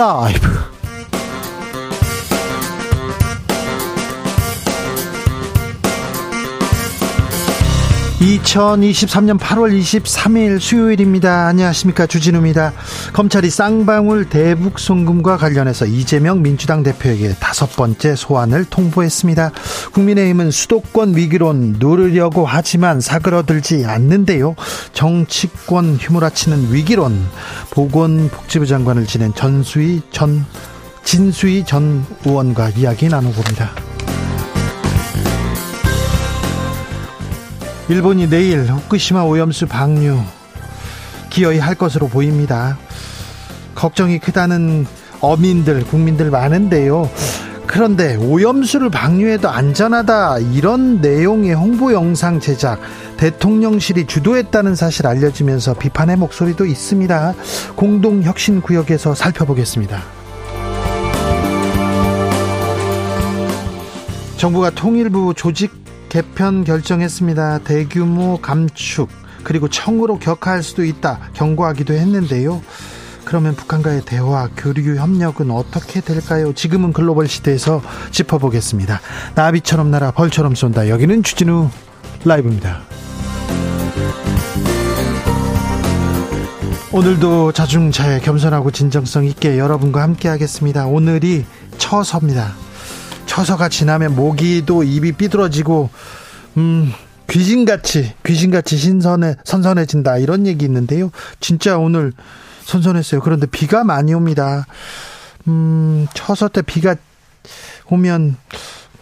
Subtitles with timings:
[0.00, 0.30] 라
[8.50, 11.46] 2023년 8월 23일 수요일입니다.
[11.46, 12.06] 안녕하십니까.
[12.06, 12.72] 주진우입니다.
[13.12, 19.52] 검찰이 쌍방울 대북 송금과 관련해서 이재명 민주당 대표에게 다섯 번째 소환을 통보했습니다.
[19.92, 24.56] 국민의힘은 수도권 위기론 누르려고 하지만 사그러들지 않는데요.
[24.94, 27.24] 정치권 휘몰아치는 위기론
[27.70, 30.44] 보건복지부 장관을 지낸 전수희 전
[31.04, 33.89] 진수희 전 의원과 이야기 나눠봅니다.
[37.90, 40.16] 일본이 내일 후쿠시마 오염수 방류
[41.28, 42.78] 기어이 할 것으로 보입니다.
[43.74, 44.86] 걱정이 크다는
[45.20, 47.10] 어민들, 국민들 많은데요.
[47.66, 52.80] 그런데 오염수를 방류해도 안전하다 이런 내용의 홍보 영상 제작
[53.16, 57.34] 대통령실이 주도했다는 사실 알려지면서 비판의 목소리도 있습니다.
[57.74, 60.00] 공동 혁신 구역에서 살펴보겠습니다.
[64.36, 67.60] 정부가 통일부 조직 개편 결정했습니다.
[67.60, 69.08] 대규모 감축
[69.42, 72.60] 그리고 청으로 격하할 수도 있다 경고하기도 했는데요.
[73.24, 76.52] 그러면 북한과의 대화, 교류 협력은 어떻게 될까요?
[76.52, 77.80] 지금은 글로벌 시대에서
[78.10, 79.00] 짚어보겠습니다.
[79.36, 80.88] 나비처럼 날아 벌처럼 쏜다.
[80.88, 81.70] 여기는 주진우
[82.24, 82.80] 라이브입니다.
[86.92, 90.86] 오늘도 자중차에 겸손하고 진정성 있게 여러분과 함께 하겠습니다.
[90.86, 91.44] 오늘이
[91.78, 92.69] 처서입니다.
[93.30, 95.88] 처서가 지나면 모기도 입이 삐뚤어지고
[96.56, 96.92] 음
[97.28, 101.12] 귀신같이 귀신같이 신선해 선선해진다 이런 얘기 있는데요.
[101.38, 102.12] 진짜 오늘
[102.64, 103.20] 선선했어요.
[103.20, 104.66] 그런데 비가 많이 옵니다.
[105.46, 106.96] 음 처서 때 비가
[107.88, 108.36] 오면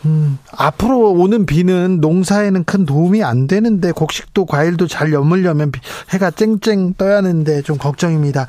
[0.04, 5.72] 음, 앞으로 오는 비는 농사에는 큰 도움이 안 되는데 곡식도 과일도 잘 여물려면
[6.10, 8.46] 해가 쨍쨍 떠야 하는데 좀 걱정입니다.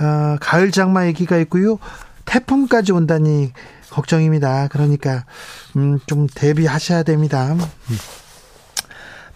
[0.00, 1.78] 어, 가을 장마 얘기가 있고요.
[2.26, 3.52] 태풍까지 온다니
[3.94, 4.68] 걱정입니다.
[4.68, 5.24] 그러니까
[5.76, 7.54] 음, 좀 대비하셔야 됩니다.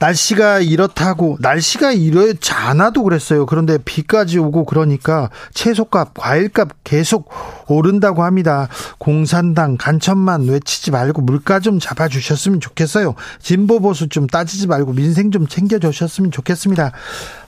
[0.00, 3.46] 날씨가 이렇다고 날씨가 이렇지 않아도 그랬어요.
[3.46, 7.30] 그런데 비까지 오고 그러니까 채소값, 과일값 계속
[7.66, 8.68] 오른다고 합니다.
[8.98, 13.14] 공산당 간첩만 외치지 말고 물가 좀 잡아 주셨으면 좋겠어요.
[13.40, 16.92] 진보 보수 좀 따지지 말고 민생 좀 챙겨 주셨으면 좋겠습니다.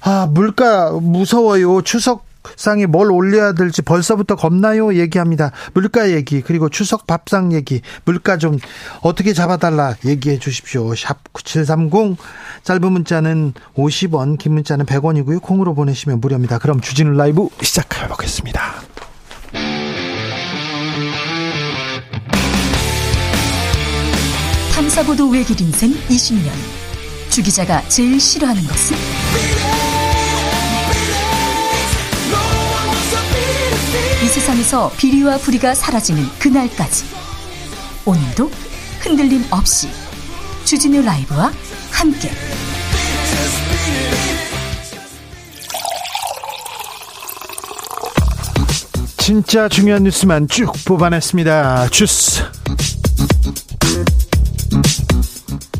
[0.02, 1.82] 아 물가 무서워요.
[1.82, 5.50] 추석 상에 뭘 올려야 될지 벌써부터 겁나요 얘기합니다.
[5.74, 8.58] 물가 얘기 그리고 추석 밥상 얘기 물가 좀
[9.02, 10.94] 어떻게 잡아달라 얘기해 주십시오.
[10.94, 12.16] 샵 9730
[12.62, 15.42] 짧은 문자는 50원 긴 문자는 100원이고요.
[15.42, 16.58] 콩으로 보내시면 무료입니다.
[16.58, 18.60] 그럼 주진우 라이브 시작해 보겠습니다.
[24.74, 26.50] 탐사보도 외길 인생 20년
[27.30, 29.89] 주 기자가 제일 싫어하는 것은?
[34.30, 37.04] 세상에서 비리와 부리가 사라지는 그날까지
[38.06, 38.48] 오늘도
[39.00, 39.88] 흔들림 없이
[40.64, 41.50] 주진우 라이브와
[41.90, 42.30] 함께
[49.18, 51.88] 진짜 중요한 뉴스만 쭉 뽑아냈습니다.
[51.88, 52.44] 주스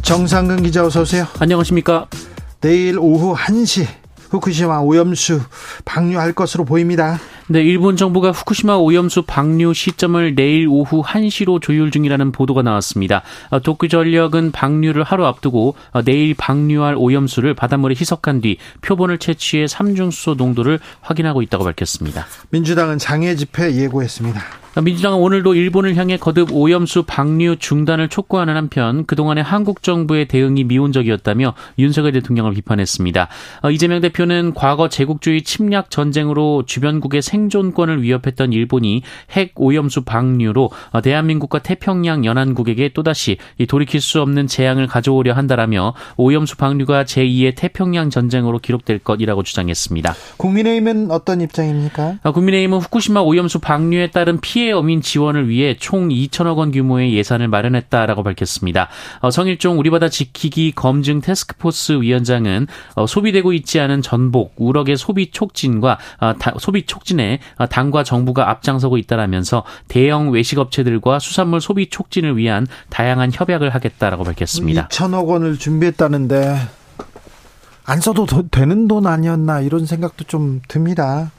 [0.02, 1.28] 정상근 기자 어서 오세요.
[1.38, 2.08] 안녕하십니까?
[2.60, 3.86] 내일 오후 1시
[4.30, 5.40] 후쿠시마 오염수
[5.84, 7.20] 방류할 것으로 보입니다.
[7.52, 13.22] 네, 일본 정부가 후쿠시마 오염수 방류 시점을 내일 오후 1시로 조율 중이라는 보도가 나왔습니다.
[13.48, 20.34] 어, 도쿄전력은 방류를 하루 앞두고 어, 내일 방류할 오염수를 바닷물에 희석한 뒤 표본을 채취해 삼중수소
[20.34, 22.24] 농도를 확인하고 있다고 밝혔습니다.
[22.50, 24.40] 민주당은 장애 집회 예고했습니다.
[24.78, 31.54] 민주당은 오늘도 일본을 향해 거듭 오염수 방류 중단을 촉구하는 한편 그동안의 한국 정부의 대응이 미온적이었다며
[31.80, 33.28] 윤석열 대통령을 비판했습니다.
[33.62, 41.00] 어, 이재명 대표는 과거 제국주의 침략 전쟁으로 주변국의 생존권을 위협했던 일본이 핵 오염수 방류로 어,
[41.00, 43.38] 대한민국과 태평양 연안국에게 또다시
[43.68, 50.14] 돌이킬 수 없는 재앙을 가져오려 한다라며 오염수 방류가 제2의 태평양 전쟁으로 기록될 것이라고 주장했습니다.
[50.36, 52.18] 국민의힘은 어떤 입장입니까?
[52.22, 57.14] 어, 국민의힘은 후쿠시마 오염수 방류에 따른 피해 피해 어민 지원을 위해 총 2천억 원 규모의
[57.14, 58.88] 예산을 마련했다라고 밝혔습니다.
[59.20, 65.98] 어, 성일종 우리바다 지키기 검증 테스크포스 위원장은 어, 소비되고 있지 않은 전복, 우럭의 소비 촉진과
[66.20, 67.38] 어, 소비 촉진에
[67.70, 74.88] 당과 정부가 앞장서고 있다라면서 대형 외식업체들과 수산물 소비 촉진을 위한 다양한 협약을 하겠다라고 밝혔습니다.
[74.88, 76.58] 2천억 원을 준비했다는데
[77.86, 81.30] 안 써도 되는 돈 아니었나 이런 생각도 좀 듭니다.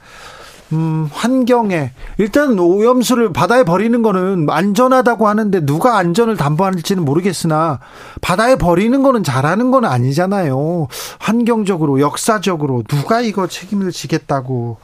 [0.72, 7.80] 음, 환경에 일단 오염수를 바다에 버리는 거는 안전하다고 하는데 누가 안전을 담보할지는 모르겠으나
[8.20, 10.88] 바다에 버리는 거는 잘하는 건 아니잖아요.
[11.18, 14.78] 환경적으로 역사적으로 누가 이거 책임을 지겠다고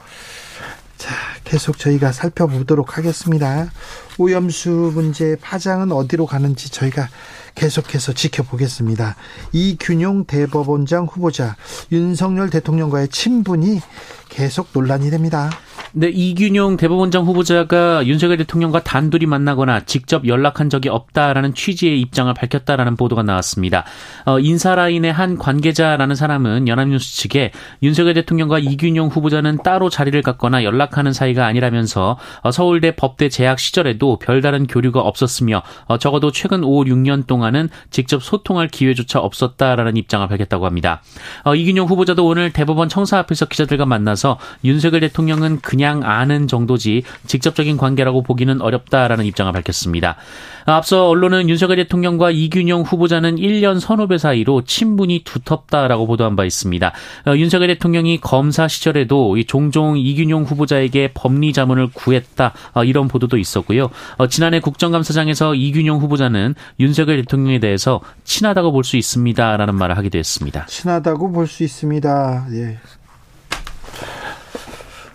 [0.97, 1.15] 자,
[1.45, 3.71] 계속 저희가 살펴보도록 하겠습니다.
[4.17, 7.07] 오염수 문제 파장은 어디로 가는지 저희가
[7.55, 9.15] 계속해서 지켜보겠습니다.
[9.51, 11.55] 이균용 대법원장 후보자
[11.91, 13.81] 윤석열 대통령과의 친분이
[14.29, 15.49] 계속 논란이 됩니다.
[15.91, 22.95] 네, 이균용 대법원장 후보자가 윤석열 대통령과 단둘이 만나거나 직접 연락한 적이 없다라는 취지의 입장을 밝혔다라는
[22.95, 23.85] 보도가 나왔습니다.
[24.25, 27.51] 어, 인사라인의 한 관계자라는 사람은 연합뉴스 측에
[27.81, 34.19] 윤석열 대통령과 이균용 후보자는 따로 자리를 갖거나 연락하는 사이가 아니라면서 어, 서울대 법대 재학 시절에도
[34.19, 40.27] 별다른 교류가 없었으며 어, 적어도 최근 5, 6년 동안 은 직접 소통할 기회조차 없었다라는 입장을
[40.27, 41.01] 밝혔다고 합니다.
[41.43, 47.77] 어, 이균용 후보자도 오늘 대법원 청사 앞에서 기자들과 만나서 윤석열 대통령은 그냥 아는 정도지 직접적인
[47.77, 50.17] 관계라고 보기는 어렵다라는 입장을 밝혔습니다.
[50.65, 56.93] 앞서 언론은 윤석열 대통령과 이균용 후보자는 1년 선후배 사이로 친분이 두텁다라고 보도한 바 있습니다.
[57.27, 63.89] 어, 윤석열 대통령이 검사 시절에도 종종 이균용 후보자에게 법리 자문을 구했다 어, 이런 보도도 있었고요.
[64.17, 70.65] 어, 지난해 국정감사장에서 이균용 후보자는 윤석열 대통령에 대해서 친하다고 볼 수 있습니다라는 말을 하기도 했습니다.
[70.65, 72.47] 친하다고 볼 수 있습니다.
[72.53, 72.79] 예.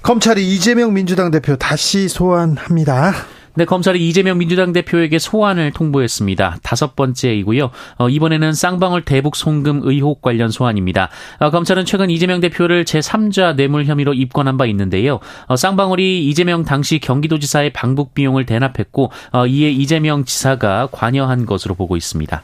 [0.02, 3.12] 검찰이 이재명 민주당 대표 다시 소환합니다.
[3.56, 6.56] 네, 검찰이 이재명 민주당 대표에게 소환을 통보했습니다.
[6.62, 7.70] 다섯 번째이고요.
[7.98, 11.08] 어, 이번에는 쌍방울 대북 송금 의혹 관련 소환입니다.
[11.38, 15.20] 어, 검찰은 최근 이재명 대표를 제3자 뇌물 혐의로 입건한 바 있는데요.
[15.46, 21.96] 어, 쌍방울이 이재명 당시 경기도지사의 방북 비용을 대납했고 어, 이에 이재명 지사가 관여한 것으로 보고
[21.96, 22.42] 있습니다.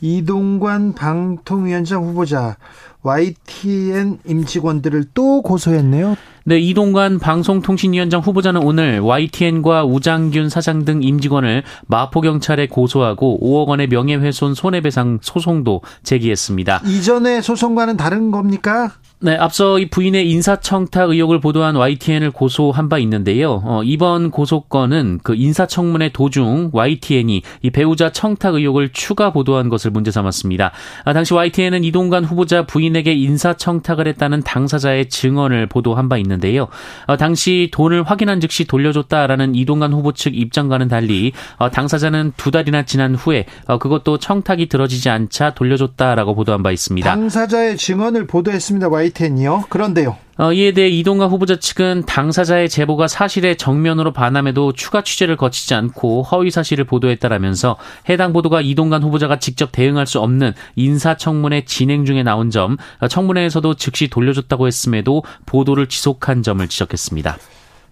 [0.00, 2.56] 이동관 방통위원장 후보자
[3.02, 6.16] YTN 임직원들을 또 고소했네요.
[6.44, 14.54] 네, 이동관 방송통신위원장 후보자는 오늘 YTN과 우장균 사장 등 임직원을 마포경찰에 고소하고 5억 원의 명예훼손
[14.54, 16.82] 손해배상 소송도 제기했습니다.
[16.84, 18.92] 이전의 소송과는 다른 겁니까?
[19.18, 23.62] 네, 앞서 이 부인의 인사청탁 의혹을 보도한 YTN을 고소한 바 있는데요.
[23.64, 30.10] 어, 이번 고소건은 그 인사청문회 도중 YTN이 이 배우자 청탁 의혹을 추가 보도한 것을 문제
[30.10, 30.70] 삼았습니다.
[31.06, 36.68] 아, 당시 YTN은 이동관 후보자 부인에게 인사청탁을 했다는 당사자의 증언을 보도한 바 있는데요.
[37.06, 42.84] 어, 당시 돈을 확인한 즉시 돌려줬다라는 이동관 후보 측 입장과는 달리 어, 당사자는 두 달이나
[42.84, 47.08] 지난 후에 어, 그것도 청탁이 들어지지 않자 돌려줬다라고 보도한 바 있습니다.
[47.08, 48.90] 당사자의 증언을 보도했습니다.
[49.06, 49.64] YTN이요.
[49.68, 50.16] 그런데요.
[50.38, 56.24] 어, 이에 대해 이동관 후보자 측은 당사자의 제보가 사실에 정면으로 반함에도 추가 취재를 거치지 않고
[56.24, 57.78] 허위 사실을 보도했다라면서
[58.10, 63.74] 해당 보도가 이동관 후보자가 직접 대응할 수 없는 인사청문회 진행 중에 나온 점, 어, 청문회에서도
[63.74, 67.38] 즉시 돌려줬다고 했음에도 보도를 지속한 점을 지적했습니다.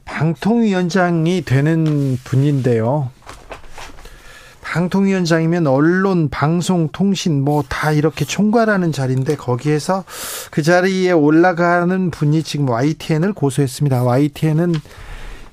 [0.05, 3.11] 방통위원장이 되는 분인데요.
[4.75, 10.05] 방통위원장이면 언론, 방송, 통신 뭐 다 이렇게 총괄하는 자리인데 거기에서
[10.51, 14.03] 그 자리에 올라가는 분이 지금 YTN을 고소했습니다.
[14.03, 14.75] YTN은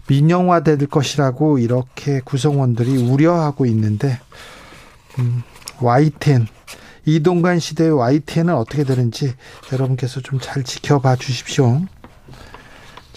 [0.08, 4.20] 민영화될 것이라고 이렇게 구성원들이 우려하고 있는데
[5.20, 5.44] 음,
[5.80, 6.48] YTN
[7.06, 9.36] 이동관 시대의 YTN은 어떻게 되는지
[9.72, 11.82] 여러분께서 좀 잘 지켜봐 주십시오.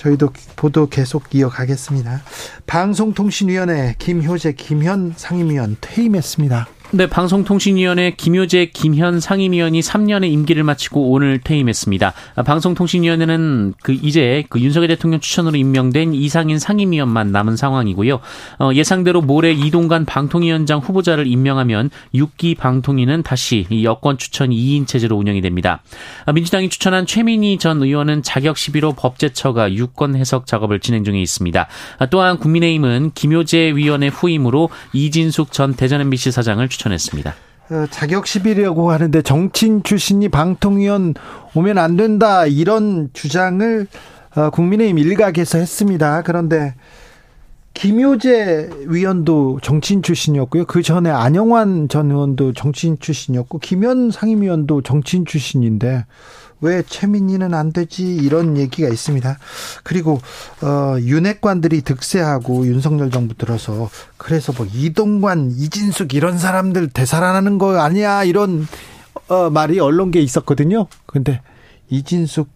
[0.05, 2.23] 저희도 보도 계속 이어가겠습니다.
[2.67, 6.69] 방송통신위원회 김효재 김현 상임위원 퇴임했습니다.
[6.97, 12.13] 네, 방송통신위원회 김효재, 김현 상임위원이 3년의 임기를 마치고 오늘 퇴임했습니다.
[12.47, 18.21] 방송통신위원회는 그 이제 그 윤석열 대통령 추천으로 임명된 이상인 상임위원만 남은 상황이고요.
[18.61, 25.41] 어, 예상대로 모레 이동관 방통위원장 후보자를 임명하면 6기 방통위는 다시 여권 추천 2인 체제로 운영이
[25.41, 25.83] 됩니다.
[26.33, 31.67] 민주당이 추천한 최민희 전 의원은 자격 시비로 법제처가 유권 해석 작업을 진행 중에 있습니다.
[32.11, 37.35] 또한 국민의힘은 김효재 위원의 후임으로 이진숙 전 대전 MBC 사장을 추천 추천했습니다.
[37.71, 41.15] 어, 자격 시비라고 하는데 정치인 출신이 방통위원
[41.55, 43.87] 오면 안 된다 이런 주장을
[44.37, 46.23] 어, 국민의힘 일각에서 했습니다.
[46.23, 46.75] 그런데
[47.73, 50.67] 김효재 위원도 정치인 출신이었고요.
[50.67, 56.05] 그 전에 안영환 전 의원도 정치인 출신이었고 김현 상임위원도 정치인 출신인데
[56.65, 59.39] 왜 최민희는 안 되지 이런 얘기가 있습니다.
[59.83, 60.21] 그리고
[60.63, 68.25] 어 윤핵관들이 득세하고 윤석열 정부 들어서 그래서 뭐 이동관, 이진숙 이런 사람들 되살아나는 거 아니야
[68.25, 68.67] 이런
[69.29, 70.87] 어 말이 언론계에 있었거든요.
[71.07, 71.43] 근데
[71.91, 72.49] 이진숙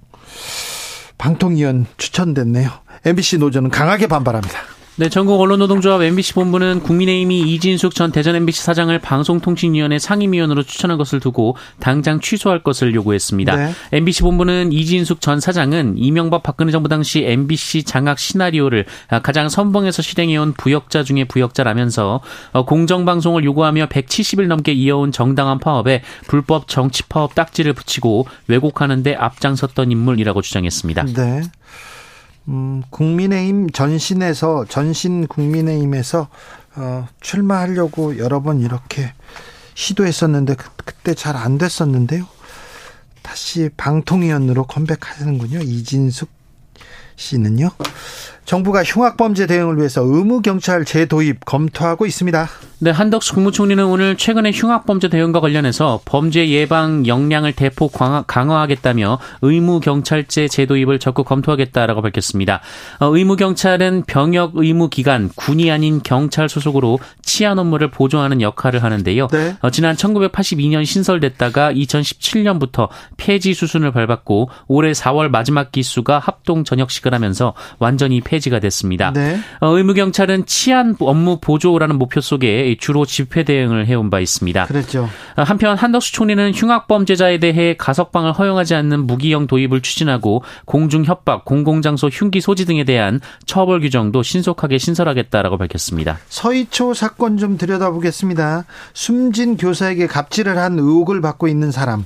[1.19, 2.71] 방통위원 추천됐네요.
[3.05, 4.77] MBC 노조는 강하게 반발합니다.
[5.00, 11.21] 네, 전국 언론노동조합 MBC 본부는 국민의힘이 이진숙 전 대전 MBC 사장을 방송통신위원회 상임위원으로 추천한 것을
[11.21, 13.55] 두고 당장 취소할 것을 요구했습니다.
[13.55, 13.71] 네.
[13.93, 18.87] MBC 본부는 이진숙 전 사장은 이명박 박근혜 정부 당시 MBC 장악 시나리오를
[19.23, 22.21] 가장 선봉에서 실행해온 부역자 중에 부역자라면서
[22.67, 29.93] 공정방송을 요구하며 170일 넘게 이어온 정당한 파업에 불법 정치 파업 딱지를 붙이고 왜곡하는 데 앞장섰던
[29.93, 31.05] 인물이라고 주장했습니다.
[31.14, 31.43] 네.
[32.49, 36.28] 음, 국민의힘 전신에서 전신 국민의힘에서
[36.76, 39.12] 어, 출마하려고 여러 번 이렇게
[39.75, 42.26] 시도했었는데 그, 그때 잘 안 됐었는데요.
[43.23, 45.59] 다시 방통위원으로 컴백하는군요.
[45.61, 46.31] 이진숙
[47.17, 47.71] 씨는요.
[48.49, 52.49] 정부가 흉악범죄 대응을 위해서 의무 경찰 재도입 검토하고 있습니다.
[52.81, 59.81] 네, 한덕수 국무총리는 오늘 최근에 흉악범죄 대응과 관련해서 범죄 예방 역량을 대폭 강화, 하겠다며 의무
[59.81, 62.61] 경찰제 제도입을 적극 검토하겠다라고 밝혔습니다.
[63.00, 69.26] 어, 의무 경찰은 병역 의무기관, 군이 아닌 경찰 소속으로 치안 업무를 보조하는 역할을 하는데요.
[69.26, 69.57] 네.
[69.61, 72.88] 어, 지난 1982년 신설됐다가 2017년부터
[73.19, 79.12] 폐지 수순을 밟았고 올해 4월 마지막 기수가 합동 전역 식을 하면서 완전히 폐지 폐지가 됐습니다.
[79.12, 79.38] 네.
[79.61, 84.66] 어, 의무 경찰은 치안 업무 보조라는 목표 속에 주로 집회 대응을 해온 바 있습니다.
[84.66, 85.09] 그렇죠.
[85.37, 91.45] 어, 한편 한덕수 총리는 흉악 범죄자에 대해 가석방을 허용하지 않는 무기형 도입을 추진하고 공중 협박,
[91.45, 96.18] 공공장소 흉기 소지 등에 대한 처벌 규정도 신속하게 신설하겠다라고 밝혔습니다.
[96.28, 98.64] 서희초 사건 좀 들여다보겠습니다.
[98.95, 102.04] 숨진 교사에게 갑질을 한 의혹을 받고 있는 사람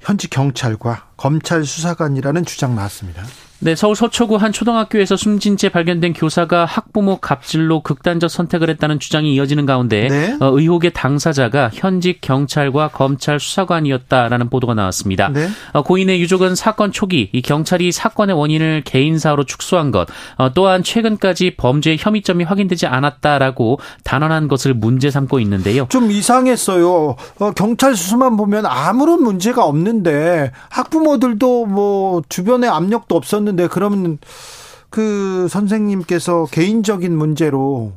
[0.00, 3.24] 현지 경찰과 검찰 수사관이라는 주장 나왔습니다.
[3.58, 9.34] 네, 서울 서초구 한 초등학교에서 숨진 채 발견된 교사가 학부모 갑질로 극단적 선택을 했다는 주장이
[9.34, 10.36] 이어지는 가운데 네?
[10.40, 15.30] 어, 의혹의 당사자가 현직 경찰과 검찰 수사관이었다라는 보도가 나왔습니다.
[15.30, 15.48] 네?
[15.72, 21.56] 어, 고인의 유족은 사건 초기 이 경찰이 사건의 원인을 개인사로 축소한 것, 어, 또한 최근까지
[21.56, 25.86] 범죄 혐의점이 확인되지 않았다라고 단언한 것을 문제 삼고 있는데요.
[25.88, 27.16] 좀 이상했어요.
[27.38, 34.18] 어, 경찰 수사만 보면 아무런 문제가 없는데 학부모들도 뭐 주변에 압력도 없었는데 있었는데 그러면
[34.90, 37.92] 그 선생님께서 개인적인 문제로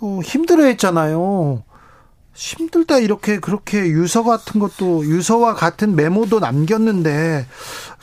[0.00, 1.64] 어, 힘들어했잖아요.
[2.34, 7.46] 힘들다 이렇게 그렇게 유서 같은 것도 유서와 같은 메모도 남겼는데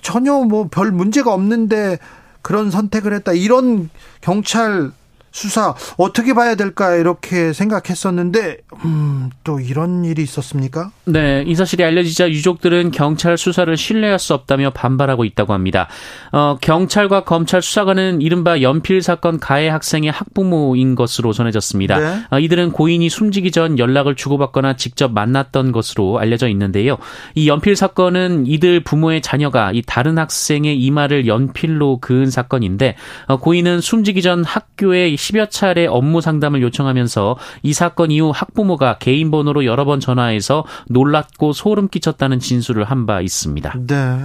[0.02, 2.00] 전혀 뭐 별 문제가 없는데
[2.42, 3.90] 그런 선택을 했다 이런
[4.20, 4.92] 경찰
[5.36, 10.92] 수사 어떻게 봐야 될까 이렇게 생각했었는데 음, 또 이런 일이 있었습니까?
[11.04, 15.90] 네, 이 사실이 알려지자 유족들은 경찰 수사를 신뢰할 수 없다며 반발하고 있다고 합니다.
[16.32, 22.00] 어, 경찰과 검찰 수사관은 이른바 연필 사건 가해 학생의 학부모인 것으로 전해졌습니다.
[22.00, 22.20] 네.
[22.32, 26.98] 어, 이들은 고인이 숨지기 전 연락을 주고받거나 직접 만났던 것으로 알려져 있는데요.
[27.36, 32.96] 이 연필 사건은 이들 부모의 자녀가 이 다른 학생의 이마를 연필로 그은 사건인데
[33.28, 39.32] 어, 고인은 숨지기 전 학교에 10여 차례 업무 상담을 요청하면서 이 사건 이후 학부모가 개인
[39.32, 43.74] 번호로 여러 번 전화해서 놀랐고 소름 끼쳤다는 진술을 한 바 있습니다.
[43.86, 44.20] 네.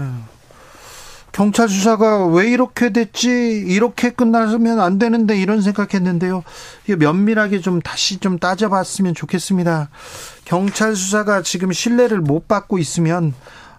[1.32, 3.28] 경찰 수사가 왜 이렇게 됐지?
[3.66, 6.42] 이렇게 끝나면 안 되는데 이런 생각했는데요.
[6.98, 9.90] 면밀하게 좀 다시 좀 따져봤으면 좋겠습니다.
[10.44, 13.34] 경찰 수사가 지금 신뢰를 못 받고 있으면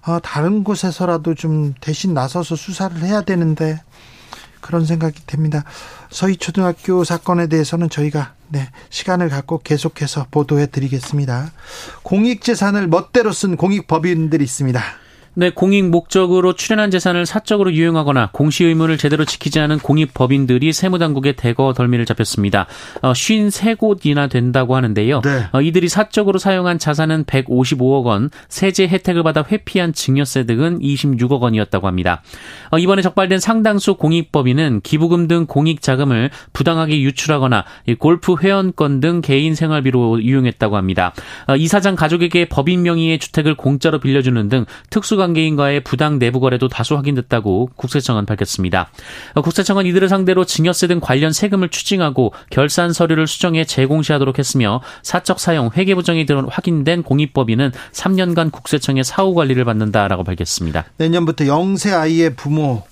[0.06, 3.82] 어, 다른 곳에서라도 좀 대신 나서서 수사를 해야 되는데
[4.62, 5.64] 그런 생각이 듭니다.
[6.10, 11.52] 서희초등학교 사건에 대해서는 저희가 네, 시간을 갖고 계속해서 보도해 드리겠습니다.
[12.04, 14.82] 공익재산을 멋대로 쓴 공익법인들이 있습니다.
[15.34, 21.34] 네, 공익 목적으로 출연한 재산을 사적으로 유용하거나 공시 의무를 제대로 지키지 않은 공익 법인들이 세무당국에
[21.34, 22.68] 대거 덜미를 잡혔습니다.
[23.02, 25.22] 어, 53곳이나 된다고 하는데요.
[25.22, 25.46] 네.
[25.54, 31.88] 어, 이들이 사적으로 사용한 자산은 155억 원, 세제 혜택을 받아 회피한 증여세 등은 26억 원이었다고
[31.88, 32.22] 합니다.
[32.70, 37.64] 어, 이번에 적발된 상당수 공익 법인은 기부금 등 공익 자금을 부당하게 유출하거나
[38.00, 41.14] 골프 회원권 등 개인 생활비로 이용했다고 합니다.
[41.48, 46.96] 어, 이사장 가족에게 법인 명의의 주택을 공짜로 빌려주는 등 특수 관계인과의 부당 내부 거래도 다수
[46.96, 48.90] 확인됐다고 국세청은 밝혔습니다.
[49.36, 55.70] 국세청은 이들을 상대로 증여세 등 관련 세금을 추징하고 결산 서류를 수정해 재공시하도록 했으며 사적 사용
[55.78, 60.86] 회계 부정이 확인된 공익법인은 3년간 국세청의 사후 관리를 받는다라고 밝혔습니다.
[60.98, 62.84] 내년부터 영세 아이의 부모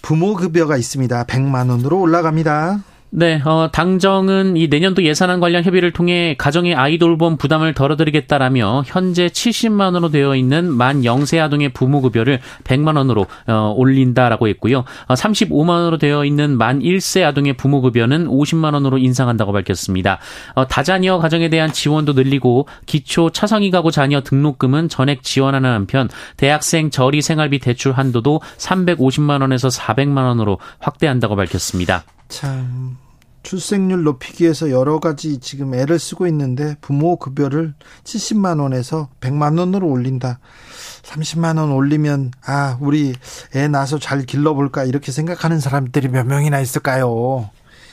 [0.00, 1.24] 부모 급여가 있습니다.
[1.24, 2.80] 100만 원으로 올라갑니다.
[3.14, 9.82] 네, 어, 당정은 이 내년도 예산안 관련 협의를 통해 가정의 아이돌봄 부담을 덜어드리겠다라며 현재 70만
[9.82, 14.84] 원으로 되어 있는 만 0세 아동의 부모급여를 100만 원으로 어, 올린다라고 했고요.
[15.08, 20.18] 어, 35만 원으로 되어 있는 만 1세 아동의 부모급여는 50만 원으로 인상한다고 밝혔습니다.
[20.54, 26.88] 어, 다자녀 가정에 대한 지원도 늘리고 기초 차성이 가구 자녀 등록금은 전액 지원하는 한편 대학생
[26.88, 32.04] 저리 생활비 대출 한도도 350만 원에서 400만 원으로 확대한다고 밝혔습니다.
[32.32, 32.96] 참
[33.42, 37.74] 출생률 높이기 위해서 여러 가지 지금 애를 쓰고 있는데 부모 급여를
[38.04, 40.38] 70만 원에서 100만 원으로 올린다.
[41.02, 43.14] 30만 원 올리면 아 우리
[43.54, 47.50] 애 낳아서 잘 길러 볼까 이렇게 생각하는 사람들이 몇 명이나 있을까요?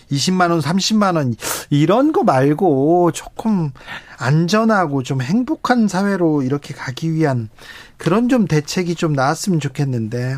[0.10, 1.36] 20만 원, 30만 원
[1.70, 3.72] 이런 거 말고 조금
[4.18, 7.50] 안전하고 좀 행복한 사회로 이렇게 가기 위한
[7.98, 10.38] 그런 좀 대책이 좀 나왔으면 좋겠는데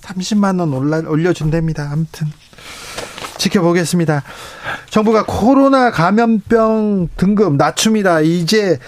[0.00, 1.90] 30만 원 올라 올려준답니다.
[1.90, 2.28] 아무튼
[3.38, 4.22] 지켜보겠습니다.
[4.90, 8.20] 정부가 코로나 감염병 등급 낮춥니다.
[8.20, 8.78] 이제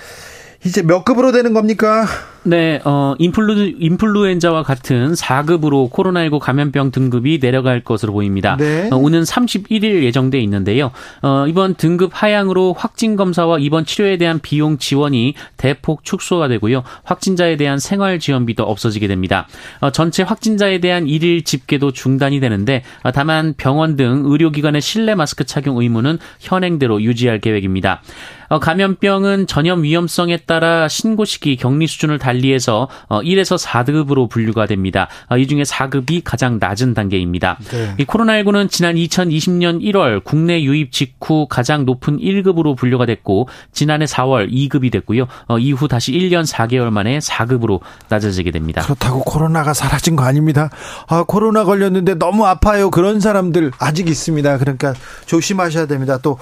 [0.66, 2.06] 이제 몇 급으로 되는 겁니까?
[2.42, 8.56] 네, 어, 인플루, 인플루엔자와 같은 4급으로 코로나19 감염병 등급이 내려갈 것으로 보입니다.
[8.56, 8.88] 네.
[8.92, 10.92] 어, 오는 31일 예정돼 있는데요.
[11.23, 16.85] 어, 이번 등급 하향으로 확진 검사와 입원 치료에 대한 비용 지원이 대폭 축소가 되고요.
[17.02, 19.49] 확진자에 대한 생활 지원비도 없어지게 됩니다.
[19.80, 25.44] 어, 전체 확진자에 대한 일일 집계도 중단이 되는데 어, 다만 병원 등 의료기관의 실내 마스크
[25.44, 28.02] 착용 의무는 현행대로 유지할 계획입니다.
[28.48, 35.08] 어, 감염병은 전염 위험성에 따라 신고 시기 격리 수준을 달리해서 1에서 어, 4급으로 분류가 됩니다.
[35.28, 37.58] 어, 이 중에 4급이 가장 낮은 단계입니다.
[37.70, 37.94] 네.
[37.98, 44.50] 이 코로나19는 지난 2020년 1월 국내 유입 직후 가장 높은 1급으로 분류가 됐고 지난해 4월
[44.50, 45.26] 2급이 됐고요.
[45.60, 48.82] 이후 다시 1년 4개월 만에 4급으로 낮아지게 됩니다.
[48.82, 50.70] 그렇다고 코로나가 사라진 거 아닙니다.
[51.08, 52.90] 아, 코로나 걸렸는데 너무 아파요.
[52.90, 54.58] 그런 사람들 아직 있습니다.
[54.58, 54.94] 그러니까
[55.26, 56.18] 조심하셔야 됩니다.
[56.22, 56.38] 또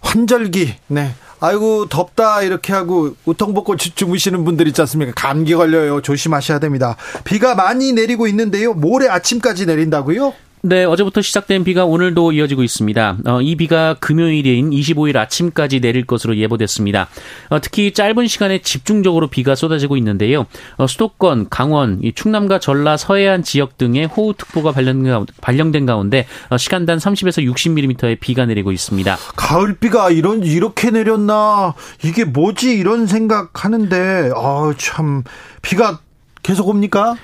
[0.00, 1.14] 환절기, 네.
[1.40, 5.12] 아이고 덥다 이렇게 하고 우통 벗고 주무시는 분들 있지 않습니까?
[5.14, 6.02] 감기 걸려요.
[6.02, 6.96] 조심하셔야 됩니다.
[7.24, 8.74] 비가 많이 내리고 있는데요.
[8.74, 10.32] 모레 아침까지 내린다고요?
[10.62, 13.18] 네, 어제부터 시작된 비가 오늘도 이어지고 있습니다.
[13.26, 17.08] 어, 이 비가 금요일인 25일 아침까지 내릴 것으로 예보됐습니다.
[17.50, 20.46] 어, 특히 짧은 시간에 집중적으로 비가 쏟아지고 있는데요.
[20.76, 27.46] 어, 수도권, 강원, 충남과 전라, 서해안 지역 등에 호우특보가 발령, 발령된 가운데 어, 시간당 30에서
[27.54, 29.16] 60mm의 비가 내리고 있습니다.
[29.36, 31.74] 가을비가 이런 이렇게 내렸나?
[32.02, 32.72] 이게 뭐지?
[32.72, 35.22] 이런 생각하는데, 아, 참
[35.62, 36.00] 비가
[36.42, 37.16] 계속 옵니까?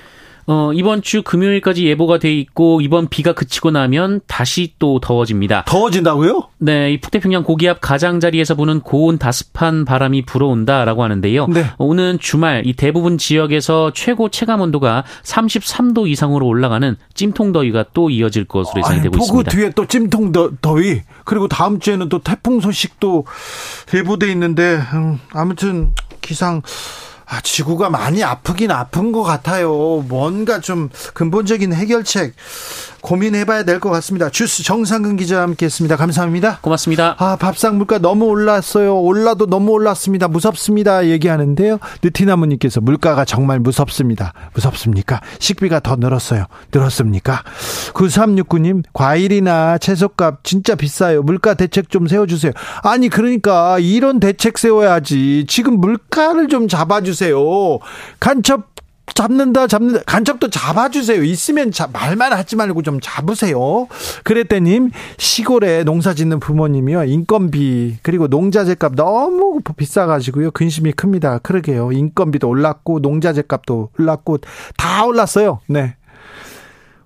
[0.47, 5.63] 어, 이번 주 금요일까지 예보가 돼 있고 이번 비가 그치고 나면 다시 또 더워집니다.
[5.65, 6.49] 더워진다고요?
[6.59, 11.47] 네, 이 북태평양 고기압 가장자리에서 부는 고온 다습한 바람이 불어온다라고 하는데요.
[11.47, 11.65] 네.
[11.79, 18.45] 오는 주말 이 대부분 지역에서 최고 체감 온도가 33도 이상으로 올라가는 찜통 더위가 또 이어질
[18.45, 19.51] 것으로 예상되고 있습니다.
[19.51, 20.31] 그 뒤에 또 찜통
[20.61, 23.25] 더위 그리고 다음 주에는 또 태풍 소식도
[23.93, 26.61] 예보돼 있는데 음, 아무튼 기상
[27.27, 30.03] 아, 지구가 많이 아프긴 아픈 것 같아요.
[30.07, 32.33] 뭔가 좀 근본적인 해결책
[33.05, 34.29] 고민해봐야 될 것 같습니다.
[34.31, 35.95] 주스 정상근 기자와 함께했습니다.
[35.95, 36.57] 감사합니다.
[36.61, 37.15] 고맙습니다.
[37.19, 38.99] 아 밥상 물가 너무 올랐어요.
[38.99, 40.27] 올라도 너무 올랐습니다.
[40.27, 41.05] 무섭습니다.
[41.07, 41.77] 얘기하는데요.
[42.03, 44.33] 느티나무님께서 물가가 정말 무섭습니다.
[44.55, 45.21] 무섭습니까?
[45.39, 46.45] 식비가 더 늘었어요.
[46.73, 47.43] 늘었습니까?
[47.93, 51.21] 9369님 과일이나 채소값 진짜 비싸요.
[51.21, 52.53] 물가 대책 좀 세워주세요.
[52.81, 55.45] 아니 그러니까 이런 대책 세워야지.
[55.47, 57.37] 지금 물가를 좀 잡아주세요.
[58.19, 58.73] 간첩
[59.13, 60.01] 잡는다 잡는다.
[60.05, 61.23] 간첩도 잡아주세요.
[61.23, 63.87] 있으면 자, 말만 하지 말고 좀 잡으세요.
[64.23, 67.05] 그랬더님 시골에 농사 짓는 부모님이요.
[67.05, 70.51] 인건비 그리고 농자재값 너무 비싸가지고요.
[70.51, 71.39] 근심이 큽니다.
[71.39, 71.91] 그러게요.
[71.91, 74.39] 인건비도 올랐고 농자재값도 올랐고
[74.77, 75.59] 다 올랐어요.
[75.67, 75.95] 네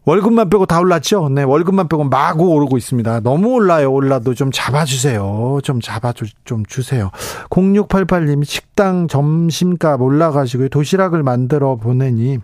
[0.09, 1.29] 월급만 빼고 다 올랐죠?
[1.29, 3.19] 네, 월급만 빼고 마구 오르고 있습니다.
[3.19, 3.91] 너무 올라요.
[3.91, 5.59] 올라도 좀 잡아주세요.
[5.61, 7.11] 좀 잡아주, 좀 주세요.
[7.51, 12.39] 0688님, 식당 점심값 올라가지고 도시락을 만들어 보내니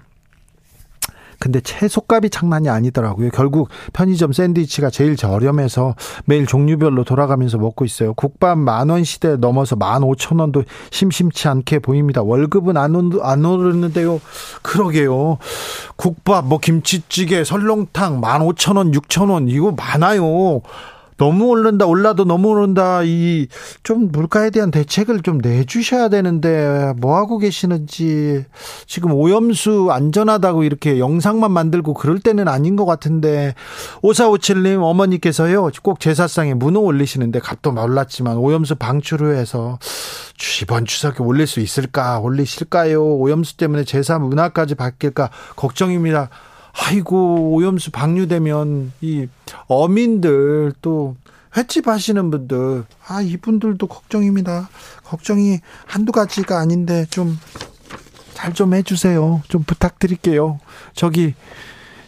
[1.45, 3.29] 근데 채소값이 장난이 아니더라고요.
[3.29, 5.93] 결국 편의점 샌드위치가 제일 저렴해서
[6.25, 8.15] 매일 종류별로 돌아가면서 먹고 있어요.
[8.15, 12.23] 국밥 만 원 시대 넘어서 만 오천 원도 심심치 않게 보입니다.
[12.23, 14.19] 월급은 안, 안 오르는데요.
[14.63, 15.37] 그러게요.
[15.97, 20.61] 국밥, 뭐 김치찌개, 설렁탕 만 오천 원, 육천 원 이거 많아요.
[21.17, 23.47] 너무 오른다 올라도 너무 오른다 이
[23.83, 28.45] 좀 물가에 대한 대책을 좀 내주셔야 되는데 뭐 하고 계시는지
[28.87, 33.53] 지금 오염수 안전하다고 이렇게 영상만 만들고 그럴 때는 아닌 것 같은데
[34.01, 39.77] 오사오칠님 어머니께서요 꼭 제사상에 문어 올리시는데 값도 올랐지만 오염수 방출을 해서
[40.63, 46.29] 이번 추석에 올릴 수 있을까 올리실까요 오염수 때문에 제사 문화까지 바뀔까 걱정입니다.
[46.77, 49.27] 아이고 오염수 방류되면 이
[49.67, 51.15] 어민들 또
[51.55, 54.69] 횟집 하시는 분들 아 이분들도 걱정입니다.
[55.03, 59.41] 걱정이 한두 가지가 아닌데 좀잘좀 해주세요.
[59.47, 60.59] 좀 부탁드릴게요.
[60.93, 61.33] 저기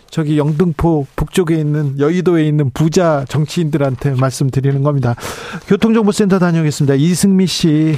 [0.10, 5.16] 저기 영등포 북쪽에 있는 여의도에 있는 부자 정치인들한테 말씀드리는 겁니다.
[5.68, 6.96] 교통정보센터 다녀오겠습니다.
[6.96, 7.98] 이승미 씨.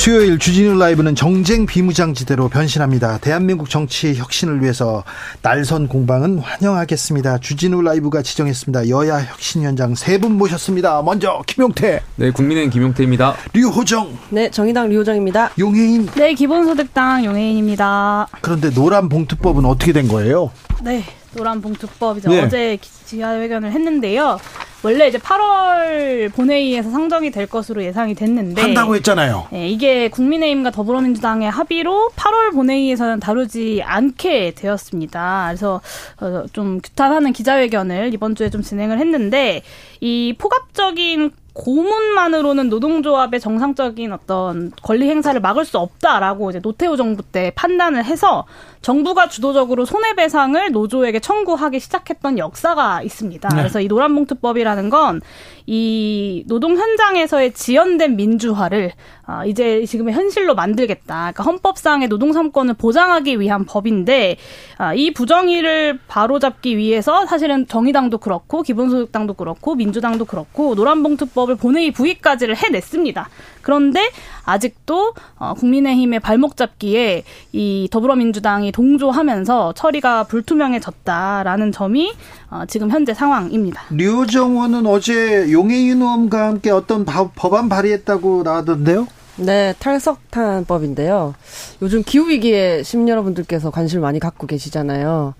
[0.00, 3.18] 수요일 주진우 라이브는 정쟁 비무장지대로 변신합니다.
[3.18, 5.04] 대한민국 정치 혁신을 위해서
[5.42, 7.36] 날선 공방은 환영하겠습니다.
[7.40, 8.88] 주진우 라이브가 지정했습니다.
[8.88, 11.02] 여야 혁신위원장 세 분 모셨습니다.
[11.02, 12.00] 먼저 김용태.
[12.16, 13.36] 네, 국민의힘 김용태입니다.
[13.52, 14.16] 류호정.
[14.30, 15.50] 네, 정의당 류호정입니다.
[15.58, 16.06] 용해인.
[16.14, 18.26] 네, 기본소득당 용해인입니다.
[18.40, 20.50] 그런데 노란 봉투법은 어떻게 된 거예요?
[20.82, 21.04] 네,
[21.36, 22.40] 노란 봉투법 이제 네.
[22.42, 24.38] 어제 기자회견을 했는데요.
[24.82, 29.48] 원래 이제 8월 본회의에서 상정이 될 것으로 예상이 됐는데 한다고 했잖아요.
[29.50, 35.46] 네, 이게 국민의힘과 더불어민주당의 합의로 8월 본회의에서는 다루지 않게 되었습니다.
[35.48, 35.80] 그래서
[36.20, 39.62] 어, 좀 규탄하는 기자회견을 이번 주에 좀 진행을 했는데
[40.00, 47.52] 이 포괄적인 고문만으로는 노동조합의 정상적인 어떤 권리 행사를 막을 수 없다라고 이제 노태우 정부 때
[47.54, 48.46] 판단을 해서
[48.82, 53.48] 정부가 주도적으로 손해배상을 노조에게 청구하기 시작했던 역사가 있습니다.
[53.48, 53.56] 네.
[53.56, 55.20] 그래서 이 노란봉투법이라는 건
[55.72, 58.90] 이 노동 현장에서의 지연된 민주화를
[59.24, 61.30] 아, 이제 지금의 현실로 만들겠다.
[61.32, 64.36] 그러니까 헌법상의 노동 삼권을 보장하기 위한 법인데
[64.78, 72.56] 아, 이 부정의를 바로잡기 위해서 사실은 정의당도 그렇고 기본소득당도 그렇고 민주당도 그렇고 노란봉투법을 본회의 부의까지를
[72.56, 73.28] 해냈습니다.
[73.62, 74.10] 그런데
[74.44, 82.12] 아직도 어, 국민의힘의 발목 잡기에 이 더불어민주당이 동조하면서 처리가 불투명해졌다라는 점이
[82.50, 83.82] 어, 지금 현재 상황입니다.
[83.90, 89.06] 류정원은 어제 용해인 의원과 함께 어떤 법안 발의했다고 나왔던데요?
[89.36, 91.34] 네, 탈석탄법인데요.
[91.80, 95.34] 요즘 기후위기에 시민 여러분들께서 관심을 많이 갖고 계시잖아요.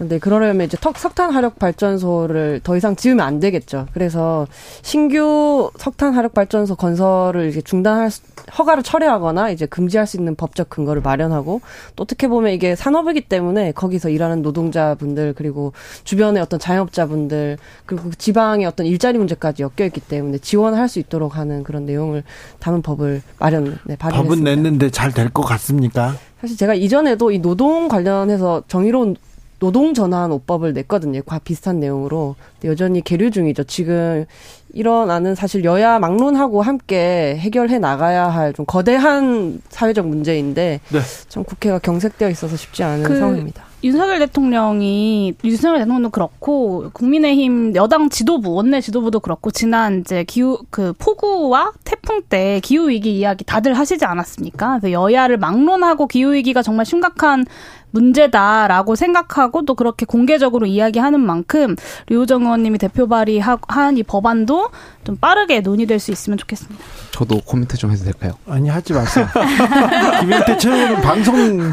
[0.00, 3.86] 근데 그러려면 이제 턱 석탄 화력 발전소를 더 이상 지으면 안 되겠죠.
[3.92, 4.46] 그래서
[4.80, 8.22] 신규 석탄 화력 발전소 건설을 이제 중단할 수,
[8.56, 11.60] 허가를 철회하거나 이제 금지할 수 있는 법적 근거를 마련하고
[11.96, 18.64] 또 어떻게 보면 이게 산업이기 때문에 거기서 일하는 노동자분들 그리고 주변의 어떤 자영업자분들 그리고 지방의
[18.64, 22.24] 어떤 일자리 문제까지 엮여 있기 때문에 지원할 수 있도록 하는 그런 내용을
[22.58, 24.22] 담은 법을 마련 네, 발의했습니다.
[24.22, 26.14] 법은 냈는데 잘 될 것 같습니까?
[26.40, 29.14] 사실 제가 이전에도 이 노동 관련해서 정의로운
[29.60, 31.22] 노동 전환 오법을 냈거든요.
[31.22, 33.64] 과 비슷한 내용으로 여전히 계류 중이죠.
[33.64, 34.24] 지금
[34.72, 40.98] 일어나는 사실 여야 막론하고 함께 해결해 나가야 할 좀 거대한 사회적 문제인데 네.
[41.28, 43.64] 참 국회가 경색되어 있어서 쉽지 않은 그 상황입니다.
[43.82, 50.92] 윤석열 대통령이 윤석열 대통령도 그렇고 국민의힘 여당 지도부 원내 지도부도 그렇고 지난 이제 기후 그
[50.98, 54.80] 폭우와 태풍 때 기후 위기 이야기 다들 하시지 않았습니까?
[54.80, 57.46] 그래서 여야를 막론하고 기후 위기가 정말 심각한
[57.90, 61.76] 문제다라고 생각하고 또 그렇게 공개적으로 이야기하는 만큼
[62.08, 64.70] 류호정 의원님이 대표 발의한 이 법안도
[65.04, 66.82] 좀 빠르게 논의될 수 있으면 좋겠습니다.
[67.12, 68.32] 저도 코멘트 좀 해도 될까요?
[68.46, 69.26] 아니 하지 마세요.
[70.20, 71.70] 김현태 최고는 방송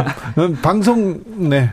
[0.62, 1.72] 방송 네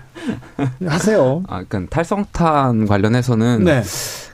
[0.86, 1.42] 하세요.
[1.48, 3.82] 아, 그러니까 탈성탄 관련해서는 네.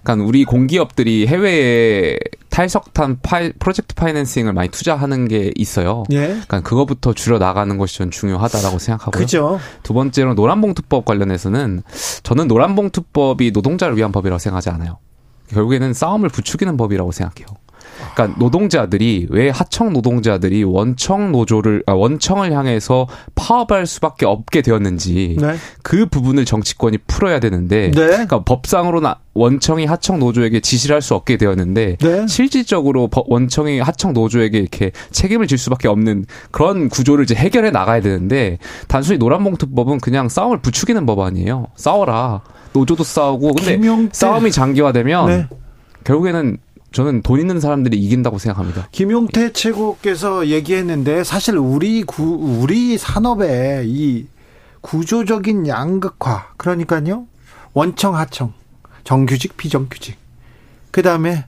[0.02, 2.18] 그러니까 우리 공기업들이 해외에
[2.50, 6.04] 탈석탄 파이, 프로젝트 파이낸싱을 많이 투자하는 게 있어요.
[6.12, 6.26] 예.
[6.26, 9.20] 그러니까 그거부터 줄여 나가는 것이 전 중요하다라고 생각하고요.
[9.20, 9.58] 그죠.
[9.82, 11.82] 두 번째로 노란봉투법 관련해서는
[12.22, 14.98] 저는 노란봉투법이 노동자를 위한 법이라고 생각하지 않아요.
[15.48, 17.46] 결국에는 싸움을 부추기는 법이라고 생각해요.
[18.14, 25.54] 그러니까 노동자들이 왜 하청 노동자들이 원청 노조를 아, 원청을 향해서 파업할 수밖에 없게 되었는지 네.
[25.82, 28.06] 그 부분을 정치권이 풀어야 되는데 네.
[28.06, 32.26] 그러니까 법상으로는 원청이 하청 노조에게 지시를 할 수 없게 되었는데 네.
[32.26, 38.58] 실질적으로 원청이 하청 노조에게 이렇게 책임을 질 수밖에 없는 그런 구조를 이제 해결해 나가야 되는데
[38.86, 41.68] 단순히 노란봉투법은 그냥 싸움을 부추기는 법 아니에요.
[41.76, 42.42] 싸워라.
[42.74, 44.10] 노조도 싸우고 근데 김용태.
[44.12, 45.46] 싸움이 장기화되면 네.
[46.04, 46.58] 결국에는
[46.92, 48.88] 저는 돈 있는 사람들이 이긴다고 생각합니다.
[48.90, 54.26] 김용태 최고께서 얘기했는데 사실 우리 구, 우리 산업의 이
[54.80, 57.26] 구조적인 양극화 그러니까요.
[57.74, 58.52] 원청 하청
[59.04, 60.16] 정규직 비정규직.
[60.90, 61.44] 그 다음에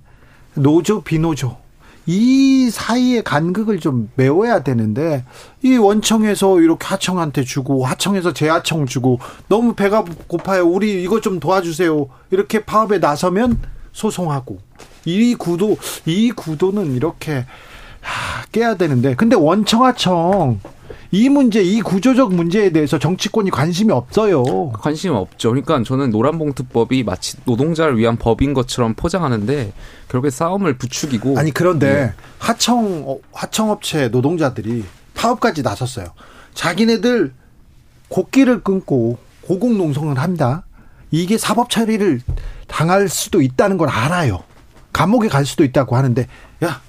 [0.55, 1.57] 노조 비노조.
[2.07, 5.25] 이 사이의 간극을 좀 메워야 되는데
[5.63, 10.67] 이 원청에서 이렇게 하청한테 주고 하청에서 재하청 주고 너무 배가 고파요.
[10.67, 12.09] 우리 이거 좀 도와주세요.
[12.31, 13.61] 이렇게 파업에 나서면
[13.93, 14.59] 소송하고
[15.05, 17.47] 이 구도 이 구도는 이렇게
[18.01, 20.61] 하, 깨야 되는데 근데 원청하청
[21.15, 24.71] 이 문제, 이 구조적 문제에 대해서 정치권이 관심이 없어요.
[24.71, 25.51] 관심이 없죠.
[25.51, 29.73] 그러니까 저는 노란봉투법이 마치 노동자를 위한 법인 것처럼 포장하는데
[30.09, 32.13] 결국에 싸움을 부추기고 아니 그런데 네.
[32.39, 34.85] 하청 어, 하청업체 노동자들이
[35.15, 36.07] 파업까지 나섰어요.
[36.55, 37.35] 자기네들
[38.09, 40.65] 곡기를 끊고 고공농성을 합니다.
[41.11, 42.21] 이게 사법 처리를
[42.69, 44.43] 당할 수도 있다는 걸 알아요.
[44.93, 46.27] 감옥에 갈 수도 있다고 하는데
[46.63, 46.81] 야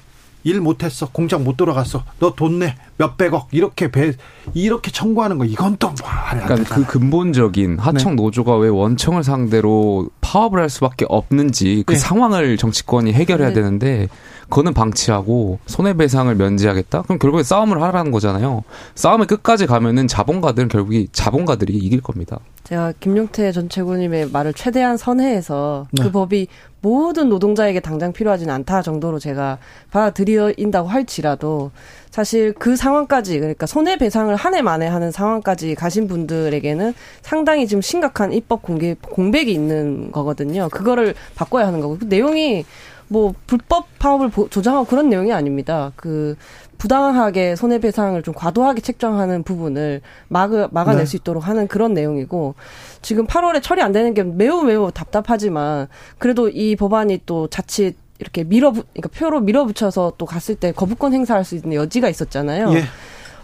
[0.44, 1.08] 일 못했어.
[1.10, 2.04] 공장 못 돌아갔어.
[2.20, 2.76] 너 돈 내.
[2.98, 3.48] 몇백억.
[3.52, 4.14] 이렇게 배
[4.54, 5.46] 이렇게 청구하는 거.
[5.46, 5.94] 이건 또
[6.30, 8.24] 그러니까 그 근본적인 하청 네.
[8.24, 12.00] 노조가 왜 원청을 상대로 파업을 할 수밖에 없는지 그 네.
[12.00, 13.54] 상황을 정치권이 해결해야 네.
[13.54, 14.10] 되는데
[14.50, 17.04] 그거는 방치하고 손해배상을 면제하겠다?
[17.04, 18.64] 그럼 결국에 싸움을 하라는 거잖아요.
[18.96, 22.40] 싸움을 끝까지 가면은 자본가들은 결국에 자본가들이 이길 겁니다.
[22.66, 26.12] 제가 김용태 전 최고님의 말을 최대한 선회해서 그 네.
[26.12, 26.48] 법이
[26.84, 29.58] 모든 노동자에게 당장 필요하지는 않다 정도로 제가
[29.90, 31.72] 받아들인다고 할지라도
[32.12, 37.82] 사실 그 상황까지 그러니까 손해 배상을 한 해 만에 하는 상황까지 가신 분들에게는 상당히 지금
[37.82, 40.68] 심각한 입법 공개 공백이 있는 거거든요.
[40.70, 42.66] 그거를 바꿔야 하는 거고 그 내용이
[43.08, 45.92] 뭐 불법 파업을 조장하고 그런 내용이 아닙니다.
[45.96, 46.36] 그
[46.84, 51.06] 부당하게 손해배상을 좀 과도하게 책정하는 부분을 막아, 막아낼 네.
[51.06, 52.56] 수 있도록 하는 그런 내용이고
[53.02, 58.44] 지금 8월에 처리 안 되는 게 매우 매우 답답하지만 그래도 이 법안이 또 자칫 이렇게
[58.44, 62.74] 밀어 그러니까 표로 밀어붙여서 또 갔을 때 거부권 행사할 수 있는 여지가 있었잖아요.
[62.74, 62.84] 예.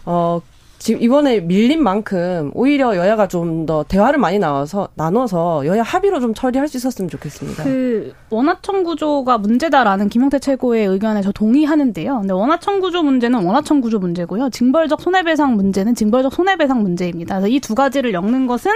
[0.03, 0.41] 어
[0.79, 6.33] 지금 이번에 밀린 만큼 오히려 여야가 좀 더 대화를 많이 나와서 나눠서 여야 합의로 좀
[6.33, 7.63] 처리할 수 있었으면 좋겠습니다.
[7.63, 12.19] 그 원하청 구조가 문제다라는 김용태 최고의 의견에 저 동의하는데요.
[12.21, 14.49] 근데 원하청 구조 문제는 원하청 구조 문제고요.
[14.49, 17.35] 징벌적 손해배상 문제는 징벌적 손해배상 문제입니다.
[17.35, 18.71] 그래서 이 두 가지를 엮는 것은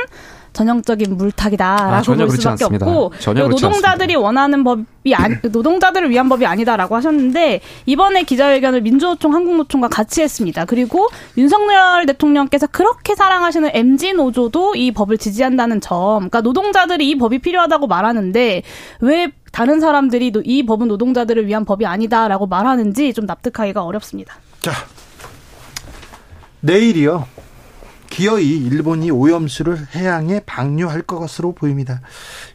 [0.53, 2.85] 전형적인 물타기다라고 아, 볼 수밖에 않습니다.
[2.87, 3.13] 없고
[3.49, 10.65] 노동자들이 원하는 법이 아니, 노동자들을 위한 법이 아니다라고 하셨는데 이번에 기자회견을 민주노총 한국노총과 같이 했습니다.
[10.65, 17.39] 그리고 윤석열 대통령께서 그렇게 사랑하시는 MG 노조도 이 법을 지지한다는 점, 그러니까 노동자들이 이 법이
[17.39, 18.61] 필요하다고 말하는데
[19.01, 24.35] 왜 다른 사람들이 이 법은 노동자들을 위한 법이 아니다라고 말하는지 좀 납득하기가 어렵습니다.
[24.61, 24.71] 자,
[26.61, 27.27] 내일이요.
[28.13, 31.99] 기어이 일본이 오염수를 해양에 방류할 것으로 보입니다.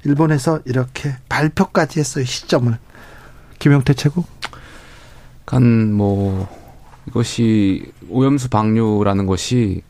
[0.05, 2.25] 일본에서 이렇게 발표까지 했어요.
[2.25, 2.79] 시점을.
[3.59, 4.25] 김영태 최고.
[5.45, 6.47] 간 뭐
[7.09, 9.83] 이것이 오염수 방류라는 것이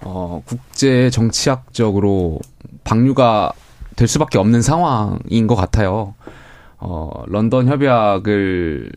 [0.00, 2.40] 어 국제 정치학적으로
[2.82, 3.52] 방류가
[3.94, 6.14] 될 수밖에 없는 상황인 것 같아요.
[6.84, 8.90] 어, 런던 협약을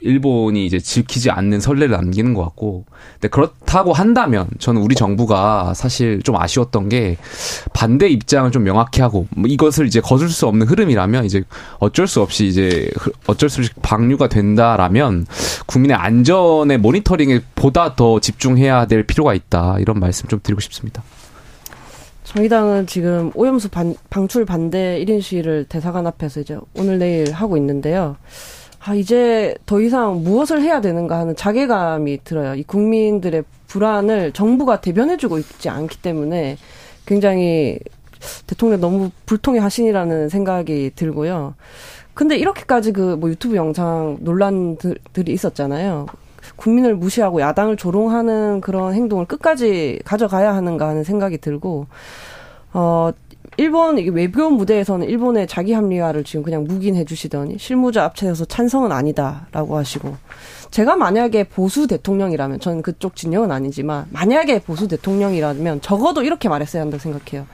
[0.00, 6.22] 일본이 이제 지키지 않는 선례를 남기는 것 같고, 근데 그렇다고 한다면 저는 우리 정부가 사실
[6.22, 7.18] 좀 아쉬웠던 게
[7.74, 11.42] 반대 입장을 좀 명확히 하고 뭐 이것을 이제 거둘 수 없는 흐름이라면 이제
[11.78, 12.90] 어쩔 수 없이 이제
[13.26, 15.26] 어쩔 수 없이 방류가 된다라면
[15.66, 21.02] 국민의 안전의 모니터링에 보다 더 집중해야 될 필요가 있다 이런 말씀 좀 드리고 싶습니다.
[22.26, 28.16] 정의당은 지금 오염수 반, 방출 반대 1인 시위를 대사관 앞에서 이제 오늘 내일 하고 있는데요.
[28.80, 32.56] 아, 이제 더 이상 무엇을 해야 되는가 하는 자괴감이 들어요.
[32.56, 36.56] 이 국민들의 불안을 정부가 대변해주고 있지 않기 때문에
[37.06, 37.78] 굉장히
[38.48, 41.54] 대통령 너무 불통의 하신이라는 생각이 들고요.
[42.12, 46.06] 근데 이렇게까지 그 뭐 유튜브 영상 논란들이 있었잖아요.
[46.56, 51.86] 국민을 무시하고 야당을 조롱하는 그런 행동을 끝까지 가져가야 하는가 하는 생각이 들고
[52.72, 53.12] 어
[53.58, 60.16] 일본 외교 무대에서는 일본의 자기 합리화를 지금 그냥 묵인해 주시더니 실무자 앞에서 찬성은 아니다라고 하시고
[60.70, 67.00] 제가 만약에 보수 대통령이라면 저는 그쪽 진영은 아니지만 만약에 보수 대통령이라면 적어도 이렇게 말했어야 한다고
[67.00, 67.46] 생각해요.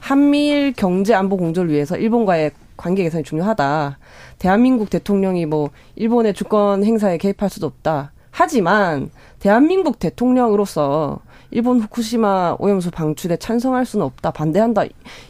[0.00, 3.98] 한미일 경제 안보 공조를 위해서 일본과의 관계 개선이 중요하다.
[4.38, 8.12] 대한민국 대통령이 뭐 일본의 주권 행사에 개입할 수도 없다.
[8.36, 11.20] 하지만 대한민국 대통령으로서
[11.52, 14.82] 일본 후쿠시마 오염수 방출에 찬성할 수는 없다, 반대한다.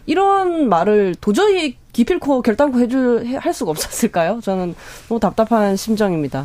[0.06, 4.40] 이런 말을 도저히 기필코 결단코 해줄 할 수가 없었을까요?
[4.42, 4.74] 저는
[5.08, 6.44] 너무 답답한 심정입니다.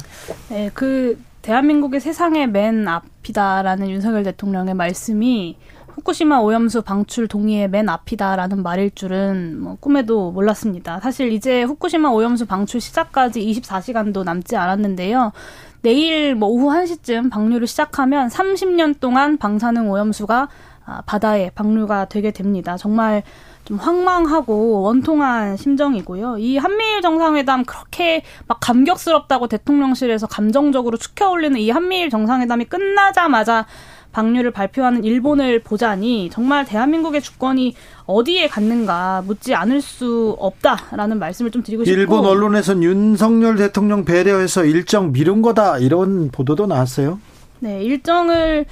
[0.50, 5.56] 네, 그 대한민국의 세상의 맨 앞이다라는 윤석열 대통령의 말씀이
[6.00, 11.00] 후쿠시마 오염수 방출 동의의 맨 앞이다라는 말일 줄은 뭐 꿈에도 몰랐습니다.
[11.00, 15.32] 사실 이제 후쿠시마 오염수 방출 시작까지 24시간도 남지 않았는데요.
[15.82, 20.48] 내일 뭐 오후 1시쯤 방류를 시작하면 30년 동안 방사능 오염수가
[20.86, 22.76] 아, 바다에 방류가 되게 됩니다.
[22.76, 23.22] 정말
[23.64, 26.40] 좀 황망하고 원통한 심정이고요.
[26.40, 33.68] 이 한미일 정상회담 그렇게 막 감격스럽다고 대통령실에서 감정적으로 축혀 올리는 이 한미일 정상회담이 끝나자마자
[34.12, 41.62] 방류를 발표하는 일본을 보자니 정말 대한민국의 주권이 어디에 갔는가 묻지 않을 수 없다라는 말씀을 좀
[41.62, 47.20] 드리고 싶고 일본 언론에선 윤석열 대통령 배려해서 일정 미룬 거다 이런 보도도 나왔어요.
[47.60, 48.66] 네, 일정을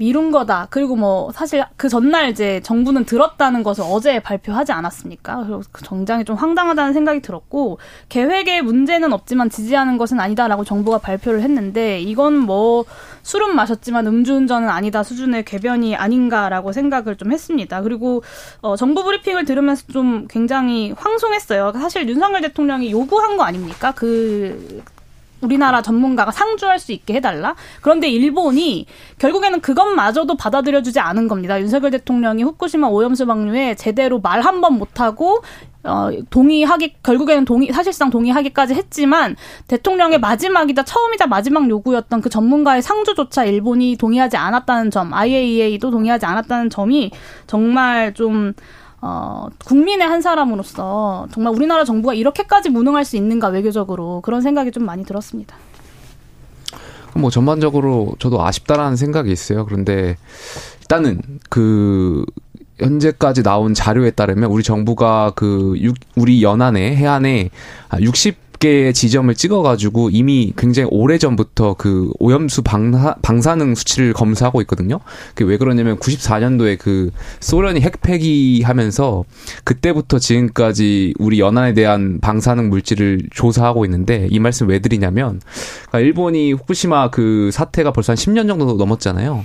[0.00, 0.66] 미룬 거다.
[0.70, 5.44] 그리고 뭐 사실 그 전날 이제 정부는 들었다는 것을 어제 발표하지 않았습니까?
[5.44, 11.42] 그래서 그 정장이 좀 황당하다는 생각이 들었고 계획에 문제는 없지만 지지하는 것은 아니다라고 정부가 발표를
[11.42, 12.86] 했는데 이건 뭐
[13.24, 17.82] 술은 마셨지만 음주운전은 아니다 수준의 궤변이 아닌가라고 생각을 좀 했습니다.
[17.82, 18.22] 그리고
[18.62, 21.72] 어 정부 브리핑을 들으면서 좀 굉장히 황송했어요.
[21.74, 23.92] 사실 윤석열 대통령이 요구한 거 아닙니까?
[23.94, 24.82] 그
[25.40, 27.54] 우리나라 전문가가 상주할 수 있게 해달라.
[27.80, 28.86] 그런데 일본이
[29.18, 31.60] 결국에는 그것마저도 받아들여주지 않은 겁니다.
[31.60, 35.42] 윤석열 대통령이 후쿠시마 오염수 방류에 제대로 말 한 번 못하고
[35.82, 39.34] 어, 동의하기, 결국에는 동의, 사실상 동의하기까지 했지만,
[39.66, 46.68] 대통령의 마지막이자 처음이자 마지막 요구였던 그 전문가의 상주조차 일본이 동의하지 않았다는 점, IAEA도 동의하지 않았다는
[46.68, 47.12] 점이
[47.46, 48.52] 정말 좀,
[49.02, 54.84] 어, 국민의 한 사람으로서 정말 우리나라 정부가 이렇게까지 무능할 수 있는가 외교적으로 그런 생각이 좀
[54.84, 55.56] 많이 들었습니다.
[57.14, 59.64] 뭐 전반적으로 저도 아쉽다라는 생각이 있어요.
[59.64, 60.16] 그런데
[60.82, 62.24] 일단은 그
[62.78, 67.50] 현재까지 나온 자료에 따르면 우리 정부가 그 육, 우리 연안에 해안에
[68.00, 75.00] 60 개의 지점을 찍어가지고 이미 굉장히 오래 전부터 그 오염수 방사, 방사능 수치를 검사하고 있거든요.
[75.34, 79.24] 그게 왜 그러냐면 94년도에 그 소련이 핵 폐기 하면서
[79.64, 85.40] 그때부터 지금까지 우리 연안에 대한 방사능 물질을 조사하고 있는데 이 말씀 왜 드리냐면
[85.88, 89.44] 그러니까 일본이 후쿠시마 그 사태가 벌써 한 10년 정도 넘었잖아요.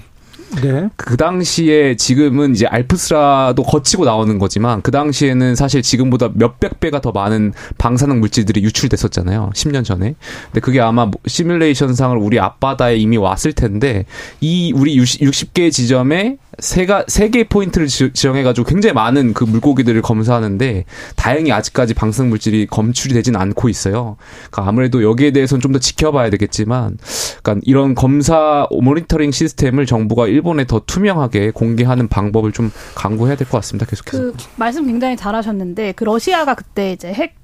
[0.62, 0.90] 네.
[0.96, 7.12] 그 당시에 지금은 이제 알프스라도 거치고 나오는 거지만 그 당시에는 사실 지금보다 몇백 배가 더
[7.12, 9.52] 많은 방사능 물질들이 유출됐었잖아요.
[9.54, 10.16] 10년 전에.
[10.46, 14.06] 근데 그게 아마 시뮬레이션상을 우리 앞바다에 이미 왔을 텐데
[14.42, 20.02] 이 우리 60 개 지점에 세가 세 개의 포인트를 지 정해가지고 굉장히 많은 그 물고기들을
[20.02, 24.16] 검사하는데 다행히 아직까지 방사능 물질이 검출이 되진 않고 있어요.
[24.50, 26.98] 그러니까 아무래도 여기에 대해서는 좀 더 지켜봐야 되겠지만,
[27.44, 33.48] 그러니까 이런 검사 모니터링 시스템을 정부가 일본 에 더 투명하게 공개하는 방법을 좀 강구해야 될
[33.48, 33.86] 것 같습니다.
[33.86, 34.18] 계속해서.
[34.18, 37.36] 그 말씀 굉장히 잘하셨는데 그 러시아가 그때 이제 핵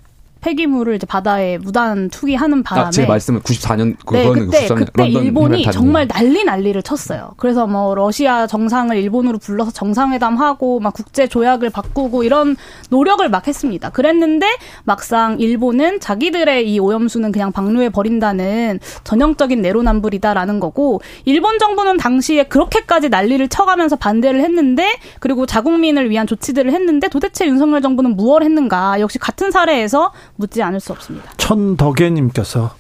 [0.42, 6.08] 폐기물을 이제 바다에 무단 투기하는 바람에 아, 제 말씀은 94년 네, 그때 그때 일본이 정말
[6.08, 7.34] 난리 난리를 쳤어요.
[7.38, 12.58] 그래서 뭐 러시아 정상을 일본으로 불러서 정상회담하고 막 국제 조약을 바꾸고 이런
[12.90, 13.90] 노력을 막 했습니다.
[13.92, 14.48] 그랬는데
[14.84, 23.10] 막상 일본은 자기들의 이 오염수는 그냥 방류해 버린다는 전형적인 내로남불이다라는 거고 일본 정부는 당시에 그렇게까지
[23.10, 24.88] 난리를 쳐가면서 반대를 했는데
[25.20, 29.00] 그리고 자국민을 위한 조치들을 했는데 도대체 윤석열 정부는 무엇을 했는가?
[29.00, 31.32] 역시 같은 사례에서 묻지 않을 수 없습니다.
[31.38, 32.76] 천덕예님께서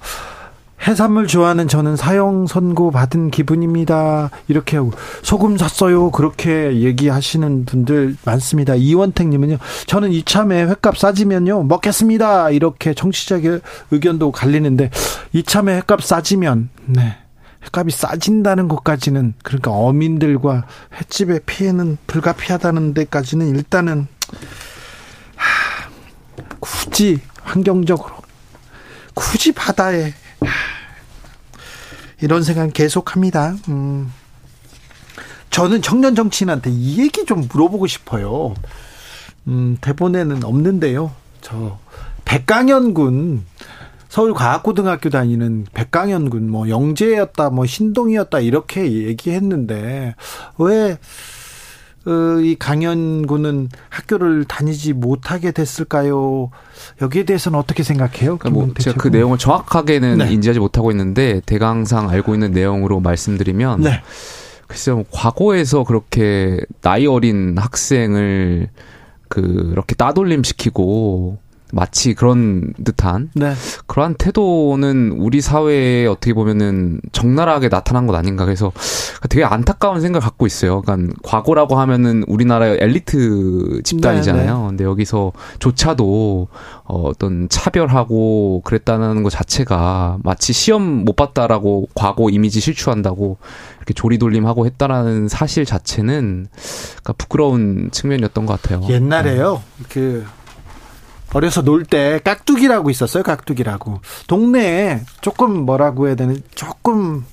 [0.87, 4.31] 해산물 좋아하는 저는 사형 선고 받은 기분입니다.
[4.47, 6.09] 이렇게 하고 소금 샀어요.
[6.09, 8.73] 그렇게 얘기하시는 분들 많습니다.
[8.73, 9.57] 이원택님은요.
[9.85, 12.49] 저는 이참에 횟값 싸지면요 먹겠습니다.
[12.49, 13.43] 이렇게 정치적
[13.91, 14.89] 의견도 갈리는데
[15.33, 17.17] 이참에 횟값 싸지면 네.
[17.63, 20.65] 횟값이 싸진다는 것까지는 그러니까 어민들과
[20.99, 24.07] 횟집의 피해는 불가피하다는 데까지는 일단은
[25.35, 25.89] 하,
[26.59, 28.15] 굳이 환경적으로
[29.13, 30.13] 굳이 바다에
[32.21, 33.55] 이런 생각 계속합니다.
[33.69, 34.11] 음.
[35.49, 38.53] 저는 청년 정치인한테 이 얘기 좀 물어보고 싶어요.
[39.47, 41.11] 음, 대본에는 없는데요.
[41.41, 41.79] 저
[42.25, 43.45] 백강현 군
[44.07, 50.15] 서울과학고등학교 다니는 백강현 군뭐 영재였다 뭐 신동이었다 이렇게 얘기했는데
[50.57, 50.97] 왜 어,
[52.05, 56.49] 이 강연군은 학교를 다니지 못하게 됐을까요?
[57.01, 58.37] 여기에 대해서는 어떻게 생각해요?
[58.37, 60.31] 그러니까 뭐 제가 그 내용을 정확하게는 네.
[60.33, 64.01] 인지하지 못하고 있는데 대강상 알고 있는 내용으로 말씀드리면 네.
[64.67, 68.69] 글쎄요 뭐 과거에서 그렇게 나이 어린 학생을
[69.27, 71.37] 그렇게 따돌림 시키고
[71.71, 73.53] 마치 그런 듯한 네.
[73.87, 78.71] 그러한 태도는 우리 사회에 어떻게 보면은 적나라하게 나타난 것 아닌가 그래서
[79.29, 80.81] 되게 안타까운 생각을 갖고 있어요.
[80.81, 84.53] 그러니까 과거라고 하면은 우리나라의 엘리트 집단이잖아요.
[84.53, 84.67] 네, 네.
[84.67, 86.47] 근데 여기서 조차도
[86.83, 93.37] 어, 어떤 차별하고 그랬다는 것 자체가 마치 시험 못 봤다라고 과거 이미지 실추한다고
[93.77, 96.47] 이렇게 조리돌림하고 했다라는 사실 자체는
[97.01, 98.85] 그러니까 부끄러운 측면이었던 것 같아요.
[98.89, 99.61] 옛날에요.
[99.77, 99.85] 네.
[99.89, 100.25] 그
[101.33, 103.23] 어려서 놀 때 깍두기라고 있었어요.
[103.23, 103.99] 깍두기라고.
[104.27, 107.25] 동네에 조금 뭐라고 해야 되는 조금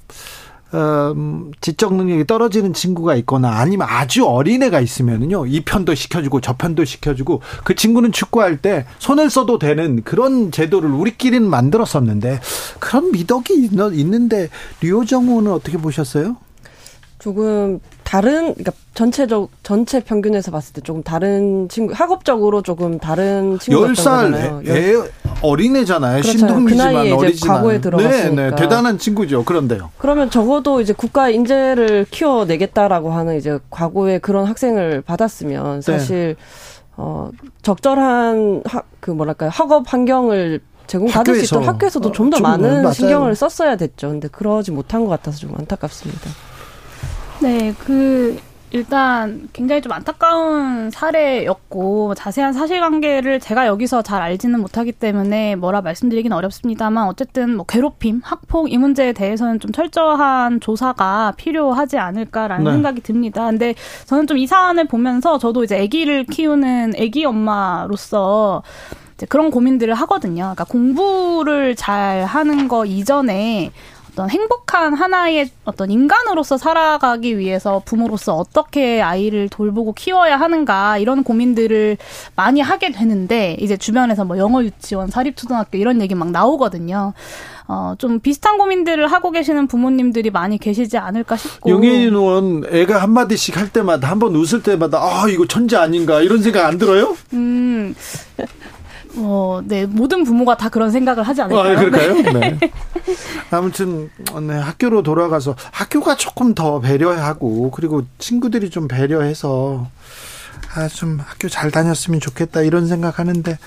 [0.70, 1.14] 어,
[1.62, 7.40] 지적 능력이 떨어지는 친구가 있거나 아니면 아주 어린애가 있으면은요, 이 편도 시켜주고 저 편도 시켜주고
[7.64, 12.40] 그 친구는 축구할 때 손을 써도 되는 그런 제도를 우리끼리는 만들었었는데
[12.80, 14.50] 그런 미덕이 있는데
[14.82, 16.36] 류호정우는 어떻게 보셨어요?
[17.18, 24.32] 조금 다른 그러니까 전체적 전체 평균에서 봤을 때 조금 다른 친구 학업적으로 조금 다른 친구였던
[24.32, 24.94] 10살 애,
[25.42, 26.22] 어린애잖아요.
[26.22, 26.38] 그렇죠.
[26.38, 28.30] 신동미지만 그 어리지만 과거에 들어갔으니까.
[28.30, 29.44] 네, 네, 대단한 친구죠.
[29.44, 29.90] 그런데요.
[29.98, 35.92] 그러면 적어도 이제 국가 인재를 키워 내겠다라고 하는 이제 과거에 그런 학생을 받았으면 네.
[35.92, 36.44] 사실 네.
[36.96, 42.92] 어 적절한 학, 그 뭐랄까요 학업 환경을 제공받을 수 있도록 학교에서도 좀더 많은 맞아요.
[42.92, 44.08] 신경을 썼어야 됐죠.
[44.08, 46.30] 근데 그러지 못한 것 같아서 좀 안타깝습니다.
[47.40, 48.38] 네, 그
[48.70, 56.32] 일단 굉장히 좀 안타까운 사례였고 자세한 사실관계를 제가 여기서 잘 알지는 못하기 때문에 뭐라 말씀드리긴
[56.32, 62.72] 어렵습니다만 어쨌든 뭐 괴롭힘, 학폭 이 문제에 대해서는 좀 철저한 조사가 필요하지 않을까라는 네.
[62.72, 63.46] 생각이 듭니다.
[63.46, 63.74] 근데
[64.06, 68.62] 저는 좀 이 사안을 보면서 저도 이제 아기를 키우는 아기 엄마로서
[69.14, 70.42] 이제 그런 고민들을 하거든요.
[70.42, 73.72] 그러니까 공부를 잘 하는 거 이전에
[74.10, 81.96] 어떤 행복한 하나의 어떤 인간으로서 살아가기 위해서 부모로서 어떻게 아이를 돌보고 키워야 하는가 이런 고민들을
[82.34, 87.12] 많이 하게 되는데 이제 주변에서 뭐 영어 유치원, 사립 초등학교 이런 얘기 막 나오거든요.
[87.70, 91.68] 어, 좀 비슷한 고민들을 하고 계시는 부모님들이 많이 계시지 않을까 싶고.
[91.70, 96.42] 용혜인 의원 애가 한마디씩 할 때마다 한 번 웃을 때마다 아, 이거 천재 아닌가 이런
[96.42, 97.14] 생각 안 들어요?
[97.34, 97.94] 음.
[99.16, 101.76] 어, 네, 모든 부모가 다 그런 생각을 하지 않을까요?
[101.76, 102.38] 아, 그럴까요?
[102.38, 102.58] 네.
[103.50, 104.10] 아무튼
[104.42, 109.88] 네, 학교로 돌아가서 학교가 조금 더 배려하고 그리고 친구들이 좀 배려해서
[110.74, 113.58] 아, 좀 학교 잘 다녔으면 좋겠다 이런 생각하는데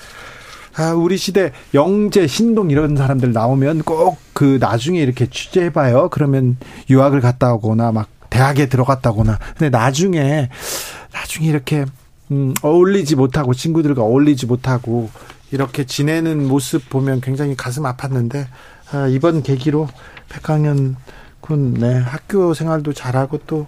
[0.76, 6.08] 아, 우리 시대 영재, 신동 이런 사람들 나오면 꼭 그 나중에 이렇게 취재해봐요.
[6.10, 6.56] 그러면
[6.90, 9.38] 유학을 갔다 오거나 막 대학에 들어갔다거나.
[9.56, 10.48] 근데 나중에,
[11.12, 11.84] 나중에 이렇게,
[12.32, 15.10] 음, 어울리지 못하고 친구들과 어울리지 못하고
[15.50, 18.46] 이렇게 지내는 모습 보면 굉장히 가슴 아팠는데,
[18.90, 19.86] 아, 이번 계기로
[20.30, 20.96] 백강현
[21.42, 23.66] 군, 네, 학교 생활도 잘하고 또,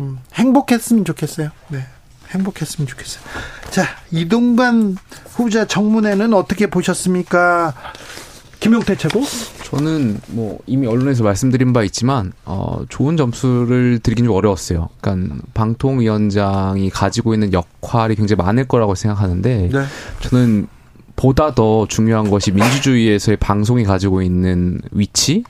[0.00, 1.50] 음, 행복했으면 좋겠어요.
[1.68, 1.86] 네.
[2.30, 3.22] 행복했으면 좋겠어요.
[3.70, 4.96] 자, 이동관
[5.30, 7.72] 후보자 정문회는 어떻게 보셨습니까?
[8.58, 9.22] 김용태 최고?
[9.66, 14.88] 저는 뭐 이미 언론에서 말씀드린 바 있지만 어 좋은 점수를 드리긴 좀 어려웠어요.
[15.00, 19.84] 그러니까 방통위원장이 가지고 있는 역할이 굉장히 많을 거라고 생각하는데 네.
[20.20, 20.68] 저는
[21.16, 25.42] 보다 더 중요한 것이 민주주의에서의 방송이 가지고 있는 위치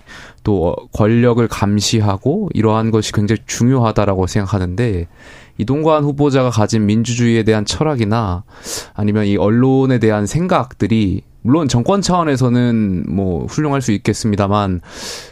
[0.44, 5.08] 또 권력을 감시하고 이러한 것이 굉장히 중요하다라고 생각하는데
[5.58, 8.44] 이동관 후보자가 가진 민주주의에 대한 철학이나
[8.94, 14.80] 아니면 이 언론에 대한 생각들이 물론 정권 차원에서는 뭐 훌륭할 수 있겠습니다만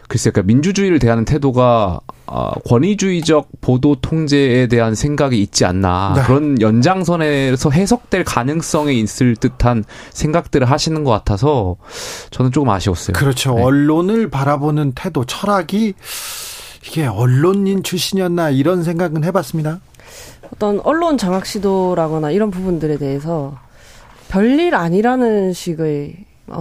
[0.09, 6.23] 글쎄 그러니까 민주주의를 대하는 태도가 아, 권위주의적 보도 통제에 대한 생각이 있지 않나 네.
[6.23, 11.77] 그런 연장선에서 해석될 가능성이 있을 듯한 생각들을 하시는 것 같아서
[12.31, 13.15] 저는 조금 아쉬웠어요.
[13.15, 13.55] 그렇죠.
[13.55, 13.63] 네.
[13.63, 15.95] 언론을 바라보는 태도, 철학이
[16.87, 19.81] 이게 언론인 출신이었나 이런 생각은 해봤습니다.
[20.53, 23.59] 어떤 언론 장악 시도라거나 이런 부분들에 대해서
[24.29, 26.17] 별일 아니라는 식의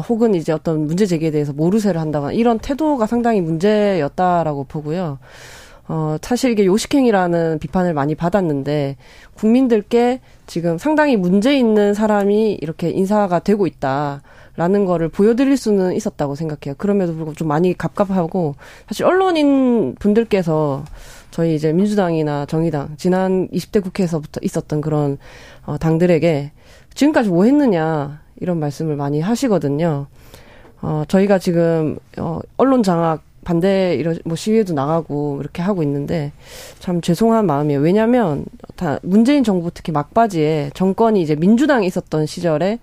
[0.09, 5.19] 혹은 이제 어떤 문제 제기에 대해서 모르쇠를 한다거나 이런 태도가 상당히 문제였다라고 보고요.
[5.87, 8.95] 어, 사실 이게 요식행위라는 비판을 많이 받았는데
[9.35, 16.75] 국민들께 지금 상당히 문제 있는 사람이 이렇게 인사가 되고 있다라는 거를 보여드릴 수는 있었다고 생각해요.
[16.77, 18.55] 그럼에도 불구하고 좀 많이 갑갑하고
[18.87, 20.85] 사실 언론인 분들께서
[21.31, 25.17] 저희 이제 민주당이나 정의당 지난 20대 국회에서부터 있었던 그런
[25.65, 26.51] 어, 당들에게
[26.93, 30.07] 지금까지 뭐 했느냐 이런 말씀을 많이 하시거든요.
[30.81, 36.31] 어, 저희가 지금 어, 언론 장악 반대 이런 뭐 시위에도 나가고 이렇게 하고 있는데
[36.79, 37.79] 참 죄송한 마음이에요.
[37.81, 42.79] 왜냐하면 다 문재인 정부 특히 막바지에 정권이 이제 민주당에 있었던 시절에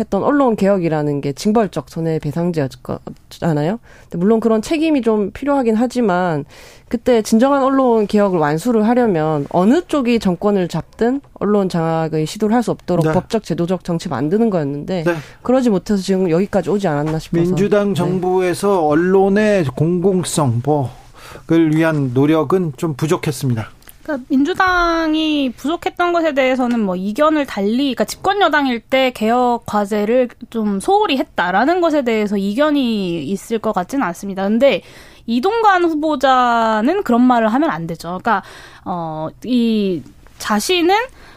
[0.00, 3.78] 했던 언론 개혁이라는 게 징벌적 손해배상제였잖아요.
[4.14, 6.44] 물론 그런 책임이 좀 필요하긴 하지만
[6.88, 12.70] 그때 진정한 언론 개혁을 완수를 하려면 어느 쪽이 정권을 잡든 언론 장악의 시도를 할 수
[12.70, 13.12] 없도록 네.
[13.12, 15.14] 법적 제도적 정치 만드는 거였는데 네.
[15.42, 17.94] 그러지 못해서 지금 여기까지 오지 않았나 싶어서 민주당 네.
[17.94, 18.76] 정부에서 네.
[18.86, 23.68] 언론의 공공성 뭐를 위한 노력은 좀 부족했습니다.
[24.02, 30.80] 그러니까 민주당이 부족했던 것에 대해서는 뭐 이견을 달리, 그러니까 집권 여당일 때 개혁 과제를 좀
[30.80, 34.42] 소홀히 했다라는 것에 대해서 이견이 있을 것 같지는 않습니다.
[34.44, 34.82] 근데
[35.26, 38.18] 이동관 후보자는 그런 말을 하면 안 되죠.
[38.22, 38.42] 그러니까
[38.84, 40.02] 어 이
[40.38, 40.96] 자신은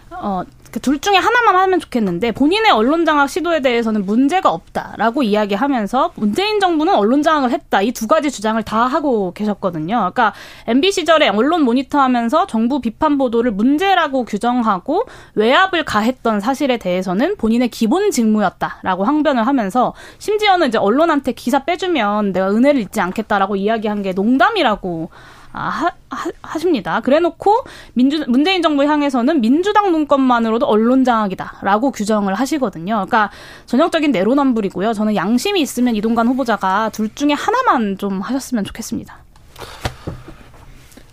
[0.10, 6.60] 어그 둘 중에 하나만 하면 좋겠는데 본인의 언론 장악 시도에 대해서는 문제가 없다라고 이야기하면서 문재인
[6.60, 9.96] 정부는 언론 장악을 했다 이 두 가지 주장을 다 하고 계셨거든요.
[9.96, 10.34] 그러니까
[10.68, 18.12] MB 시절에 언론 모니터하면서 정부 비판 보도를 문제라고 규정하고 외압을 가했던 사실에 대해서는 본인의 기본
[18.12, 25.10] 직무였다라고 항변을 하면서 심지어는 이제 언론한테 기사 빼주면 내가 은혜를 잊지 않겠다라고 이야기한 게 농담이라고
[25.12, 27.00] 아, 하, 하, 하 십니다.
[27.02, 33.06] 그래놓고 민주 문재인 정부 향해서는 민주당 문건만으로도 언론 장악이다라고 규정을 하시거든요.
[33.08, 33.32] 그러니까
[33.66, 34.94] 전형적인 내로남불이고요.
[34.94, 39.18] 저는 양심이 있으면 이동관 후보자가 둘 중에 하나만 좀 하셨으면 좋겠습니다.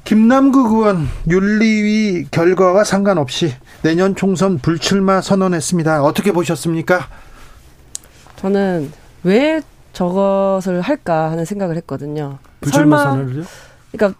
[0.04, 6.02] 김남국 의원 윤리위 결과와 상관없이 내년 총선 불출마 선언했습니다.
[6.02, 7.08] 어떻게 보셨습니까?
[8.36, 9.60] 저는 왜
[9.92, 12.38] 저것을 할까 하는 생각을 했거든요.
[12.60, 13.44] 불출마 선언을요?
[13.92, 14.18] 그러니까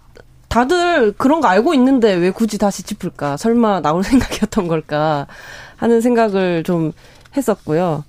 [0.53, 3.39] 다들 그런 거 알고 있는데 왜 굳이 다시 짚을까?
[3.39, 5.27] 설마 나올 생각이었던 걸까?
[5.77, 6.93] 하는 생각을 좀
[7.35, 8.05] 했었고요.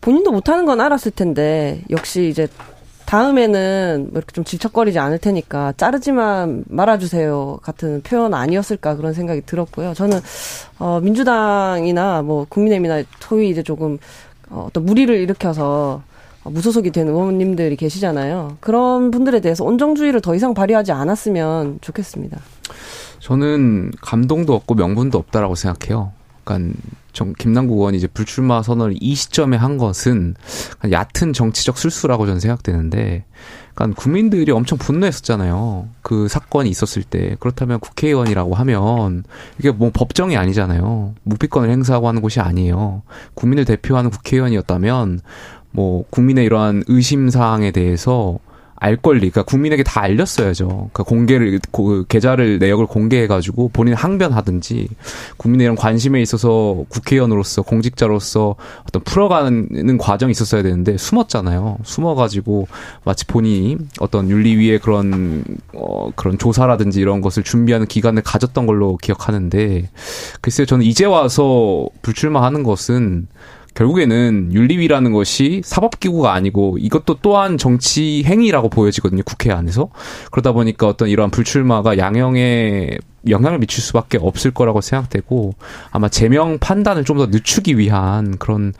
[0.00, 2.46] 본인도 못하는 건 알았을 텐데, 역시 이제
[3.04, 9.94] 다음에는 뭐 이렇게 좀 질척거리지 않을 테니까 자르지만 말아주세요 같은 표현 아니었을까 그런 생각이 들었고요.
[9.94, 10.20] 저는
[10.78, 13.98] 어 민주당이나 뭐 국민의힘이나 소위 이제 조금
[14.50, 16.02] 어, 어떤 무리를 일으켜서
[16.50, 18.58] 무소속이 된 의원님들이 계시잖아요.
[18.60, 22.38] 그런 분들에 대해서 온정주의를 더 이상 발휘하지 않았으면 좋겠습니다.
[23.20, 26.12] 저는 감동도 없고 명분도 없다라고 생각해요.
[26.44, 26.74] 그러니까
[27.12, 30.34] 정, 김남국 의원이 이제 불출마 선언을 이 시점에 한 것은
[30.90, 33.24] 얕은 정치적 술수라고 저는 생각되는데,
[33.74, 35.88] 그러니까 국민들이 엄청 분노했었잖아요.
[36.02, 39.24] 그 사건이 있었을 때 그렇다면 국회의원이라고 하면
[39.58, 41.14] 이게 뭐 법정이 아니잖아요.
[41.24, 43.02] 무피권을 행사하고 하는 곳이 아니에요.
[43.34, 45.20] 국민을 대표하는 국회의원이었다면
[45.70, 48.38] 뭐 국민의 이러한 의심 사항에 대해서
[48.80, 50.68] 알 권리, 그러니까 국민에게 다 알렸어야죠.
[50.68, 54.88] 그러니까 공개를 그 계좌를 내역을 공개해가지고 본인 항변하든지
[55.36, 58.54] 국민의 이런 관심에 있어서 국회의원으로서 공직자로서
[58.86, 61.78] 어떤 풀어가는 과정이 있었어야 되는데 숨었잖아요.
[61.82, 62.68] 숨어가지고
[63.02, 65.42] 마치 본인이 어떤 윤리위의 그런
[65.74, 69.88] 어 그런 조사라든지 이런 것을 준비하는 기간을 가졌던 걸로 기억하는데
[70.40, 73.26] 글쎄요, 저는 이제 와서 불출마하는 것은
[73.74, 79.22] 결국에는 윤리위라는 것이 사법기구가 아니고 이것도 또한 정치 행위라고 보여지거든요.
[79.24, 79.88] 국회 안에서.
[80.30, 82.98] 그러다 보니까 어떤 이러한 불출마가 양형에
[83.28, 85.54] 영향을 미칠 수밖에 없을 거라고 생각되고
[85.90, 88.72] 아마 제명 판단을 좀 더 늦추기 위한 그런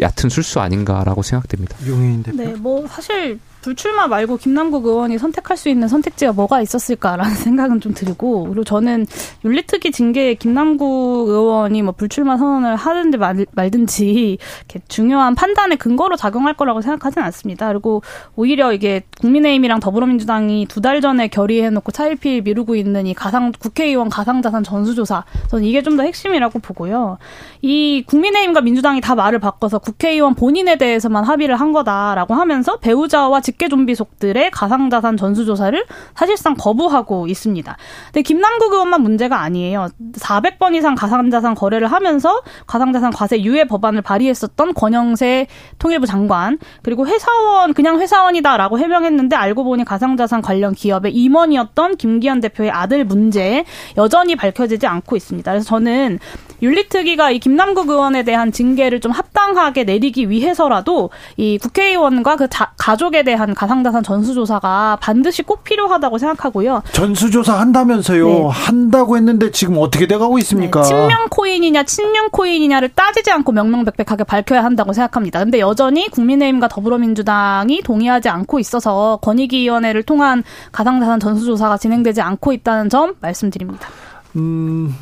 [0.00, 1.76] 얕은 술수 아닌가라고 생각됩니다.
[1.86, 2.36] 용인 대표.
[2.36, 7.94] 네, 뭐 사실 불출마 말고 김남국 의원이 선택할 수 있는 선택지가 뭐가 있었을까라는 생각은 좀
[7.94, 9.06] 들고 그리고 저는
[9.42, 16.52] 윤리특위 징계에 김남국 의원이 뭐 불출마 선언을 하든지 말, 말든지 이렇게 중요한 판단의 근거로 작용할
[16.54, 17.68] 거라고 생각하지는 않습니다.
[17.68, 18.02] 그리고
[18.36, 24.62] 오히려 이게 국민의힘이랑 더불어민주당이 두 달 전에 결의해놓고 차일피일 미루고 있는 이 가상 국회의원 가상자산
[24.62, 27.16] 전수조사 저는 이게 좀 더 핵심이라고 보고요.
[27.62, 33.68] 이 국민의힘과 민주당이 다 말을 바꿔서 국회의원 본인에 대해서만 합의를 한 거다라고 하면서 배우자와 직계
[33.68, 35.84] 좀비속들의 가상자산 전수조사를
[36.14, 37.76] 사실상 거부하고 있습니다.
[38.06, 39.88] 근데 김남국 의원만 문제가 아니에요.
[40.14, 45.46] 400번 이상 가상자산 거래를 하면서 가상자산 과세 유예 법안을 발의했었던 권영세
[45.78, 52.70] 통일부 장관 그리고 회사원 그냥 회사원이다라고 해명했는데 알고 보니 가상자산 관련 기업의 임원이었던 김기현 대표의
[52.70, 53.64] 아들 문제
[53.96, 55.50] 여전히 밝혀지지 않고 있습니다.
[55.50, 56.18] 그래서 저는
[56.62, 63.22] 윤리특위가 이 김남국 의원에 대한 징계를 좀 합당하게 내리기 위해서라도 이 국회의원과 그 자, 가족에
[63.22, 66.82] 대한 가상자산 전수조사가 반드시 꼭 필요하다고 생각하고요.
[66.92, 68.26] 전수조사 한다면서요.
[68.26, 68.48] 네.
[68.48, 70.82] 한다고 했는데 지금 어떻게 돼가고 있습니까?
[70.82, 75.40] 네, 친명 코인이냐 친윤 코인이냐를 따지지 않고 명명백백하게 밝혀야 한다고 생각합니다.
[75.40, 83.14] 근데 여전히 국민의힘과 더불어민주당이 동의하지 않고 있어서 권익위원회를 통한 가상자산 전수조사가 진행되지 않고 있다는 점
[83.20, 83.88] 말씀드립니다.
[84.36, 84.94] 음,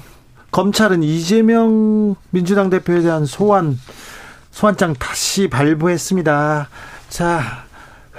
[0.51, 3.78] 검찰은 이재명 민주당 대표에 대한 소환
[4.51, 6.68] 소환장 다시 발부했습니다.
[7.09, 7.43] 자,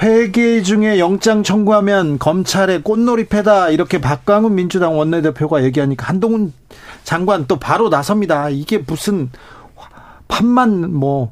[0.01, 6.51] 회계 중에 영장 청구하면 검찰의 꽃놀이 패다 이렇게 박광훈 민주당 원내대표가 얘기하니까 한동훈
[7.03, 8.49] 장관 또 바로 나섭니다.
[8.49, 9.29] 이게 무슨
[10.27, 11.31] 판만 뭐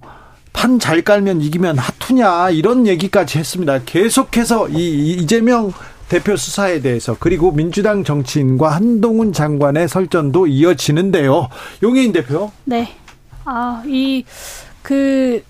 [0.54, 3.80] 판 잘 깔면 이기면 하투냐 이런 얘기까지 했습니다.
[3.86, 5.74] 계속해서 이 이재명
[6.10, 11.50] 대표 수사에 대해서 그리고 민주당 정치인과 한동훈 장관의 설전도 이어지는데요.
[11.82, 12.52] 용혜인 대표.
[12.66, 12.96] 네.
[13.46, 14.24] 아, 이,
[14.84, 15.42] 그,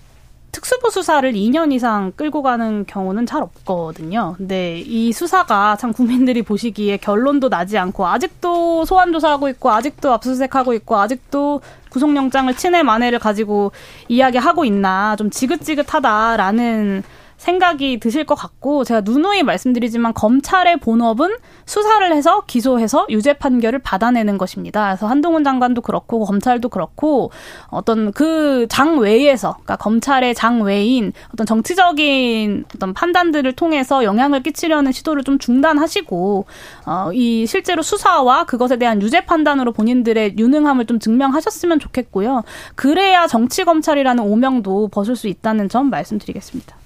[0.51, 4.35] 특수부 수사를 2년 이상 끌고 가는 경우는 잘 없거든요.
[4.37, 10.73] 근데 이 수사가 참 국민들이 보시기에 결론도 나지 않고 아직도 소환 조사하고 있고 아직도 압수수색하고
[10.73, 13.71] 있고 아직도 구속영장을 친해 만해를 가지고
[14.07, 17.03] 이야기하고 있나 좀 지긋지긋하다라는
[17.41, 24.37] 생각이 드실 것 같고 제가 누누이 말씀드리지만 검찰의 본업은 수사를 해서 기소해서 유죄 판결을 받아내는
[24.37, 24.89] 것입니다.
[24.89, 27.31] 그래서 한동훈 장관도 그렇고 검찰도 그렇고
[27.69, 34.91] 어떤 그 장 외에서 그러니까 검찰의 장 외인 어떤 정치적인 어떤 판단들을 통해서 영향을 끼치려는
[34.91, 36.45] 시도를 좀 중단하시고
[36.85, 42.43] 어, 이 실제로 수사와 그것에 대한 유죄 판단으로 본인들의 유능함을 좀 증명하셨으면 좋겠고요.
[42.75, 46.80] 그래야 정치 검찰이라는 오명도 벗을 수 있다는 점 말씀드리겠습니다.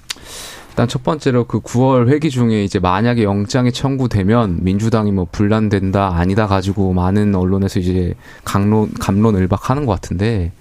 [0.70, 6.48] 일단 첫 번째로 그 9월 회기 중에 이제 만약에 영장이 청구되면 민주당이 뭐 분란된다 아니다
[6.48, 8.14] 가지고 많은 언론에서 이제
[8.44, 10.52] 강론 감론을박하는 것 같은데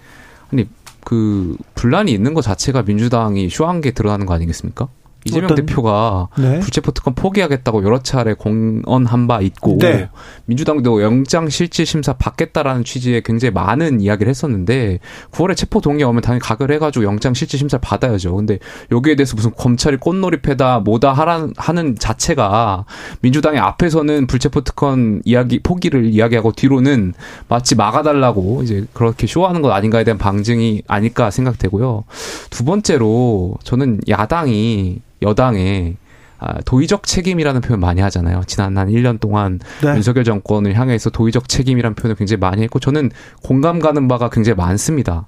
[0.52, 0.68] 아니
[1.04, 4.88] 그 분란이 있는 것 자체가 민주당이 쇼한 게 드러나는 거 아니겠습니까?
[5.24, 6.60] 이재명 어떤- 대표가 네.
[6.60, 10.08] 불체포 특권 포기하겠다고 여러 차례 공언한 바 있고 네.
[10.46, 14.98] 민주당도 영장 실질 심사 받겠다라는 취지의 굉장히 많은 이야기를 했었는데
[15.30, 18.34] 9월에 체포 동의 오면 당연히 각을 해가지고 영장 실질 심사를 받아야죠.
[18.36, 18.58] 근데
[18.92, 22.84] 여기에 대해서 무슨 검찰이 꽃놀이패다 뭐다 하라는 하는 자체가
[23.20, 27.14] 민주당의 앞에서는 불체포 특권 이야기 포기를 이야기하고 뒤로는
[27.48, 32.04] 마치 막아달라고 이제 그렇게 쇼하는 것 아닌가에 대한 방증이 아닐까 생각되고요.
[32.50, 35.96] 두 번째로 저는 야당이 여당에
[36.38, 38.42] 아, 도의적 책임이라는 표현 많이 하잖아요.
[38.46, 39.94] 지난 한 1년 동안 네.
[39.94, 43.10] 윤석열 정권을 향해서 도의적 책임이라는 표현을 굉장히 많이 했고 저는
[43.42, 45.26] 공감 가는 바가 굉장히 많습니다.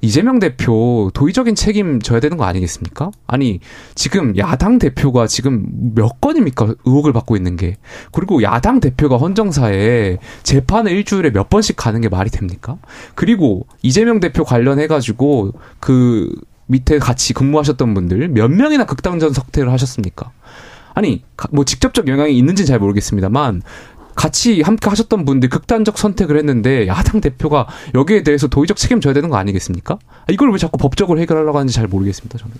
[0.00, 3.10] 이재명 대표 도의적인 책임 져야 되는 거 아니겠습니까?
[3.26, 3.58] 아니,
[3.96, 6.74] 지금 야당 대표가 지금 몇 건입니까?
[6.84, 7.76] 의혹을 받고 있는 게.
[8.12, 12.78] 그리고 야당 대표가 헌정사에 재판을 일주일에 몇 번씩 가는 게 말이 됩니까?
[13.16, 16.32] 그리고 이재명 대표 관련해 가지고 그
[16.68, 20.30] 밑에 같이 근무하셨던 분들 몇 명이나 극단전 석퇴를 하셨습니까?
[20.94, 23.62] 아니, 뭐 직접적 영향이 있는지는 잘 모르겠습니다만
[24.14, 29.28] 같이 함께 하셨던 분들 극단적 선택을 했는데 야당 대표가 여기에 대해서 도의적 책임 져야 되는
[29.28, 29.98] 거 아니겠습니까?
[30.28, 32.54] 이걸 왜 자꾸 법적으로 해결하려고 하는지 잘 모르겠습니다, 저는.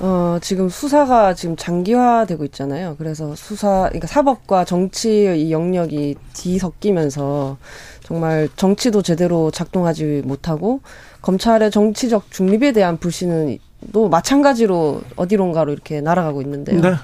[0.00, 2.94] 어, 지금 수사가 지금 장기화되고 있잖아요.
[2.98, 7.56] 그래서 수사, 그러니까 사법과 정치의 이 영역이 뒤섞이면서
[8.02, 10.82] 정말 정치도 제대로 작동하지 못하고
[11.22, 13.58] 검찰의 정치적 중립에 대한 불신은
[13.92, 16.80] 또 마찬가지로 어디론가로 이렇게 날아가고 있는데요.
[16.80, 16.94] 네.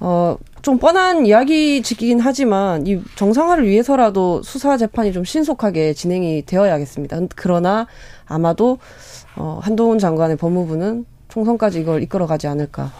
[0.00, 7.18] 어, 좀 뻔한 이야기지긴 하지만 이 정상화를 위해서라도 수사 재판이 좀 신속하게 진행이 되어야겠습니다.
[7.36, 7.86] 그러나
[8.26, 8.78] 아마도
[9.36, 12.92] 어, 한동훈 장관의 법무부는 총선까지 이걸 이끌어가지 않을까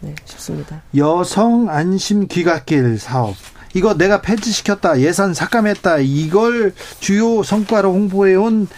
[0.00, 0.82] 네, 싶습니다.
[0.96, 3.34] 여성 안심 귀갓길 사업
[3.74, 8.68] 이거 내가 폐지시켰다 예산 삭감했다 이걸 주요 성과로 홍보해온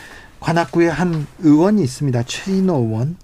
[0.40, 2.22] 관악구의 한 의원이 있습니다.
[2.24, 3.16] 최인호 의원.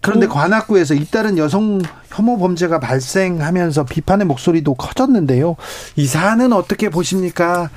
[0.00, 0.30] 그런데 음.
[0.30, 5.56] 관악구에서 잇따른 여성 혐오 범죄가 발생하면서 비판의 목소리도 커졌는데요.
[5.96, 7.70] 이 사안은 어떻게 보십니까?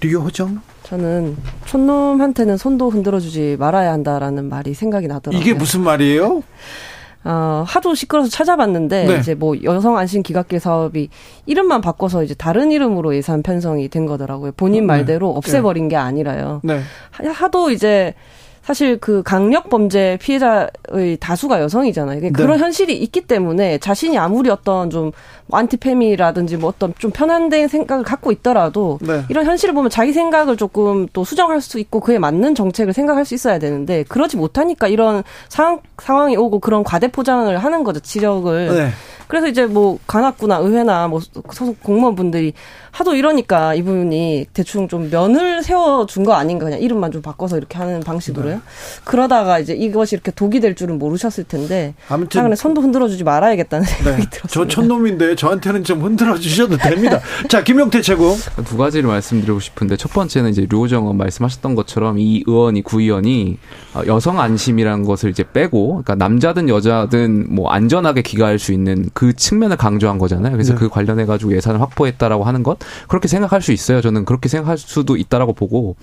[0.00, 0.62] 류호정?
[0.84, 1.36] 저는
[1.66, 5.40] 촌놈한테는 손도 흔들어주지 말아야 한다라는 말이 생각이 나더라고요.
[5.40, 6.42] 이게 무슨 말이에요?
[7.24, 9.18] 어, 하도 시끄러워서 찾아봤는데 네.
[9.18, 11.08] 이제 뭐 여성 안심 기각길 사업이
[11.46, 14.52] 이름만 바꿔서 이제 다른 이름으로 예산 편성이 된 거더라고요.
[14.56, 14.86] 본인 어, 네.
[14.86, 15.36] 말대로 네.
[15.36, 16.60] 없애버린 게 아니라요.
[16.64, 16.80] 네.
[17.10, 18.14] 하도 이제
[18.62, 22.20] 사실 그 강력 범죄 피해자의 다수가 여성이잖아요.
[22.20, 22.30] 네.
[22.30, 25.10] 그런 현실이 있기 때문에 자신이 아무리 어떤 좀
[25.50, 29.24] 안티페미라든지 뭐 어떤 좀 편한된 생각을 갖고 있더라도 네.
[29.28, 33.34] 이런 현실을 보면 자기 생각을 조금 또 수정할 수 있고 그에 맞는 정책을 생각할 수
[33.34, 38.74] 있어야 되는데 그러지 못하니까 이런 상황 상황이 오고 그런 과대 포장을 하는 거죠 지적을.
[38.74, 38.90] 네.
[39.32, 41.18] 그래서 이제 뭐 관악구나 의회나 뭐
[41.52, 42.52] 소속 공무원분들이
[42.90, 48.00] 하도 이러니까 이분이 대충 좀 면을 세워준 거 아닌가 그냥 이름만 좀 바꿔서 이렇게 하는
[48.00, 48.56] 방식으로요.
[48.56, 48.60] 네.
[49.04, 53.90] 그러다가 이제 이것이 이렇게 독이 될 줄은 모르셨을 텐데 아무튼 최근에 손도 흔들어주지 말아야겠다는 네.
[53.90, 54.28] 생각이 네.
[54.28, 54.48] 들었습니다.
[54.48, 57.20] 저 촌놈인데 저한테는 좀 흔들어 주셔도 됩니다.
[57.48, 62.44] 자 김용태 최고 두 가지를 말씀드리고 싶은데 첫 번째는 이제 류호정 의원 말씀하셨던 것처럼 이
[62.46, 63.56] 의원이 구의원이
[64.06, 69.76] 여성 안심이라는 것을 이제 빼고 그러니까 남자든 여자든 뭐 안전하게 귀가할 수 있는 그 측면을
[69.76, 70.52] 강조한 거잖아요.
[70.52, 70.78] 그래서 네.
[70.78, 74.00] 그 관련해 가지고 예산을 확보했다라고 하는 것 그렇게 생각할 수 있어요.
[74.00, 75.96] 저는 그렇게 생각할 수도 있다라고 보고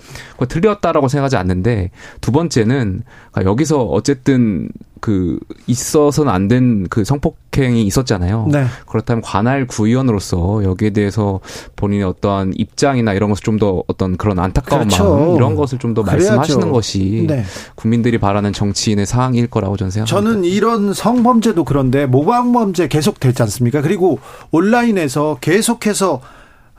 [0.48, 1.90] 틀렸다라고 생각하지 않는데
[2.20, 3.02] 두 번째는
[3.44, 4.70] 여기서 어쨌든
[5.00, 8.48] 그 있어서는 안 된 그 성폭행이 있었잖아요.
[8.50, 8.64] 네.
[8.86, 11.40] 그렇다면 관할 구의원으로서 여기에 대해서
[11.76, 15.04] 본인의 어떠한 입장이나 이런 것을 좀 더 어떤 그런 안타까운 그렇죠.
[15.04, 17.44] 마음 이런 것을 좀 더 말씀하시는 것이 네.
[17.74, 20.30] 국민들이 바라는 정치인의 사항일 거라고 저는 생각합니다.
[20.32, 23.82] 저는 이런 성범죄도 그런데 모방범죄 계속 되지 않습니까?
[23.82, 24.18] 그리고
[24.50, 26.20] 온라인에서 계속해서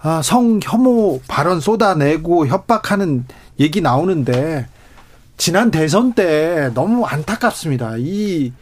[0.03, 3.25] 아, 성 혐오 발언 쏟아내고 협박하는
[3.59, 4.65] 얘기 나오는데
[5.41, 7.95] 지난 대선 때 너무 안타깝습니다.
[7.97, 8.53] 이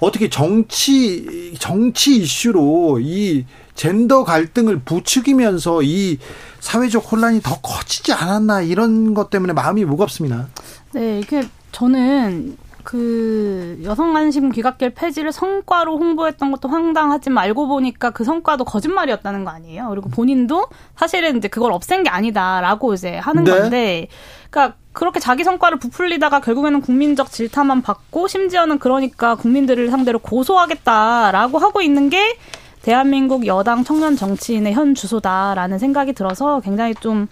[0.00, 3.44] 어떻게 정치 정치 이슈로 이
[3.76, 6.18] 젠더 갈등을 부추기면서 이
[6.58, 10.48] 사회적 혼란이 더 커지지 않았나 이런 것 때문에 마음이 무겁습니다.
[10.92, 18.22] 네, 이게 저는 그 여성 안심 귀갓길 폐지를 성과로 홍보했던 것도 황당하지만 알고 보니까 그
[18.22, 19.88] 성과도 거짓말이었다는 거 아니에요.
[19.88, 23.50] 그리고 본인도 사실은 이제 그걸 없앤 게 아니다라고 이제 하는 네.
[23.50, 24.08] 건데,
[24.50, 31.82] 그러니까 그렇게 자기 성과를 부풀리다가 결국에는 국민적 질타만 받고 심지어는 그러니까 국민들을 상대로 고소하겠다라고 하고
[31.82, 32.36] 있는 게
[32.82, 37.28] 대한민국 여당 청년 정치인의 현 주소다라는 생각이 들어서 굉장히 좀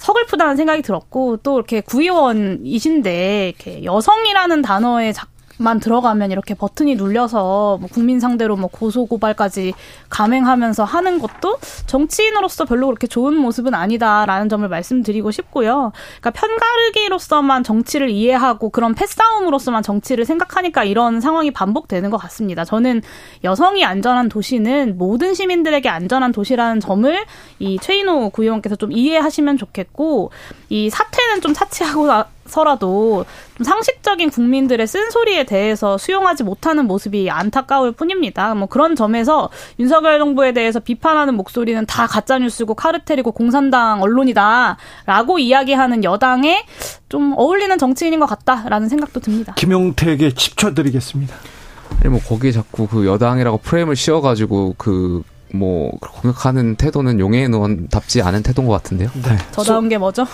[0.00, 5.26] 서글프다는 생각이 들었고 또 이렇게 구의원이신데 이렇게 여성이라는 단어에 자,
[5.60, 9.74] 만 들어가면 이렇게 버튼이 눌려서 뭐 국민 상대로 뭐 고소 고발까지
[10.08, 15.92] 감행하면서 하는 것도 정치인으로서 별로 그렇게 좋은 모습은 아니다라는 점을 말씀드리고 싶고요.
[16.20, 22.64] 그러니까 편가르기로서만 정치를 이해하고 그런 패싸움으로서만 정치를 생각하니까 이런 상황이 반복되는 것 같습니다.
[22.64, 23.02] 저는
[23.44, 27.24] 여성이 안전한 도시는 모든 시민들에게 안전한 도시라는 점을
[27.58, 30.30] 이 최인호 구의원께서 좀 이해하시면 좋겠고
[30.70, 32.08] 이 사태는 좀 차치하고
[32.50, 33.24] 서라도
[33.56, 38.54] 좀 상식적인 국민들의 쓴소리에 대해서 수용하지 못하는 모습이 안타까울 뿐입니다.
[38.54, 39.48] 뭐 그런 점에서
[39.78, 46.64] 윤석열 정부에 대해서 비판하는 목소리는 다 가짜 뉴스고 카르텔이고 공산당 언론이다라고 이야기하는 여당에
[47.08, 49.54] 좀 어울리는 정치인인 것 같다라는 생각도 듭니다.
[49.56, 51.34] 김용태에게 10초 드리겠습니다.
[52.00, 55.22] 아니 뭐 거기에 자꾸 그 여당이라고 프레임을 씌워가지고 그
[55.52, 59.08] 뭐 공격하는 태도는 용해인 의원답지 않은 태도인 것 같은데요.
[59.22, 59.36] 네.
[59.52, 60.26] 저다운 게 뭐죠?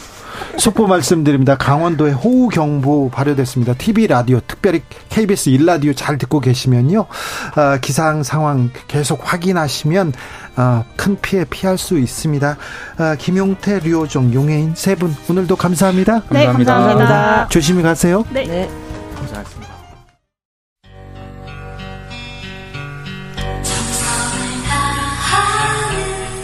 [0.58, 1.56] 속보 말씀드립니다.
[1.56, 3.74] 강원도에 호우 경보 발효됐습니다.
[3.74, 7.00] TV 라디오 특별히 KBS 1 라디오 잘 듣고 계시면요.
[7.00, 10.12] 어, 기상 상황 계속 확인하시면
[10.56, 12.56] 어, 큰 피해 피할 수 있습니다.
[12.98, 16.22] 어, 김용태, 류호정, 용해인 세 분 오늘도 감사합니다.
[16.30, 17.48] 네, 감사합니다.
[17.48, 18.24] 조심히 가세요.
[18.32, 18.44] 네.
[18.44, 18.70] 네.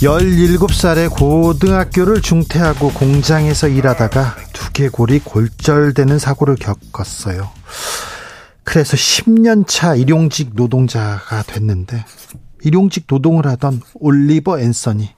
[0.00, 7.50] 17살에 고등학교를 중퇴하고 공장에서 일하다가 두개골이 골절되는 사고를 겪었어요.
[8.64, 12.02] 그래서 10년 차 일용직 노동자가 됐는데
[12.62, 15.10] 일용직 노동을 하던 올리버 앤서니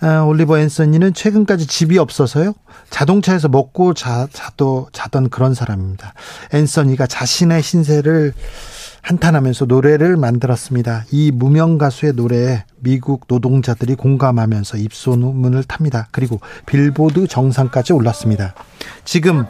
[0.00, 2.54] 아, 올리버 앤서니는 최근까지 집이 없어서요.
[2.90, 6.12] 자동차에서 먹고 자, 자도, 자던 그런 사람입니다.
[6.52, 8.34] 앤서니가 자신의 신세를
[9.06, 11.04] 한탄하면서 노래를 만들었습니다.
[11.12, 16.08] 이 무명 가수의 노래에 미국 노동자들이 공감하면서 입소문을 탑니다.
[16.10, 18.54] 그리고 빌보드 정상까지 올랐습니다.
[19.04, 19.44] 지금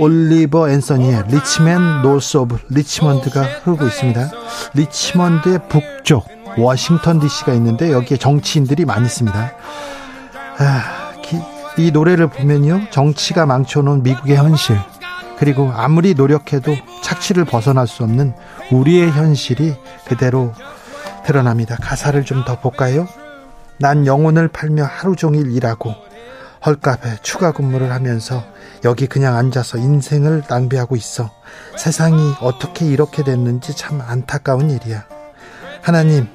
[0.00, 4.30] 올리버 앤서니의 Rich Men North of Richmond가 흐르고 있습니다.
[4.74, 6.26] 리치먼드의 북쪽
[6.58, 9.52] 워싱턴 DC가 있는데 여기에 정치인들이 많이 있습니다.
[10.58, 11.38] 아, 기,
[11.78, 12.88] 이 노래를 보면요.
[12.90, 14.76] 정치가 망쳐놓은 미국의 현실
[15.38, 18.34] 그리고 아무리 노력해도 착취를 벗어날 수 없는
[18.72, 19.74] 우리의 현실이
[20.06, 20.52] 그대로
[21.24, 21.76] 드러납니다.
[21.80, 23.06] 가사를 좀 더 볼까요?
[23.78, 25.92] 난 영혼을 팔며 하루 종일 일하고
[26.64, 28.42] 헐값에 추가 근무를 하면서
[28.84, 31.30] 여기 그냥 앉아서 인생을 낭비하고 있어.
[31.76, 35.04] 세상이 어떻게 이렇게 됐는지 참 안타까운 일이야.
[35.82, 36.28] 하나님,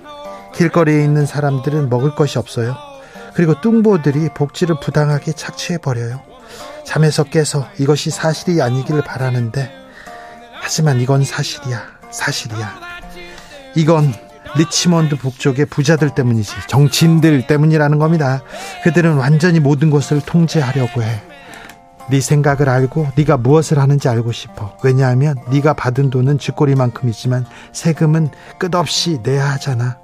[0.54, 2.76] 길거리에 있는 사람들은 먹을 것이 없어요.
[3.34, 6.22] 그리고 뚱보들이 복지를 부당하게 착취해버려요.
[6.92, 9.72] 잠에서 깨서 이것이 사실이 아니기를 바라는데,
[10.62, 11.82] 하지만 이건 사실이야.
[12.12, 12.76] 사실이야.
[13.76, 14.14] 이건
[14.58, 18.42] 리치먼드 북쪽의 부자들 때문이지 정치인들 때문이라는 겁니다.
[18.84, 21.22] 그들은 완전히 모든 것을 통제하려고 해.
[22.10, 24.76] 네 생각을 알고 네가 무엇을 하는지 알고 싶어.
[24.84, 29.98] 왜냐하면 네가 받은 돈은 쥐꼬리만큼이지만 세금은 끝없이 내야 하잖아.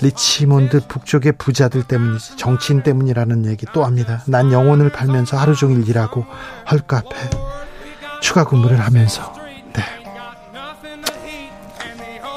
[0.00, 4.22] 리치몬드 북쪽의 부자들 때문이지 정치인 때문이라는 얘기 또 합니다.
[4.26, 6.24] 난 영혼을 팔면서 하루 종일 일하고
[6.70, 7.30] 헐값에
[8.20, 9.32] 추가 근무를 하면서
[9.72, 9.82] 네.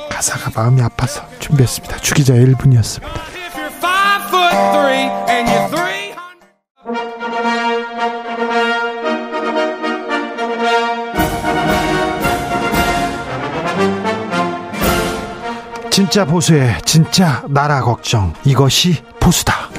[0.10, 1.98] 가사가 마음이 아파서 준비했습니다.
[1.98, 3.38] 주기자의 1분이었습니다.
[16.18, 19.70] 진짜 보수의 진짜 나라 걱정 이것이 보수다.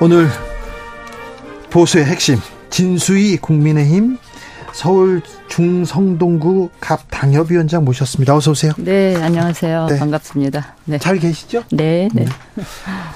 [0.00, 0.30] 오늘
[1.68, 2.38] 보수의 핵심
[2.70, 4.16] 진수희 국민의힘
[4.72, 8.34] 서울 중성동구 갑 당협위원장 모셨습니다.
[8.34, 8.72] 어서 오세요.
[8.78, 9.86] 네, 안녕하세요.
[9.90, 9.98] 네.
[9.98, 10.76] 반갑습니다.
[10.86, 10.98] 네.
[10.98, 11.64] 잘 계시죠?
[11.70, 12.24] 네, 네.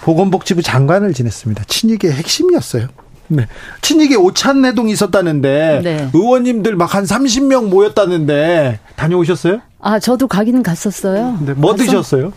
[0.03, 1.65] 보건복지부 장관을 지냈습니다.
[1.69, 2.89] 친이계 핵심이었어요.
[3.29, 3.47] 네.
[3.83, 6.09] 친이계 오찬 내동이 있었다는데 네.
[6.13, 9.61] 의원님들 막 한 30명 모였다는데 다녀오셨어요?
[9.81, 11.39] 아, 저도 가기는 갔었어요.
[11.45, 11.53] 네.
[11.55, 12.33] 뭐 가서- 드셨어요?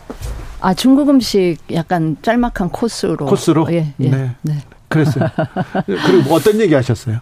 [0.59, 3.25] 아, 중국 음식 약간 짤막한 코스로.
[3.25, 3.65] 코스로?
[3.71, 4.09] 예, 예.
[4.09, 4.31] 네.
[4.41, 4.57] 네.
[4.89, 5.27] 그랬어요.
[5.87, 7.19] 그리고 뭐 어떤 얘기 하셨어요?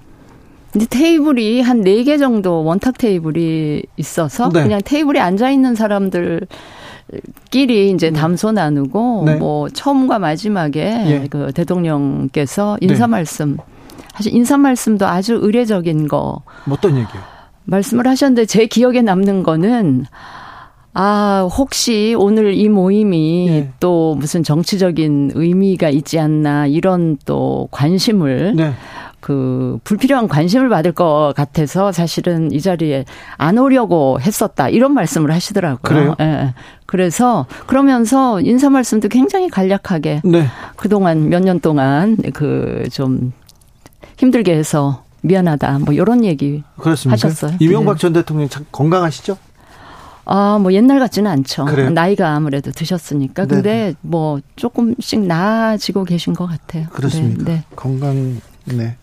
[0.73, 4.63] 근데 테이블이 한 네 개 정도 원탁 테이블이 있어서 네.
[4.63, 6.41] 그냥 테이블에 앉아 있는 사람들
[7.49, 9.35] 끼리 이제 담소 나누고 네.
[9.35, 11.27] 뭐 처음과 마지막에 예.
[11.29, 13.11] 그 대통령께서 인사 네.
[13.11, 13.57] 말씀
[14.15, 17.21] 사실 인사 말씀도 아주 의례적인 거뭐 어떤 얘기요?
[17.65, 20.05] 말씀을 하셨는데 제 기억에 남는 거는
[20.93, 23.69] 아, 혹시 오늘 이 모임이 예.
[23.79, 28.73] 또 무슨 정치적인 의미가 있지 않나 이런 또 관심을 네.
[29.19, 33.05] 그 불필요한 관심을 받을 것 같아서 사실은 이 자리에
[33.37, 35.79] 안 오려고 했었다 이런 말씀을 하시더라고요.
[35.81, 36.15] 그래요?
[36.21, 36.53] 예.
[36.85, 40.45] 그래서 그러면서 인사 말씀도 굉장히 간략하게 네.
[40.75, 43.33] 그동안 몇 년 동안 그 좀
[44.17, 47.13] 힘들게 해서 미안하다 뭐 이런 얘기 그렇습니까?
[47.27, 47.57] 하셨어요.
[47.59, 47.99] 이명박 네.
[48.01, 49.37] 전 대통령 참 건강하시죠?
[50.25, 51.65] 아, 뭐 옛날 같지는 않죠.
[51.65, 51.89] 그래요?
[51.89, 53.43] 나이가 아무래도 드셨으니까.
[53.43, 53.47] 네.
[53.47, 56.85] 근데 뭐 조금씩 나아지고 계신 것 같아요.
[56.91, 57.43] 그렇습니까?
[57.45, 57.51] 네.
[57.55, 57.63] 네.
[57.75, 58.39] 건강
[58.77, 58.95] 네.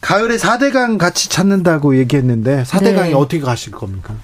[0.00, 3.12] 가을에 4대강 같이 찾는다고 얘기했는데 4대강이 네.
[3.14, 4.14] 어떻게 가실 겁니까?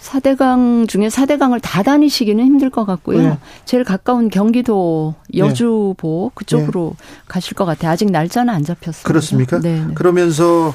[0.00, 3.22] 4대강 중에 4대강을 다 다니시기는 힘들 것 같고요.
[3.22, 3.38] 네.
[3.64, 7.92] 제일 가까운 경기도 여주보 그쪽으로 가실 것 같아요.
[7.92, 9.06] 아직 날짜는 안 잡혔습니다.
[9.06, 9.60] 그렇습니까?
[9.60, 9.80] 네.
[9.80, 9.94] 네.
[9.94, 10.74] 그러면서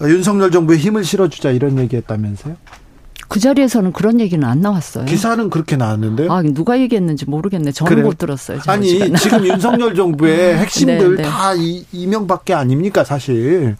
[0.00, 2.56] 윤석열 정부에 힘을 실어주자 이런 얘기했다면서요?
[3.32, 5.06] 그 자리에서는 그런 얘기는 안 나왔어요.
[5.06, 6.30] 기사는 그렇게 나왔는데요.
[6.30, 7.72] 아, 누가 얘기했는지 모르겠네.
[7.72, 8.04] 저는 그래요?
[8.04, 8.58] 못 들었어요.
[8.62, 9.16] 저 아니 시간에.
[9.18, 11.28] 지금 윤석열 정부의 핵심들 네, 네.
[11.30, 13.76] 다 이, 이명밖에 아닙니까 사실.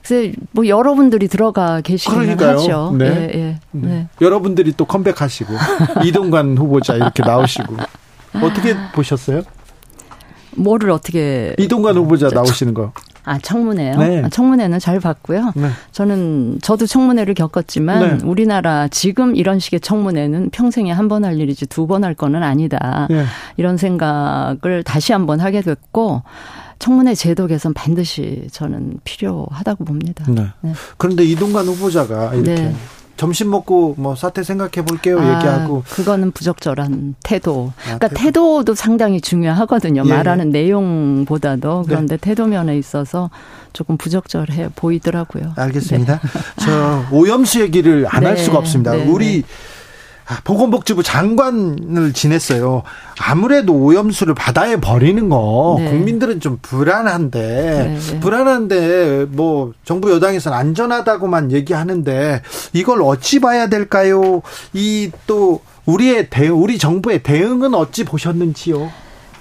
[0.00, 2.56] 글쎄, 뭐 여러분들이 들어가 그러니까요.
[2.56, 2.94] 하죠.
[2.96, 3.04] 네.
[3.34, 3.60] 예, 예.
[3.72, 4.08] 네.
[4.22, 5.52] 여러분들이 또 컴백하시고
[6.06, 7.76] 이동관 후보자 이렇게 나오시고
[8.42, 9.42] 어떻게 보셨어요?
[10.56, 12.92] 뭐를 어떻게 이동관 후보자 나오시는 거.
[13.28, 13.96] 아 청문회요.
[13.98, 14.22] 네.
[14.24, 15.52] 아, 청문회는 잘 봤고요.
[15.56, 15.68] 네.
[15.92, 18.24] 저는 저도 청문회를 겪었지만 네.
[18.24, 23.06] 우리나라 지금 이런 식의 청문회는 평생에 한 번 할 일이지 두 번 할 거는 아니다.
[23.10, 23.24] 예.
[23.56, 26.22] 이런 생각을 다시 한 번 하게 됐고
[26.78, 30.24] 청문회 제도 개선 반드시 저는 필요하다고 봅니다.
[30.28, 30.46] 네.
[30.60, 30.72] 네.
[30.96, 32.74] 그런데 이동관 후보자가 이렇게 네.
[33.18, 37.72] 점심 먹고 뭐 사태 생각해 볼게요 아, 얘기하고 그거는 부적절한 태도.
[37.80, 38.64] 아, 그러니까 태도.
[38.64, 40.02] 도 상당히 중요하거든요.
[40.04, 40.08] 예.
[40.08, 42.20] 말하는 내용보다도 그런데 네.
[42.20, 43.30] 태도 면에 있어서
[43.72, 45.52] 조금 부적절해 보이더라고요.
[45.56, 46.20] 알겠습니다.
[46.60, 48.42] 저 오염수 얘기를 안할 네.
[48.42, 48.92] 수가 없습니다.
[48.92, 49.46] 네, 우리 아,
[50.44, 52.82] 보건복지부 장관을 지냈어요.
[53.18, 55.90] 아무래도 오염수를 바다에 버리는 거 네.
[55.90, 58.20] 국민들은 좀 불안한데 네, 네.
[58.20, 64.42] 불안한데 뭐 정부 여당에서는 안전하다고만 얘기하는데 이걸 어찌 봐야 될까요?
[64.74, 68.90] 이 또 우리의 대 우리 정부의 대응은 어찌 보셨는지요?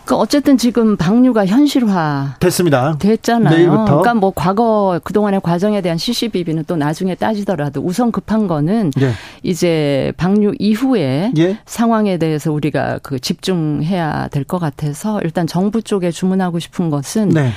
[0.08, 2.96] 그러니까 어쨌든 지금 방류가 현실화 됐습니다.
[2.98, 3.56] 됐잖아요.
[3.56, 3.86] 내일부터.
[3.86, 9.12] 그러니까 뭐 과거 그동안의 과정에 대한 CCBB는 또 나중에 따지더라도 우선 급한 거는 예.
[9.44, 11.58] 이제 방류 이후에 예.
[11.66, 17.52] 상황에 대해서 우리가 그 집중해야 될 것 같아서 일단 정부 쪽에 주문하고 싶은 것은 네.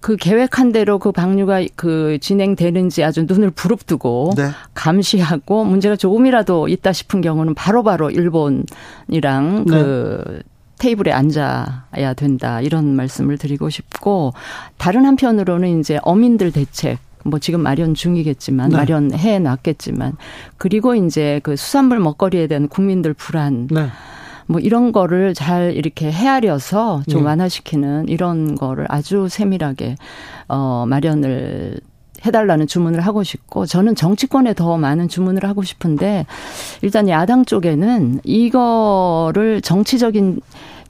[0.00, 4.50] 그 계획한 대로 그 방류가 그 진행되는지 아주 눈을 부릅뜨고 네.
[4.74, 9.72] 감시하고 문제가 조금이라도 있다 싶은 경우는 바로바로 일본이랑 네.
[9.72, 10.42] 그
[10.78, 14.32] 테이블에 앉아야 된다 이런 말씀을 드리고 싶고
[14.76, 18.76] 다른 한편으로는 이제 어민들 대책 뭐 지금 마련 중이겠지만 네.
[18.76, 20.16] 마련해 놨겠지만
[20.56, 23.88] 그리고 이제 그 수산물 먹거리에 대한 국민들 불안 네.
[24.46, 27.26] 뭐 이런 거를 잘 이렇게 헤아려서 좀 네.
[27.26, 29.96] 완화시키는 이런 거를 아주 세밀하게
[30.48, 31.80] 어 마련을
[32.24, 36.26] 해달라는 주문을 하고 싶고 저는 정치권에 더 많은 주문을 하고 싶은데
[36.82, 40.40] 일단 야당 쪽에는 이거를 정치적인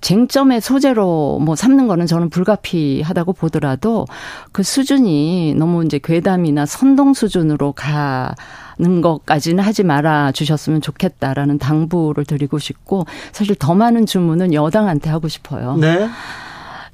[0.01, 4.07] 쟁점의 소재로 뭐 삼는 거는 저는 불가피하다고 보더라도
[4.53, 8.35] 그 수준이 너무 이제 괴담이나 선동 수준으로 가
[8.79, 15.29] 는 것까지는 하지 말아 주셨으면 좋겠다라는 당부를 드리고 싶고 사실 더 많은 주문은 여당한테 하고
[15.29, 15.77] 싶어요.
[15.77, 16.09] 네.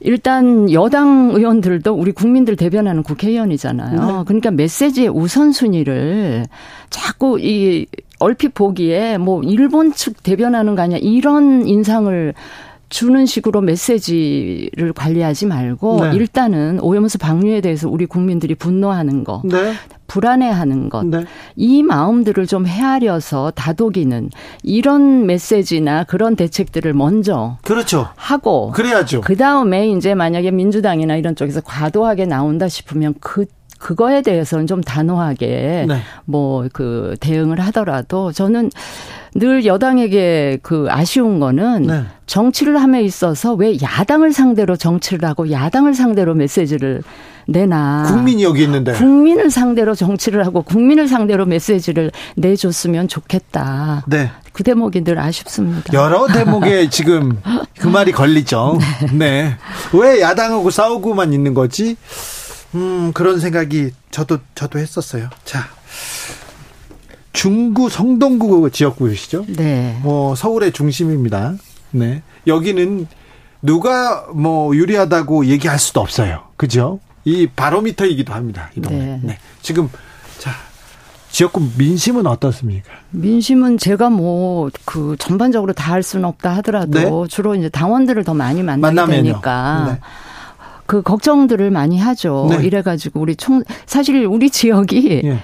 [0.04, 4.24] 일단 여당 의원들도 우리 국민들 대변하는 국회의원이잖아요.
[4.26, 6.44] 그러니까 메시지의 우선순위를
[6.90, 7.86] 자꾸 이
[8.18, 12.34] 얼핏 보기에 뭐 일본 측 대변하는 거 아니야 이런 인상을
[12.94, 16.14] 주는 식으로 메시지를 관리하지 말고 네.
[16.14, 19.72] 일단은 오염수 방류에 대해서 우리 국민들이 분노하는 거, 네.
[20.06, 21.24] 불안해하는 것, 네.
[21.56, 24.30] 이 마음들을 좀 헤아려서 다독이는
[24.62, 28.10] 이런 메시지나 그런 대책들을 먼저 그렇죠.
[28.14, 29.22] 하고 그래야죠.
[29.22, 33.46] 그 다음에 이제 만약에 민주당이나 이런 쪽에서 과도하게 나온다 싶으면 그
[33.84, 36.00] 그거에 대해서는 좀 단호하게 네.
[36.24, 38.70] 뭐그 대응을 하더라도 저는
[39.34, 42.04] 늘 여당에게 그 아쉬운 거는 네.
[42.24, 47.02] 정치를 함에 있어서 왜 야당을 상대로 정치를 하고 야당을 상대로 메시지를
[47.46, 48.92] 내나 국민이 여기 있는데.
[48.92, 54.04] 국민을 상대로 정치를 하고 국민을 상대로 메시지를 내줬으면 좋겠다.
[54.06, 54.30] 네.
[54.54, 55.92] 그 대목이 늘 아쉽습니다.
[55.92, 57.38] 여러 대목에 지금
[57.78, 58.78] 그 말이 걸리죠.
[59.12, 59.56] 네.
[59.92, 61.98] 왜 야당하고 싸우고만 있는 거지?
[62.74, 65.28] 음, 그런 생각이 저도, 저도 했었어요.
[65.44, 65.66] 자.
[67.32, 69.44] 중구 성동구 지역구시죠?
[69.48, 69.98] 네.
[70.02, 71.54] 뭐, 서울의 중심입니다.
[71.90, 72.22] 네.
[72.46, 73.06] 여기는
[73.62, 76.42] 누가 뭐 유리하다고 얘기할 수도 없어요.
[76.56, 77.00] 그죠?
[77.24, 78.70] 이 바로미터이기도 합니다.
[78.76, 79.04] 이 동네.
[79.04, 79.20] 네.
[79.22, 79.38] 네.
[79.62, 79.88] 지금,
[80.38, 80.50] 자.
[81.30, 82.92] 지역구 민심은 어떻습니까?
[83.10, 87.28] 민심은 제가 뭐 그 전반적으로 다 할 수는 없다 하더라도 네.
[87.28, 89.22] 주로 이제 당원들을 더 많이 만나게 만나면요.
[89.32, 90.00] 되니까 네.
[90.86, 92.48] 그 걱정들을 많이 하죠.
[92.50, 92.64] 네.
[92.64, 95.38] 이래가지고 우리 총 사실 우리 지역이 예.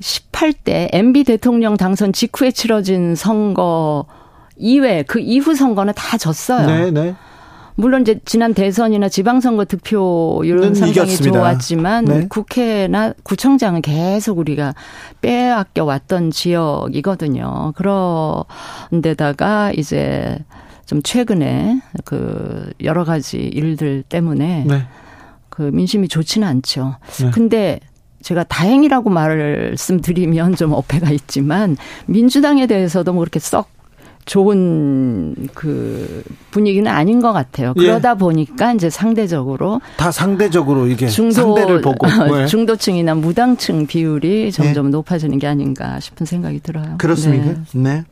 [0.00, 4.06] 18대 MB 대통령 당선 직후에 치러진 선거
[4.56, 6.66] 이외 그 이후 선거는 다 졌어요.
[6.66, 7.14] 네, 네.
[7.76, 11.38] 물론 이제 지난 대선이나 지방선거 득표율은 는 상당히 이겼습니다.
[11.40, 12.26] 좋았지만 네.
[12.28, 14.74] 국회나 구청장은 계속 우리가
[15.20, 17.72] 빼앗겨 왔던 지역이거든요.
[18.90, 20.38] 그런데다가 이제
[20.86, 24.82] 좀 최근에 그 여러 가지 일들 때문에 네.
[25.48, 26.96] 그 민심이 좋지는 않죠.
[27.20, 27.30] 네.
[27.32, 27.80] 근데
[28.22, 31.76] 제가 다행이라고 말씀드리면 좀 어폐가 있지만
[32.06, 33.68] 민주당에 대해서도 뭐 그렇게 썩
[34.24, 37.74] 좋은 그 분위기는 아닌 것 같아요.
[37.76, 37.80] 예.
[37.80, 42.46] 그러다 보니까 이제 상대적으로 다 상대적으로 이게 중도 상대를 보고 네.
[42.46, 46.94] 중도층이나 무당층 비율이 점점 높아지는 게 아닌가 싶은 생각이 들어요.
[46.96, 47.60] 그렇습니까?
[47.72, 47.80] 네.
[47.80, 48.04] 네.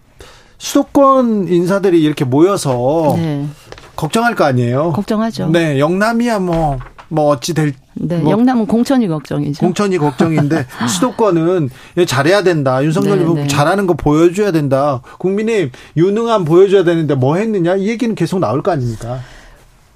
[0.63, 3.49] 수도권 인사들이 이렇게 모여서 네.
[3.97, 4.93] 걱정할 거 아니에요.
[4.93, 5.49] 걱정하죠.
[5.49, 9.59] 네, 영남이야 뭐, 뭐 어찌 될, 네, 뭐 영남은 공천이 걱정이죠.
[9.59, 12.83] 공천이 걱정인데 수도권은 이거 잘해야 된다.
[12.85, 13.49] 윤석열 네, 후보 네.
[13.49, 15.03] 잘하는 거 보여줘야 된다.
[15.19, 19.19] 국민의 유능함 보여줘야 되는데 뭐 했느냐 이 얘기는 계속 나올 거 아닙니까?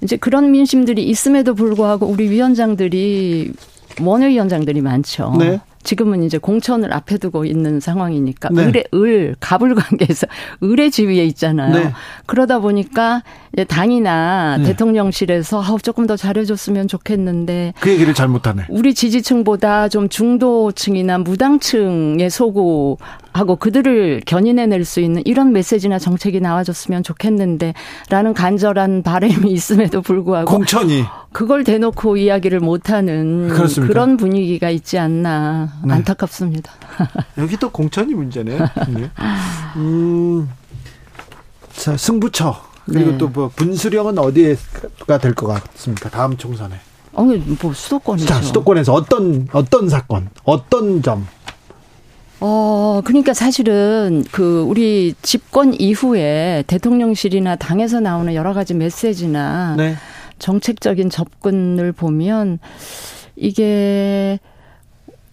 [0.01, 3.53] 이제 그런 민심들이 있음에도 불구하고 우리 위원장들이
[4.01, 5.33] 원외위원장들이 많죠.
[5.39, 5.61] 네.
[5.83, 8.65] 지금은 이제 공천을 앞에 두고 있는 상황이니까 네.
[8.65, 10.27] 을의 을 갑을 관계에서
[10.63, 11.73] 을의 지위에 있잖아요.
[11.73, 11.93] 네.
[12.25, 13.23] 그러다 보니까
[13.53, 14.63] 이제 당이나 네.
[14.65, 18.65] 대통령실에서 아우 조금 더 잘해줬으면 좋겠는데 그 얘기를 잘못하네.
[18.69, 22.97] 우리 지지층보다 좀 중도층이나 무당층에 소구
[23.37, 27.73] 하고 그들을 견인해낼 수 있는 이런 메시지나 정책이 나와줬으면 좋겠는데
[28.09, 33.93] 라는 간절한 바람이 있음에도 불구하고 공천이 그걸 대놓고 이야기를 못하는 그렇습니까?
[33.93, 35.93] 그런 분위기가 있지 않나 네.
[35.93, 36.71] 안타깝습니다.
[37.37, 38.57] 여기 또 공천이 문제네.
[38.57, 39.11] 네.
[39.77, 40.49] 음,
[41.73, 42.55] 자 승부처
[42.85, 43.17] 그리고 네.
[43.17, 46.09] 또뭐 분수령은 어디에가 될 것 같습니까?
[46.09, 46.75] 다음 총선에.
[47.13, 48.27] 어, 뭐 수도권이죠.
[48.27, 51.27] 자 수도권에서 어떤 어떤 사건, 어떤 점.
[52.39, 59.95] 어, 그러니까 사실은 그 우리 집권 이후에 대통령실이나 당에서 나오는 여러 가지 메시지나 네.
[60.37, 62.59] 정책적인 접근을 보면
[63.35, 64.39] 이게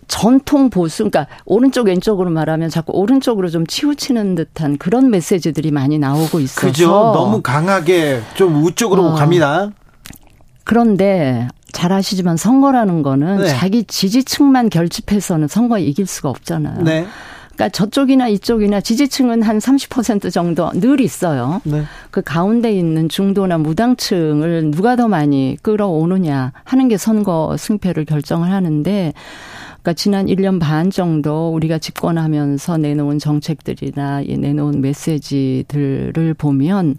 [0.09, 6.41] 전통 보수, 그러니까 오른쪽 왼쪽으로 말하면 자꾸 오른쪽으로 좀 치우치는 듯한 그런 메시지들이 많이 나오고
[6.41, 6.89] 있어서 그죠?
[6.89, 9.15] 너무 강하게 좀 우쪽으로 어.
[9.15, 9.71] 갑니다.
[10.65, 13.49] 그런데 잘 아시지만 선거라는 거는 네.
[13.49, 16.83] 자기 지지층만 결집해서는 선거에 이길 수가 없잖아요.
[16.83, 17.07] 네.
[17.55, 21.61] 그러니까 저쪽이나 이쪽이나 지지층은 한 30% 정도 늘 있어요.
[21.65, 21.85] 네.
[22.11, 29.13] 그 가운데 있는 중도나 무당층을 누가 더 많이 끌어오느냐 하는 게 선거 승패를 결정을 하는데
[29.85, 36.97] 그러니까 지난 1년 반 정도 우리가 집권하면서 내놓은 정책들이나 이 내놓은 메시지들을 보면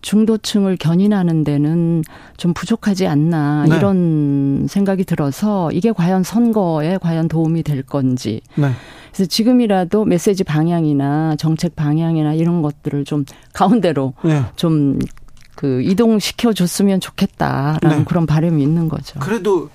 [0.00, 2.04] 중도층을 견인하는 데는
[2.36, 3.76] 좀 부족하지 않나 네.
[3.76, 8.70] 이런 생각이 들어서 이게 과연 선거에 과연 도움이 될 건지 네.
[9.12, 14.44] 그래서 지금이라도 메시지 방향이나 정책 방향이나 이런 것들을 좀 가운데로 네.
[14.54, 18.04] 좀그 이동시켜 줬으면 좋겠다라는 네.
[18.04, 19.18] 그런 바람이 있는 거죠.
[19.18, 19.68] 그래도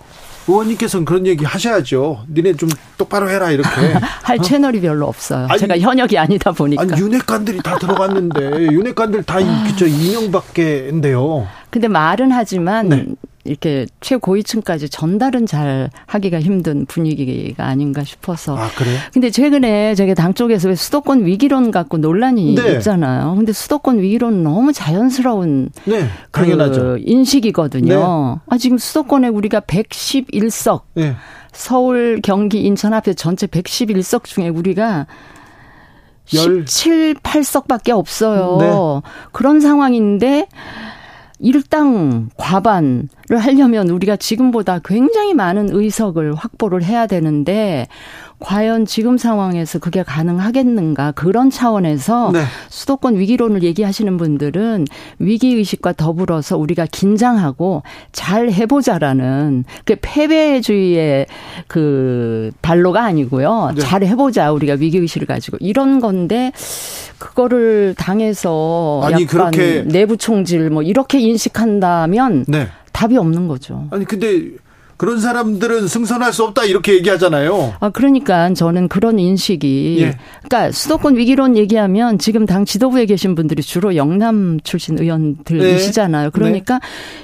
[0.47, 2.25] 의원님께서는 그런 얘기 하셔야죠.
[2.33, 3.69] 니네 좀 똑바로 해라 이렇게.
[4.23, 5.47] 할 채널이 별로 없어요.
[5.49, 6.81] 아니, 제가 현역이 아니다 보니까.
[6.83, 11.47] 아니 윤핵관들이 다 들어갔는데 윤핵관들 다 그저 이명밖에인데요.
[11.75, 13.05] 근데 말은 하지만 네.
[13.43, 18.57] 이렇게 최고위층까지 전달은 잘 하기가 힘든 분위기가 아닌가 싶어서.
[18.57, 18.97] 아 그래요?
[19.11, 22.71] 근데 최근에 저게 당 쪽에서 왜 수도권 위기론 갖고 논란이 네.
[22.75, 23.35] 있잖아요.
[23.35, 26.97] 근데 수도권 위기론은 너무 자연스러운 네, 그 당연하죠.
[27.01, 27.93] 인식이거든요.
[27.93, 28.41] 네.
[28.47, 31.15] 아, 지금 수도권에 우리가 111석, 네.
[31.51, 35.07] 서울, 경기, 인천 합해 전체 111석 중에 우리가
[36.35, 38.57] 열- 17, 8석밖에 없어요.
[38.61, 39.09] 네.
[39.33, 40.47] 그런 상황인데
[41.39, 43.07] 일당 과반을
[43.39, 47.87] 하려면 우리가 지금보다 굉장히 많은 의석을 확보를 해야 되는데
[48.39, 52.41] 과연 지금 상황에서 그게 가능하겠는가 그런 차원에서 네.
[52.69, 54.85] 수도권 위기론을 얘기하시는 분들은
[55.19, 61.27] 위기 의식과 더불어서 우리가 긴장하고 잘 해보자라는 그 패배주의의
[61.67, 63.71] 그 발로가 아니고요.
[63.75, 63.81] 네.
[63.81, 66.51] 잘 해보자 우리가 위기 의식을 가지고 이런 건데
[67.17, 72.67] 그거를 당해서 아니, 약간 그렇게- 내부 총질 뭐 이렇게 인식한다면 네.
[72.91, 73.87] 답이 없는 거죠.
[73.91, 74.49] 아니 근데
[74.97, 77.73] 그런 사람들은 승선할 수 없다 이렇게 얘기하잖아요.
[77.79, 79.97] 아, 그러니까 저는 그런 인식이.
[79.99, 80.17] 예.
[80.43, 86.31] 그러니까 수도권 위기론 얘기하면 지금 당 지도부에 계신 분들이 주로 영남 출신 의원들이시잖아요.
[86.31, 86.79] 그러니까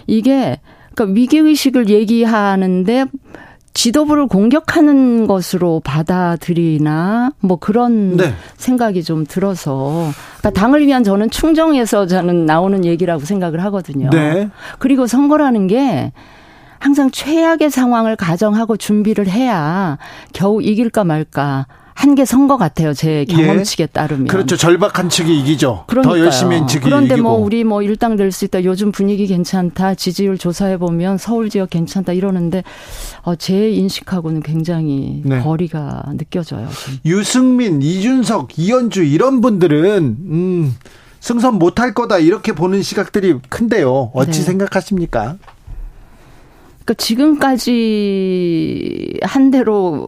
[0.08, 0.60] 이게,
[0.94, 3.06] 그러니까 위기 의식을 얘기하는데
[3.74, 8.34] 지도부를 공격하는 것으로 받아들이나 뭐 그런 네.
[8.58, 14.10] 생각이 좀 들어서 그러니까 당을 위한 저는 충정에서 저는 나오는 얘기라고 생각을 하거든요.
[14.10, 14.50] 네.
[14.80, 16.12] 그리고 선거라는 게
[16.82, 20.00] 항상 최악의 상황을 가정하고 준비를 해야
[20.34, 22.96] 겨우 이길까 말까 한게 선거 같아요.
[22.96, 24.26] 제 경험치에 따르면.
[24.26, 24.58] 그렇죠.
[24.58, 25.84] 절박한 측이 이기죠.
[25.86, 26.16] 그러니까요.
[26.16, 27.22] 더 열심히 한 측이 그런데 이기고.
[27.30, 28.64] 뭐 우리 뭐 일당 될 수 있다.
[28.64, 29.94] 요즘 분위기 괜찮다.
[29.94, 32.64] 지지율 조사해 보면 서울 지역 괜찮다 이러는데
[33.22, 35.40] 어, 제 인식하고는 굉장히 네.
[35.42, 36.68] 거리가 느껴져요.
[36.68, 36.96] 좀.
[37.06, 40.76] 유승민, 이준석, 이현주 이런 분들은 음,
[41.20, 44.10] 승선 못할 거다 이렇게 보는 시각들이 큰데요.
[44.16, 44.46] 어찌 네.
[44.46, 45.36] 생각하십니까?
[46.92, 47.70] 그러니까 지금까지
[49.24, 50.08] 한 대로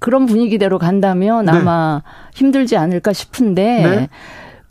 [0.00, 1.52] 그런 분위기대로 간다면 네.
[1.52, 2.02] 아마
[2.34, 4.08] 힘들지 않을까 싶은데 네.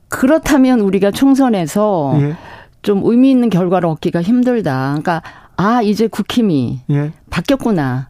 [0.10, 2.36] 그렇다면 우리가 총선에서 예.
[2.82, 4.88] 좀 의미 있는 결과를 얻기가 힘들다.
[4.90, 5.22] 그러니까
[5.56, 7.12] 아 이제 국힘이 예.
[7.30, 8.10] 바뀌었구나.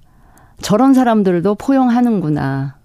[0.61, 2.75] 저런 사람들도 포용하는구나.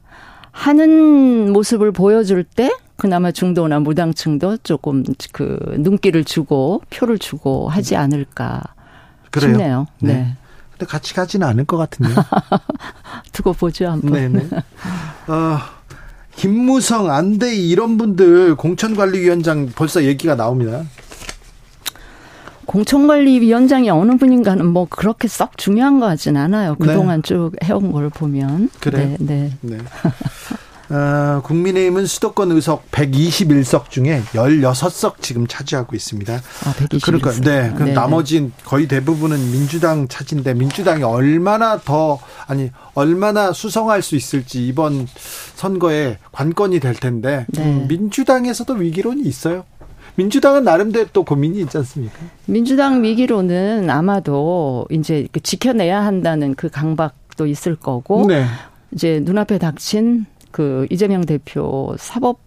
[0.53, 8.63] 하는 모습을 보여줄 때 그나마 중도나 무당층도 조금 그 눈길을 주고 표를 주고 하지 않을까
[9.31, 9.51] 그래요.
[9.51, 9.87] 싶네요.
[10.01, 10.15] 네.
[10.15, 10.37] 네.
[10.77, 12.17] 근데 같이 가지는 않을 것 같은데요.
[13.33, 14.13] 두고 보죠 한번.
[14.13, 14.49] 네네.
[15.29, 15.59] 어,
[16.37, 20.85] 김무성, 안대희 이런 분들 공천관리위원장 벌써 얘기가 나옵니다.
[22.67, 26.75] 공천관리위원장이 어느 분인가는 뭐 그렇게 썩 중요한 것 같진 않아요.
[26.75, 28.69] 그동안 쭉 해온 걸 보면.
[28.69, 28.79] 네.
[28.81, 29.17] 그래요?
[29.19, 29.51] 네.
[29.63, 29.77] 네.
[29.77, 29.79] 네.
[30.89, 36.35] 어, 국민의힘은 수도권 의석 121석 중에 16석 지금 차지하고 있습니다.
[36.35, 37.03] 아, 121석.
[37.03, 37.69] 그러니까 네.
[37.71, 37.93] 그럼 네네.
[37.93, 45.07] 나머진 거의 대부분은 민주당 차지인데 민주당이 얼마나 더 아니 얼마나 수성할 수 있을지 이번
[45.57, 47.63] 선거에 관건이 될 텐데 네.
[47.63, 49.65] 음, 민주당에서도 위기론이 있어요.
[50.17, 52.17] 민주당은 나름대로 또 고민이 있지 않습니까?
[52.47, 58.47] 민주당 위기로는 아마도 이제 그 지켜내야 한다는 그 강박도 있을 거고 네.
[58.93, 60.27] 이제 눈앞에 닥친
[60.57, 62.39] 그 이재명 대표 사법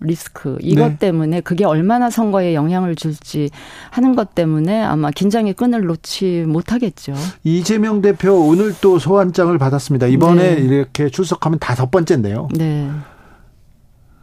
[0.00, 0.96] 리스크 이것 네.
[0.98, 3.48] 때문에 그게 얼마나 선거에 영향을 줄지
[3.88, 7.14] 하는 것 때문에 아마 긴장의 끈을 놓지 못하겠죠.
[7.44, 10.06] 이재명 대표 오늘 또 소환장을 받았습니다.
[10.08, 10.60] 이번에 네.
[10.60, 12.48] 이렇게 출석하면 다섯 번째인데요.
[12.52, 12.90] 네.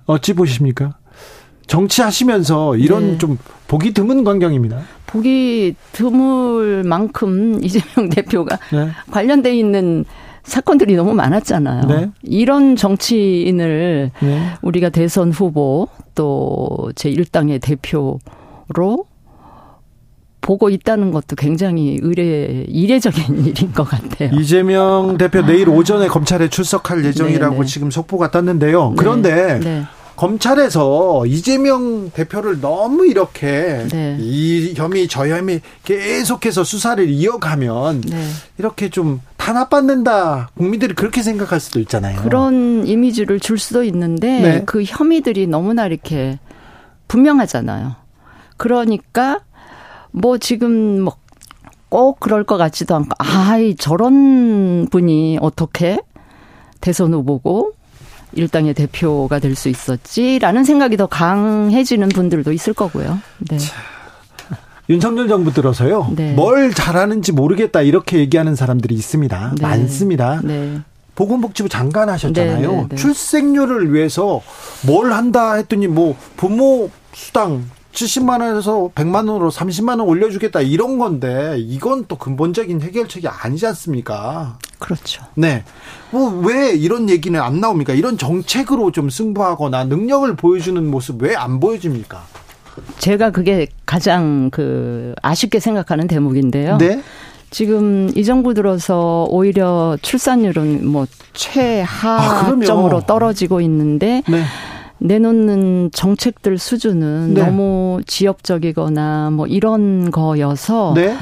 [0.06, 0.96] 어찌 보십니까?
[1.66, 3.18] 정치하시면서 이런 네.
[3.18, 4.80] 좀 보기 드문 광경입니다.
[5.08, 8.90] 보기 드물 만큼 이재명 대표가 네.
[9.10, 10.06] 관련돼 있는
[10.44, 11.88] 사건들이 너무 많았잖아요.
[11.88, 12.10] 네.
[12.22, 14.50] 이런 정치인을 네.
[14.62, 18.20] 우리가 대선 후보 또 제1당의 대표로
[20.42, 24.30] 보고 있다는 것도 굉장히 의례, 이례적인 일인 것 같아요.
[24.34, 27.66] 이재명 대표 내일 오전에 검찰에 출석할 예정이라고 네, 네.
[27.66, 28.94] 지금 속보가 떴는데요.
[28.98, 29.84] 그런데 네.
[30.16, 34.18] 검찰에서 이재명 대표를 너무 이렇게 네.
[34.20, 38.28] 이 혐의 저 혐의 계속해서 수사를 이어가면 네.
[38.58, 42.22] 이렇게 좀 탄압받는다 국민들이 그렇게 생각할 수도 있잖아요.
[42.22, 44.64] 그런 이미지를 줄 수도 있는데 네.
[44.66, 46.40] 그 혐의들이 너무나 이렇게
[47.08, 47.96] 분명하잖아요.
[48.58, 49.42] 그러니까
[50.12, 51.24] 뭐 지금 뭐
[51.94, 56.00] 꼭 그럴 것 같지도 않고 아이 저런 분이 어떻게
[56.82, 57.74] 대선 후보고
[58.36, 63.20] 일당의 대표가 될 수 있었지라는 생각이 더 강해지는 분들도 있을 거고요.
[63.50, 63.58] 네.
[64.90, 66.12] 윤석열 정부 들어서요.
[66.16, 66.34] 네.
[66.34, 69.54] 뭘 잘하는지 모르겠다 이렇게 얘기하는 사람들이 있습니다.
[69.58, 69.62] 네.
[69.62, 70.42] 많습니다.
[70.44, 70.80] 네.
[71.16, 72.72] 보건복지부 장관 하셨잖아요.
[72.72, 72.96] 네, 네, 네.
[72.96, 74.42] 출생률을 위해서
[74.86, 77.64] 뭘 한다 했더니 뭐 부모 수당
[77.94, 84.58] 70만 원에서 100만 원으로 30만 원 올려주겠다 이런 건데 이건 또 근본적인 해결책이 아니지 않습니까?
[84.80, 85.24] 그렇죠.
[85.36, 85.64] 네.
[86.12, 87.94] 뭐 왜 이런 얘기는 안 나옵니까?
[87.94, 92.24] 이런 정책으로 좀 승부하거나 능력을 보여주는 모습 왜 안 보여집니까?
[92.98, 96.78] 제가 그게 가장 그 아쉽게 생각하는 대목인데요.
[96.78, 97.02] 네.
[97.52, 101.08] 지금 이 정부 들어서 오히려 출산율은 뭐 아.
[101.34, 104.44] 최하점으로 떨어지고 있는데 네.
[105.04, 107.42] 내놓는 정책들 수준은 네.
[107.44, 111.14] 너무 지역적이거나 뭐 이런 거여서 네.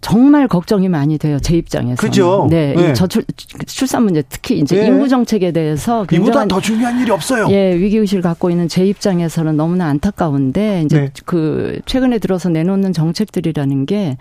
[0.00, 1.96] 정말 걱정이 많이 돼요 제 입장에서.
[2.00, 2.46] 그죠?
[2.48, 2.90] 네, 네.
[2.90, 3.24] 이 저출
[3.66, 4.86] 출산 문제 특히 이제 네.
[4.86, 7.48] 인구 정책에 대해서 이보다 더 중요한 일이 없어요.
[7.50, 11.10] 예, 위기 의식을 갖고 있는 제 입장에서는 너무나 안타까운데, 이제 네.
[11.26, 14.16] 그, 최근에 들어서 내놓는 정책들이라는 게,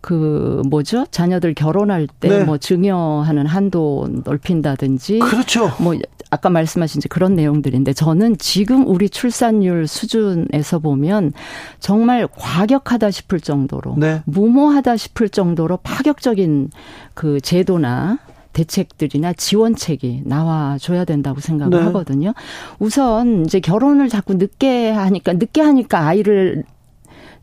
[0.00, 1.06] 그, 뭐죠?
[1.10, 2.44] 자녀들 결혼할 때 네.
[2.44, 5.18] 뭐 증여하는 한도 넓힌다든지.
[5.20, 5.72] 그렇죠.
[5.78, 5.94] 뭐,
[6.30, 11.32] 아까 말씀하신 이제 그런 내용들인데, 저는 지금 우리 출산율 수준에서 보면
[11.80, 14.22] 정말 과격하다 싶을 정도로, 네.
[14.26, 16.70] 무모하다 싶을 정도로 파격적인
[17.14, 18.18] 그 제도나
[18.52, 21.84] 대책들이나 지원책이 나와줘야 된다고 생각을 네.
[21.84, 22.34] 하거든요.
[22.78, 26.64] 우선 이제 결혼을 자꾸 늦게 하니까 늦게 하니까 아이를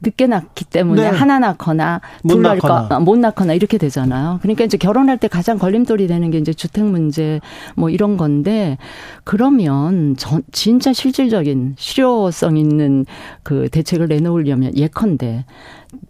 [0.01, 1.17] 늦게 낳기 때문에 네.
[1.17, 2.73] 하나 낳거나 못둘 낳거나.
[2.81, 4.39] 낳거나 못 낳거나 이렇게 되잖아요.
[4.41, 7.39] 그러니까 이제 결혼할 때 가장 걸림돌이 되는 게 이제 주택 문제
[7.75, 8.77] 뭐 이런 건데
[9.23, 13.05] 그러면 전 진짜 실질적인 실효성 있는
[13.43, 15.45] 그 대책을 내놓으려면 예컨대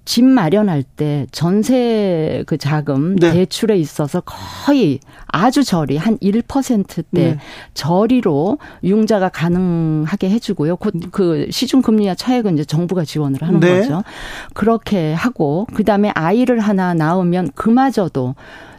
[0.06, 3.32] 집 마련할 때 전세 그 자금 네.
[3.32, 7.38] 대출에 있어서 거의 아주 저리 한 1%대 네.
[7.74, 10.78] 저리로 융자가 가능하게 해주고요.
[10.78, 13.80] 곧 그 시중 금리와 차액은 이제 정부가 지원을 하는 네.
[13.82, 14.04] 거죠.
[14.54, 18.36] 그렇게 하고 그 다음에 아이를 하나 낳으면 그마저도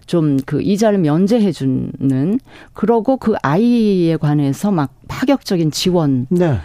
[0.06, 2.40] 좀 그 이자를 면제해 주는
[2.72, 6.58] 그러고 그 아이에 관해서 막 파격적인 지원 네.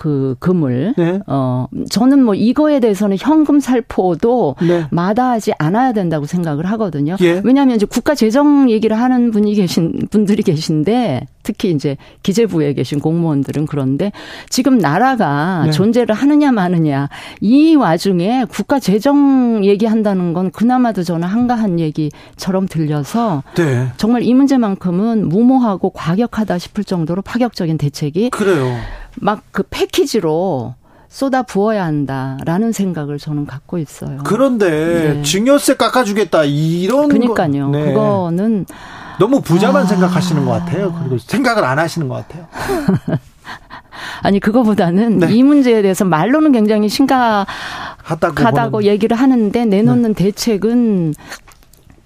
[0.00, 1.20] 그 금을 네.
[1.26, 4.86] 어 저는 뭐 이거에 대해서는 현금 살포도 네.
[4.90, 7.16] 마다하지 않아야 된다고 생각을 하거든요.
[7.20, 7.42] 예.
[7.44, 13.66] 왜냐하면 이제 국가 재정 얘기를 하는 분이 계신 분들이 계신데 특히 이제 기재부에 계신 공무원들은
[13.66, 14.10] 그런데
[14.48, 15.70] 지금 나라가 네.
[15.70, 17.10] 존재를 하느냐 마느냐
[17.42, 23.88] 이 와중에 국가 재정 얘기한다는 건 그나마도 저는 한가한 얘기처럼 들려서 네.
[23.98, 28.78] 정말 이 문제만큼은 무모하고 과격하다 싶을 정도로 파격적인 대책이 그래요.
[29.16, 30.74] 막 그 패키지로
[31.08, 34.18] 쏟아 부어야 한다라는 생각을 저는 갖고 있어요.
[34.24, 35.22] 그런데 네.
[35.22, 37.70] 증여세 깎아주겠다 이런 그러니까요.
[37.72, 37.84] 거, 네.
[37.86, 38.66] 그거는
[39.18, 39.86] 너무 부자만 아.
[39.86, 40.94] 생각하시는 것 같아요.
[41.00, 42.46] 그리고 생각을 안 하시는 것 같아요.
[44.22, 45.32] 아니 그거보다는 네.
[45.34, 48.86] 이 문제에 대해서 말로는 굉장히 하다고 심각하다고 보는- 네.
[48.88, 51.14] 얘기를 하는데 내놓는 대책은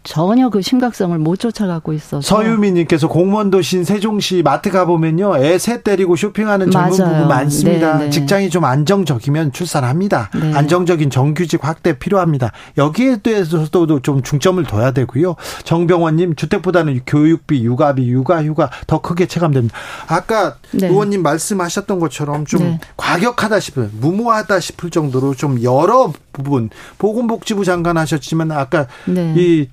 [0.05, 5.39] 전혀 그 심각성을 못 쫓아가고 있어서 서유미님께서 공무원 도시인 세종시 마트 가보면요.
[5.39, 6.91] 애새 때리고 쇼핑하는 젊은.
[6.91, 7.99] 부부 많습니다.
[7.99, 8.11] 네, 네.
[8.11, 10.31] 직장이 좀 안정적이면 출산합니다.
[10.39, 10.55] 네.
[10.55, 12.53] 안정적인 정규직 확대 필요합니다.
[12.77, 15.37] 여기에 대해서도 좀 중점을 둬야 되고요.
[15.65, 19.75] 정병원님 주택보다는 교육비, 육아비, 육아휴가 더 크게 체감됩니다.
[20.07, 20.89] 아까 네.
[20.89, 22.81] 의원님 말씀하셨던 것처럼 좀 네.
[22.99, 26.69] 과격하다 싶은 무모하다 싶을 정도로 좀 여러 부분
[26.99, 29.33] 보건복지부 장관 하셨지만 아까 네.
[29.37, 29.69] 이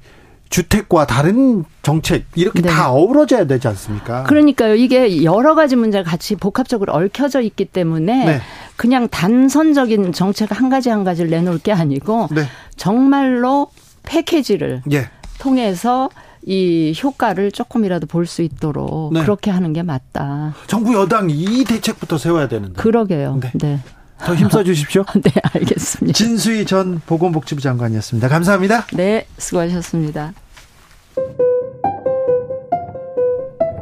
[0.52, 2.70] 주택과 다른 정책 이렇게 네.
[2.70, 4.24] 다 어우러져야 되지 않습니까?
[4.24, 4.76] 그러니까요.
[4.76, 8.42] 이게 여러 가지 문제가 같이 복합적으로 얽혀져 있기 때문에 네.
[8.76, 12.44] 그냥 단선적인 정책 한 가지 한 가지를 내놓을 게 아니고 네.
[12.76, 13.72] 정말로
[14.04, 15.10] 패키지를 예.
[15.40, 16.10] 통해서
[16.44, 19.22] 이 효과를 조금이라도 볼 수 있도록 네.
[19.22, 20.54] 그렇게 하는 게 맞다.
[20.68, 23.40] 정부 여당이 이 대책부터 세워야 되는데 그러게요.
[23.54, 23.80] 네.
[24.22, 24.26] 네.
[24.26, 25.04] 더 힘써 주십시오.
[25.22, 26.16] 네, 알겠습니다.
[26.18, 28.28] 진수희 전 보건복지부 장관이었습니다.
[28.28, 28.88] 감사합니다.
[28.94, 30.34] 네, 수고하셨습니다.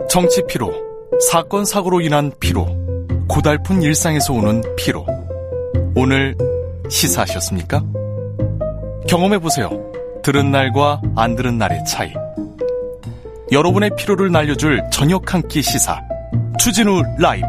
[0.09, 0.73] 정치 피로,
[1.29, 2.65] 사건 사고로 인한 피로,
[3.27, 5.05] 고달픈 일상에서 오는 피로.
[5.95, 6.35] 오늘
[6.89, 7.83] 시사하셨습니까?
[9.07, 9.69] 경험해 보세요.
[10.23, 12.11] 들은 날과 안 들은 날의 차이.
[13.51, 15.99] 여러분의 피로를 날려줄 저녁 한 끼 시사.
[16.59, 17.45] 추진우 라이브.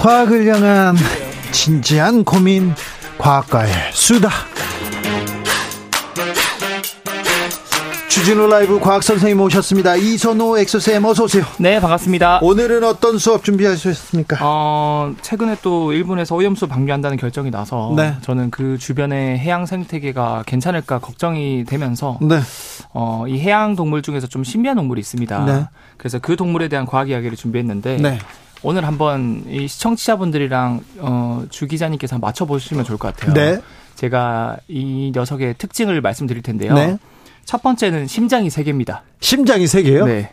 [0.00, 0.96] 과학을 향한
[1.52, 2.72] 진지한 고민,
[3.18, 4.30] 과학과의 수다.
[8.08, 9.96] 주진우 라이브 과학 선생님 오셨습니다.
[9.96, 11.44] 이선호 엑소쌤 어서 오세요.
[11.58, 12.38] 네, 반갑습니다.
[12.40, 14.38] 오늘은 어떤 수업 준비하셨습니까?
[14.40, 18.14] 어, 최근에 또 일본에서 오염수 방류한다는 결정이 나서 네.
[18.22, 22.40] 저는 그 주변의 해양 생태계가 괜찮을까 걱정이 되면서 네.
[22.94, 25.44] 어, 이 해양 동물 중에서 좀 신비한 동물이 있습니다.
[25.44, 25.66] 네.
[25.98, 28.18] 그래서 그 동물에 대한 과학 이야기를 준비했는데 네.
[28.62, 33.32] 오늘 한번 이 시청자분들이랑 어, 주 기자님께서 맞춰보시면 좋을 것 같아요.
[33.34, 33.60] 네.
[33.94, 36.74] 제가 이 녀석의 특징을 말씀드릴 텐데요.
[36.74, 36.98] 네.
[37.44, 39.02] 첫 번째는 심장이 세 개입니다.
[39.20, 40.06] 심장이 세 개요?
[40.06, 40.32] 네.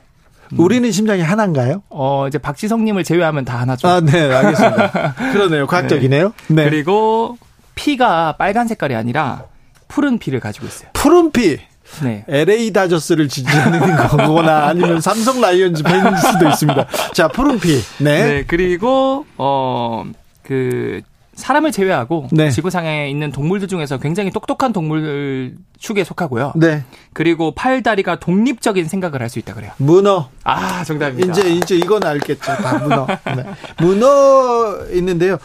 [0.55, 1.83] 우리는 심장이 하나인가요?
[1.89, 3.87] 어, 이제 박지성님을 제외하면 다 하나죠.
[3.87, 5.13] 아, 네, 알겠습니다.
[5.33, 5.67] 그러네요.
[5.67, 6.33] 과학적이네요.
[6.47, 6.63] 네.
[6.63, 7.37] 그리고
[7.75, 9.43] 피가 빨간 색깔이 아니라
[9.87, 10.89] 푸른 피를 가지고 있어요.
[10.93, 11.59] 푸른 피.
[12.03, 12.23] 네.
[12.27, 16.85] LA 다저스를 지지하는 거거나 아니면 삼성 라이온즈 팬일 수도 있습니다.
[17.13, 17.81] 자, 푸른 피.
[17.99, 18.23] 네.
[18.23, 18.43] 네.
[18.47, 20.05] 그리고 어
[20.43, 21.01] 그
[21.33, 22.49] 사람을 제외하고 네.
[22.49, 26.53] 지구상에 있는 동물들 중에서 굉장히 똑똑한 동물 축에 속하고요.
[26.55, 26.83] 네.
[27.13, 29.71] 그리고 팔다리가 독립적인 생각을 할 수 있다 그래요.
[29.77, 30.29] 문어.
[30.45, 31.31] 아, 정답입니다.
[31.33, 32.39] 이제 이제 이건 알겠죠.
[32.55, 33.05] 다 문어.
[33.35, 33.43] 네.
[33.79, 35.37] 문어 있는데요.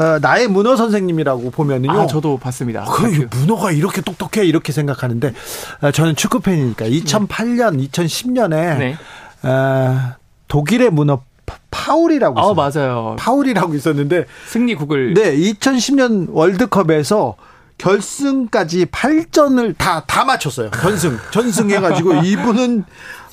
[0.00, 2.00] 어, 나의 문어 선생님이라고 보면은요.
[2.00, 2.84] 아, 저도 봤습니다.
[2.86, 5.34] 그 문어가 이렇게 똑똑해 이렇게 생각하는데
[5.82, 8.96] 어, 저는 축구 팬이니까 2008년, 2010년에 네.
[9.42, 10.14] 어,
[10.48, 12.54] 독일의 문어 파- 파울이라고 아.
[12.54, 13.16] 맞아요.
[13.18, 17.36] 파울이라고 있었는데 승리국을 네, 2010년 월드컵에서
[17.76, 20.70] 결승까지 8전을 다, 다 맞췄어요.
[20.70, 21.18] 전승.
[21.30, 22.84] 전승해가지고 이분은,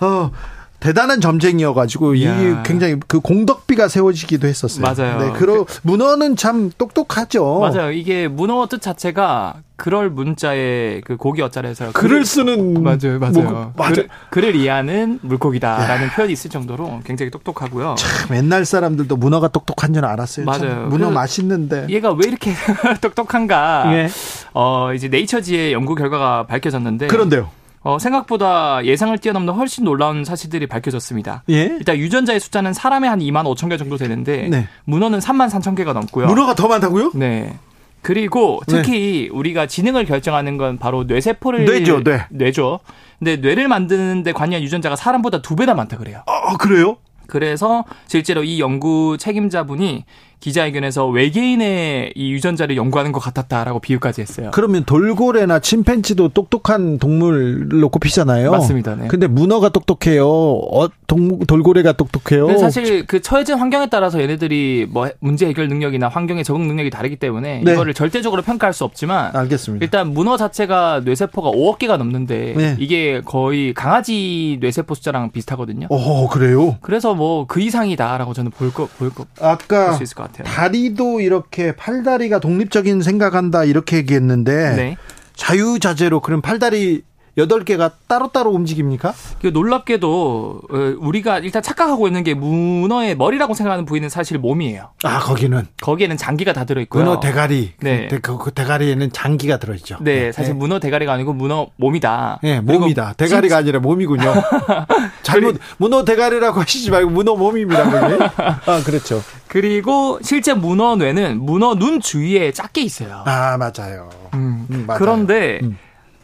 [0.01, 0.31] 어,
[0.79, 2.27] 대단한 점쟁이여가지고 이.
[2.63, 4.81] 굉장히 그 공덕비가 세워지기도 했었어요.
[4.81, 5.19] 맞아요.
[5.19, 7.59] 네, 그러 문어는 참 똑똑하죠.
[7.59, 7.91] 맞아요.
[7.91, 13.31] 이게 문어 뜻 자체가 그럴 문자의 그 고기 어자에서 글을 쓰는 맞아요, 맞아요.
[13.33, 13.93] 뭐, 맞아요.
[13.93, 17.95] 글, 글을 이해하는 물고기다라는 표현이 있을 정도로 굉장히 똑똑하고요.
[17.97, 20.45] 참 옛날 사람들도 문어가 똑똑한 줄 알았어요.
[20.51, 20.87] 참 맞아요.
[20.87, 21.87] 문어 맛있는데.
[21.89, 22.53] 얘가 왜 이렇게
[23.01, 23.85] 똑똑한가?
[23.93, 24.09] 예.
[24.53, 27.49] 어 이제 네이처지의 연구 결과가 밝혀졌는데 그런데요.
[27.87, 31.43] 어, 생각보다 예상을 뛰어넘는 훨씬 놀라운 사실들이 밝혀졌습니다.
[31.49, 31.63] 예.
[31.63, 34.67] 일단 유전자의 숫자는 사람의 한 2만 5천 개 정도 되는데 네.
[34.83, 36.27] 문어는 3만 3천 개가 넘고요.
[36.27, 37.11] 문어가 더 많다고요?
[37.15, 37.57] 네.
[38.01, 42.25] 그리고 특히 우리가 지능을 결정하는 건 바로 뇌세포를 뇌죠, 뇌.
[42.29, 42.81] 뇌죠.
[43.19, 46.23] 근데 뇌를 만드는데 관여한 유전자가 사람보다 두 배나 많다 그래요.
[46.27, 46.97] 아, 그래요?
[47.27, 50.03] 그래서 실제로 이 연구 책임자분이
[50.39, 54.51] 기자회견에서 외계인의 이 유전자를 연구하는 것 같았다라고 비유까지 했어요.
[54.53, 58.51] 그러면 돌고래나 침팬지도 똑똑한 동물로 꼽히잖아요.
[58.51, 58.95] 맞습니다.
[58.95, 59.07] 네.
[59.07, 60.27] 근데 문어가 똑똑해요.
[60.27, 62.57] 어, 동, 돌고래가 똑똑해요.
[62.59, 67.61] 사실 그 처해진 환경에 따라서 얘네들이 뭐 문제 해결 능력이나 환경에 적응 능력이 다르기 때문에
[67.63, 67.73] 네.
[67.73, 69.83] 이거를 절대적으로 평가할 수 없지만 알겠습니다.
[69.83, 72.75] 일단 문어 자체가 뇌세포가 5억 개가 넘는데 네.
[72.79, 75.87] 이게 거의 강아지 뇌세포 숫자랑 비슷하거든요.
[75.89, 76.77] 어, 그래요?
[76.81, 80.26] 그래서 뭐 그 이상이다라고 저는 볼 거 볼거 아까 볼수 있을 것 같아요.
[80.31, 84.97] 다리도 이렇게 팔다리가 독립적인 생각한다 이렇게 얘기했는데 네.
[85.35, 87.03] 자유자재로 그럼 팔다리
[87.37, 89.13] 8개가 따로따로 움직입니까?
[89.41, 94.89] 그 놀랍게도 어, 우리가 일단 착각하고 있는 게 문어의 머리라고 생각하는 부위는 사실 몸이에요.
[95.03, 97.03] 아, 거기는 거기에는 장기가 다 들어 있고요.
[97.03, 97.73] 문어 대가리.
[97.79, 98.07] 네.
[98.09, 99.97] 그, 그, 그 대가리에는 장기가 들어 있죠.
[100.01, 102.39] 네, 사실 문어 대가리가 아니고 문어 몸이다.
[102.41, 103.13] 네, 몸이다.
[103.13, 104.33] 대가리가 아니라 몸이군요.
[105.21, 107.89] 잘못 문어 대가리라고 하시지 말고 문어 몸입니다.
[107.89, 108.23] 그게.
[108.65, 109.21] 아, 그렇죠.
[109.47, 113.23] 그리고 실제 문어 뇌는 문어 눈 주위에 작게 있어요.
[113.25, 114.09] 아, 맞아요.
[114.33, 114.99] 음, 음, 맞아요.
[114.99, 115.77] 그런데 음.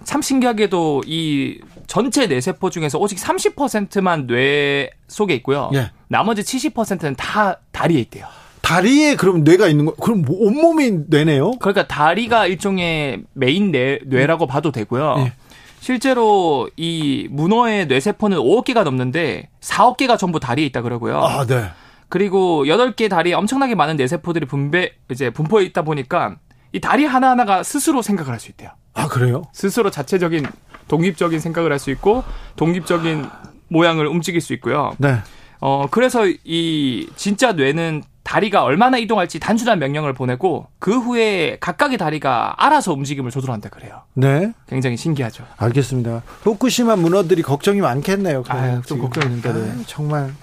[0.03, 5.69] 참 신기하게도 이 전체 뇌세포 중에서 오직 30%만 뇌 속에 있고요.
[5.73, 5.91] 예.
[6.07, 8.25] 나머지 70%는 다 다리에 있대요.
[8.61, 11.51] 다리에 그럼 뇌가 있는 거 그럼 뭐 온몸이 뇌네요?
[11.59, 15.15] 그러니까 다리가 일종의 메인 뇌, 뇌라고 봐도 되고요.
[15.19, 15.33] 예.
[15.79, 21.19] 실제로 이 문어의 뇌세포는 5억 개가 넘는데 4억 개가 전부 다리에 있다 그러고요.
[21.19, 21.65] 아, 네.
[22.07, 26.37] 그리고 8개 다리에 엄청나게 많은 뇌세포들이 분배 이제 분포해 있다 보니까
[26.73, 28.71] 이 다리 하나하나가 스스로 생각을 할 수 있대요.
[28.95, 29.43] 아, 그래요?
[29.53, 30.45] 스스로 자체적인
[30.87, 32.23] 독립적인 생각을 할 수 있고
[32.55, 33.25] 독립적인
[33.69, 34.93] 모양을 움직일 수 있고요.
[34.97, 35.17] 네.
[35.59, 42.55] 어 그래서 이 진짜 뇌는 다리가 얼마나 이동할지 단순한 명령을 보내고 그 후에 각각의 다리가
[42.57, 44.01] 알아서 움직임을 조절한다 그래요.
[44.13, 44.51] 네.
[44.67, 45.45] 굉장히 신기하죠.
[45.57, 46.21] 알겠습니다.
[46.43, 48.43] 후쿠시마 문어들이 걱정이 많겠네요.
[48.47, 48.99] 아유, 좀.
[48.99, 49.73] 걱정입니다, 네.
[49.87, 50.33] 정말.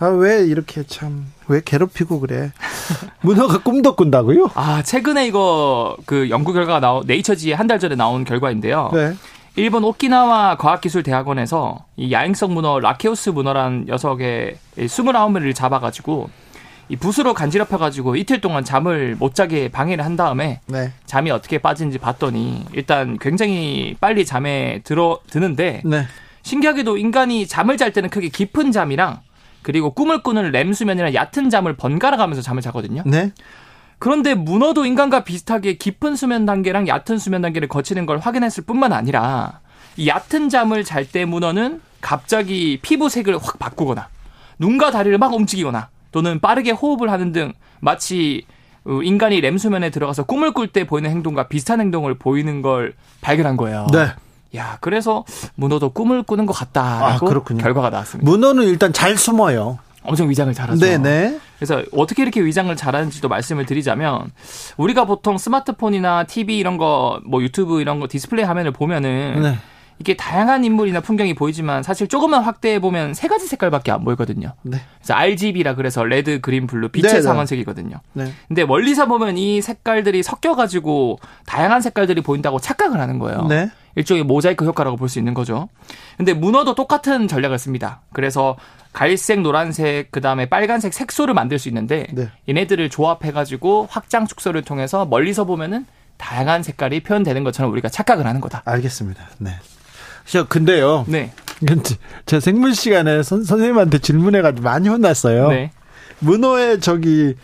[0.00, 2.52] 아, 왜 이렇게 참, 왜 괴롭히고 그래.
[3.22, 4.50] 문어가 꿈도 꾼다고요?
[4.54, 8.90] 아 최근에 이거 그 연구 결과가 나온 네이처지에 한 달 전에 나온 결과인데요.
[8.94, 9.14] 네.
[9.56, 16.30] 일본 오키나와 과학기술대학원에서 이 야행성 문어 라케우스 문어란 녀석의 29마리를 잡아가지고
[16.88, 20.92] 이 붓으로 간지럽혀가지고 이틀 동안 잠을 못 자게 방해를 한 다음에 네.
[21.06, 26.06] 잠이 어떻게 빠지는지 봤더니 일단 굉장히 빨리 잠에 들어 드는데 네.
[26.42, 29.20] 신기하게도 인간이 잠을 잘 때는 크게 깊은 잠이랑
[29.62, 33.02] 그리고 꿈을 꾸는 렘 수면이나 얕은 잠을 번갈아 가면서 잠을 자거든요.
[33.06, 33.32] 네.
[33.98, 39.60] 그런데 문어도 인간과 비슷하게 깊은 수면 단계랑 얕은 수면 단계를 거치는 걸 확인했을 뿐만 아니라
[39.96, 44.08] 이 얕은 잠을 잘 때 문어는 갑자기 피부색을 확 바꾸거나
[44.60, 48.44] 눈과 다리를 막 움직이거나 또는 빠르게 호흡을 하는 등 마치
[48.84, 53.56] 어, 인간이 렘 수면에 들어가서 꿈을 꿀 때 보이는 행동과 비슷한 행동을 보이는 걸 발견한
[53.56, 53.86] 거예요.
[53.92, 54.12] 네.
[54.56, 55.24] 야, 그래서
[55.56, 57.42] 문어도 꿈을 꾸는 것 같다라고 아.
[57.58, 58.30] 결과가 나왔습니다.
[58.30, 59.78] 문어는 일단 잘 숨어요.
[60.02, 60.80] 엄청 위장을 잘하죠.
[60.80, 61.38] 네네.
[61.58, 64.30] 그래서 어떻게 이렇게 위장을 잘하는지도 말씀을 드리자면
[64.78, 69.58] 우리가 보통 스마트폰이나 TV 이런 거 뭐 유튜브 이런 거 디스플레이 화면을 보면은 네.
[70.00, 74.52] 이게 다양한 인물이나 풍경이 보이지만 사실 조금만 확대해 보면 세 가지 색깔밖에 안 보이거든요.
[74.62, 74.78] 네.
[74.98, 77.22] 그래서 RGB라 그래서 red, green, blue 빛의 네, 네.
[77.22, 77.96] 삼원색이거든요.
[78.12, 78.32] 네.
[78.46, 83.46] 근데 멀리서 보면 이 색깔들이 섞여 가지고 다양한 색깔들이 보인다고 착각을 하는 거예요.
[83.48, 83.70] 네.
[83.96, 85.68] 일종의 모자이크 효과라고 볼 수 있는 거죠.
[86.16, 88.02] 근데 문어도 똑같은 전략을 씁니다.
[88.12, 88.56] 그래서
[88.92, 92.28] 갈색, 노란색, 그 다음에 빨간색 색소를 만들 수 있는데 네.
[92.48, 95.86] 얘네들을 조합해가지고 확장 축소를 통해서 멀리서 보면은
[96.18, 98.62] 다양한 색깔이 표현되는 것처럼 우리가 착각을 하는 거다.
[98.64, 99.28] 알겠습니다.
[99.38, 99.52] 네.
[100.28, 101.04] 저 근데요.
[101.08, 101.32] 네.
[102.26, 105.48] 제 생물 시간에 선, 선생님한테 질문해가지고 많이 혼났어요.
[105.48, 105.70] 네.
[106.20, 107.34] 문어의 저기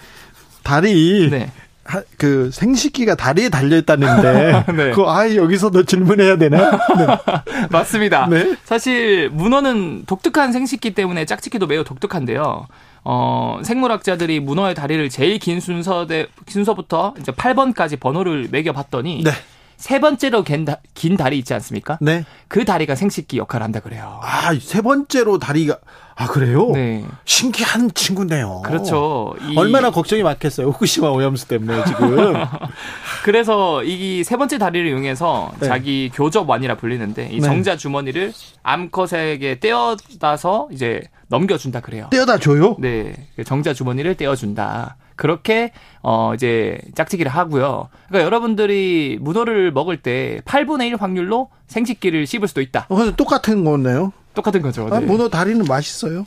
[0.63, 1.51] 다리 네.
[1.85, 4.91] 하- 그 생식기가 다리에 달려 있다는데 네.
[4.91, 6.71] 그거 아 여기서도 질문해야 되나?
[6.97, 7.67] 네.
[7.71, 8.27] 맞습니다.
[8.29, 8.57] 네.
[8.65, 12.67] 사실 문어는 독특한 생식기 때문에 짝짓기도 매우 독특한데요.
[13.07, 19.31] 어, 생물학자들이 문어의 다리를 제일 긴 순서 대, 순서부터 이제 8번까지 번호를 매겨 봤더니 네.
[19.77, 21.99] 세 번째로 긴, 다, 긴 다리 있지 않습니까?
[22.01, 22.25] 네.
[22.49, 24.21] 그 다리가 생식기 역할을 한다 그래요.
[24.23, 25.79] 아, 세 번째로 다리가
[26.17, 26.71] 아 그래요?
[26.73, 27.05] 네.
[27.25, 28.63] 신기한 친구네요.
[28.65, 29.35] 그렇죠.
[29.51, 30.69] 이- 얼마나 걱정이 많겠어요.
[30.69, 32.35] 후쿠시마 오염수 때문에 지금.
[33.25, 35.67] 그래서 이 세 번째 다리를 이용해서 네.
[35.67, 37.47] 자기 교접완이라 불리는데 이 네.
[37.47, 38.33] 정자 주머니를
[38.63, 42.09] 암컷에게 떼어다서 이제 넘겨준다 그래요.
[42.11, 42.77] 떼어다 줘요?
[42.79, 44.97] 네, 그 정자 주머니를 떼어준다.
[45.17, 45.73] 그렇게
[46.03, 47.89] 어 이제 짝짓기를 하고요.
[48.09, 52.87] 그러니까 여러분들이 문어를 먹을 때 8분의 1 확률로 생식기를 씹을 수도 있다.
[52.89, 54.13] 어, 똑같은 거네요.
[54.35, 54.89] 똑같은 거죠.
[54.91, 55.07] 아, 네.
[55.07, 56.25] 문어 다리는 맛있어요.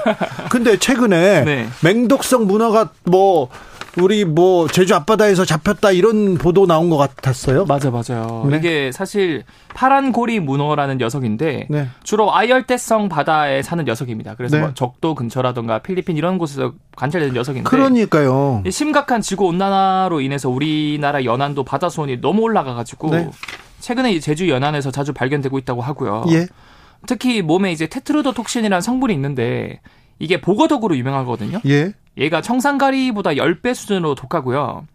[0.50, 1.68] 근데 최근에 네.
[1.82, 3.48] 맹독성 문어가 뭐
[3.98, 7.64] 우리 뭐 제주 앞바다에서 잡혔다 이런 보도 나온 것 같았어요.
[7.64, 8.46] 맞아 맞아요.
[8.48, 8.56] 네.
[8.56, 11.88] 이게 사실 파란 고리 문어라는 녀석인데 네.
[12.04, 14.36] 주로 아열대성 바다에 사는 녀석입니다.
[14.36, 14.62] 그래서 네.
[14.62, 18.62] 뭐 적도 근처라든가 필리핀 이런 곳에서 관찰되는 녀석인데 그러니까요.
[18.64, 23.28] 이 심각한 지구 온난화로 인해서 우리나라 연안도 바다 수온이 너무 올라가 가지고 네.
[23.80, 26.24] 최근에 이 제주 연안에서 자주 발견되고 있다고 하고요.
[26.30, 26.46] 예.
[27.06, 29.80] 특히 몸에 이제 테트로도톡신이라는 성분이 있는데
[30.18, 31.60] 이게 보거덕으로 유명하거든요.
[31.66, 31.92] 예.
[32.18, 34.86] 얘가 청산가리보다 10배 수준으로 독하고요.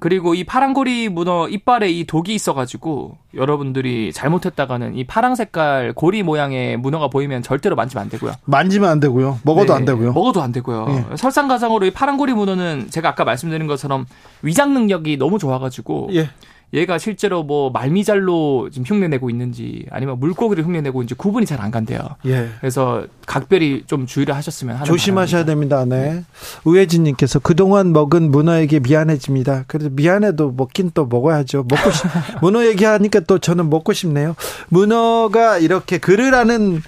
[0.00, 6.78] 그리고 이 파란고리 문어 이빨에 이 독이 있어가지고 여러분들이 잘못했다가는 이 파랑 색깔 고리 모양의
[6.78, 8.32] 문어가 보이면 절대로 만지면 안 되고요.
[8.46, 9.40] 만지면 안 되고요.
[9.44, 10.12] 먹어도 네, 안 되고요.
[10.14, 10.86] 먹어도 안 되고요.
[11.12, 11.16] 예.
[11.16, 14.06] 설상가상으로 이 파란고리 문어는 제가 아까 말씀드린 것처럼
[14.40, 16.30] 위장 능력이 너무 좋아가지고 예.
[16.72, 21.98] 얘가 실제로 뭐 말미잘로 지금 흉내내고 있는지 아니면 물고기를 흉내내고 있는지 구분이 잘 안 간대요.
[22.24, 22.48] 예.
[22.60, 25.80] 그래서 각별히 좀 주의를 하셨으면 하는 조심하셔야 바람입니다.
[25.84, 25.96] 됩니다.
[26.14, 26.24] 네.
[26.64, 29.64] 우혜진님께서 그동안 먹은 문어에게 미안해집니다.
[29.66, 31.64] 그래도 미안해도 먹긴 또 먹어야죠.
[31.68, 32.06] 먹고 싶,
[32.40, 34.36] 문어 얘기하니까 또 저는 먹고 싶네요.
[34.68, 36.80] 문어가 이렇게 그르라는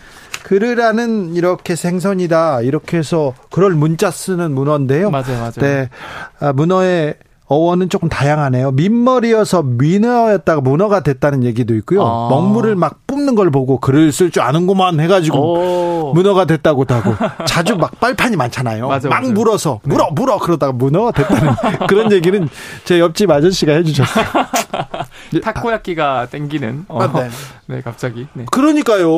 [0.45, 2.63] 그르라는 이렇게 생선이다.
[2.63, 5.11] 이렇게 해서 그럴 문자 쓰는 문어인데요.
[5.11, 5.53] 맞아요, 맞아요.
[5.61, 5.89] 네.
[6.41, 7.15] 아, 문어의
[7.53, 8.70] 어원은 조금 다양하네요.
[8.73, 12.03] 민머리여서 민어였다가 문어가 됐다는 얘기도 있고요.
[12.03, 12.29] 아.
[12.31, 16.12] 먹물을 막 뿜는 걸 보고 글을 쓸 줄 아는구만 해가지고 오.
[16.12, 17.15] 문어가 됐다고도 하고
[17.47, 18.89] 자주 막 빨판이 많잖아요.
[18.89, 19.32] 맞아, 막 맞아.
[19.32, 21.53] 물어서 물어 물어 그러다가 문어가 됐다는
[21.89, 22.49] 그런 얘기는
[22.85, 24.24] 제 옆집 아저씨가 해주셨어요.
[25.43, 26.86] 타코야끼가 땡기는.
[26.89, 27.03] 어.
[27.03, 27.31] 아, 네.
[27.66, 28.27] 네, 갑자기.
[28.35, 28.44] 네.
[28.51, 29.09] 그러니까요.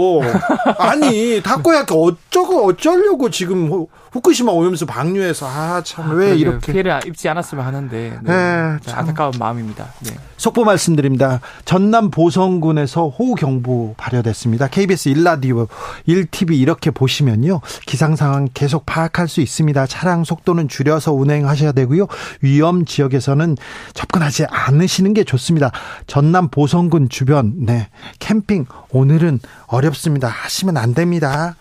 [0.78, 6.34] 아니 타코야키 어쩌고 어쩌려고 지금 후- 후쿠시마 오염수 방류해서 아 참왜 그러게요.
[6.34, 8.18] 이렇게 피해를 입지 않았으면 하는데 네.
[8.22, 9.00] 네, 네, 참.
[9.00, 9.86] 안타까운 마음입니다.
[10.00, 10.12] 네.
[10.44, 11.40] 속보 말씀드립니다.
[11.64, 14.68] 전남 보성군에서 호우 경보 발효됐습니다.
[14.68, 15.68] KBS 1라디오
[16.06, 17.62] 1TV 이렇게 보시면요.
[17.86, 19.86] 기상 상황 계속 파악할 수 있습니다.
[19.86, 22.08] 차량 속도는 줄여서 운행하셔야 되고요.
[22.42, 23.56] 위험 지역에서는
[23.94, 25.70] 접근하지 않으시는 게 좋습니다.
[26.06, 27.88] 전남 보성군 주변 네.
[28.18, 30.28] 캠핑 오늘은 어렵습니다.
[30.28, 31.56] 하시면 안 됩니다.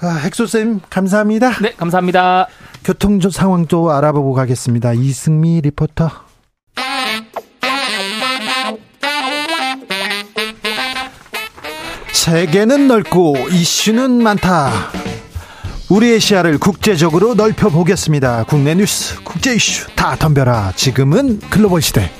[0.00, 1.58] 아, 핵소쌤 감사합니다.
[1.60, 2.48] 네, 감사합니다.
[2.82, 4.94] 교통 상황도 알아보고 가겠습니다.
[4.94, 6.29] 이승미 리포터.
[12.12, 14.90] 세계는 넓고 이슈는 많다.
[15.88, 18.44] 우리의 시야를 국제적으로 넓혀 보겠습니다.
[18.44, 20.72] 국내 뉴스, 국제 이슈 다 덤벼라.
[20.76, 22.10] 지금은 글로벌 시대.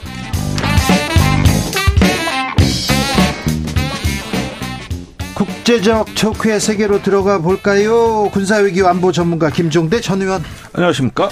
[5.34, 8.28] 국제적 척후의 세계로 들어가 볼까요?
[8.32, 10.42] 군사위기 안보 전문가 김종대 전 의원.
[10.72, 11.30] 안녕하십니까?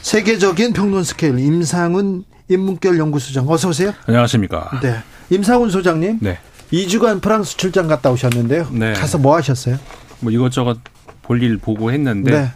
[0.00, 3.92] 세계적인 평론 스케일 임상훈 인문결 연구소장 어서 오세요.
[4.06, 4.70] 안녕하십니까?
[4.82, 4.96] 네.
[5.30, 6.18] 임상훈 소장님.
[6.20, 6.38] 네.
[6.72, 8.68] 2주간 프랑스 출장 갔다 오셨는데요.
[8.72, 8.92] 네.
[8.94, 9.78] 가서 뭐 하셨어요?
[10.20, 10.78] 뭐 이것저것
[11.22, 12.50] 볼일 보고 했는데 네.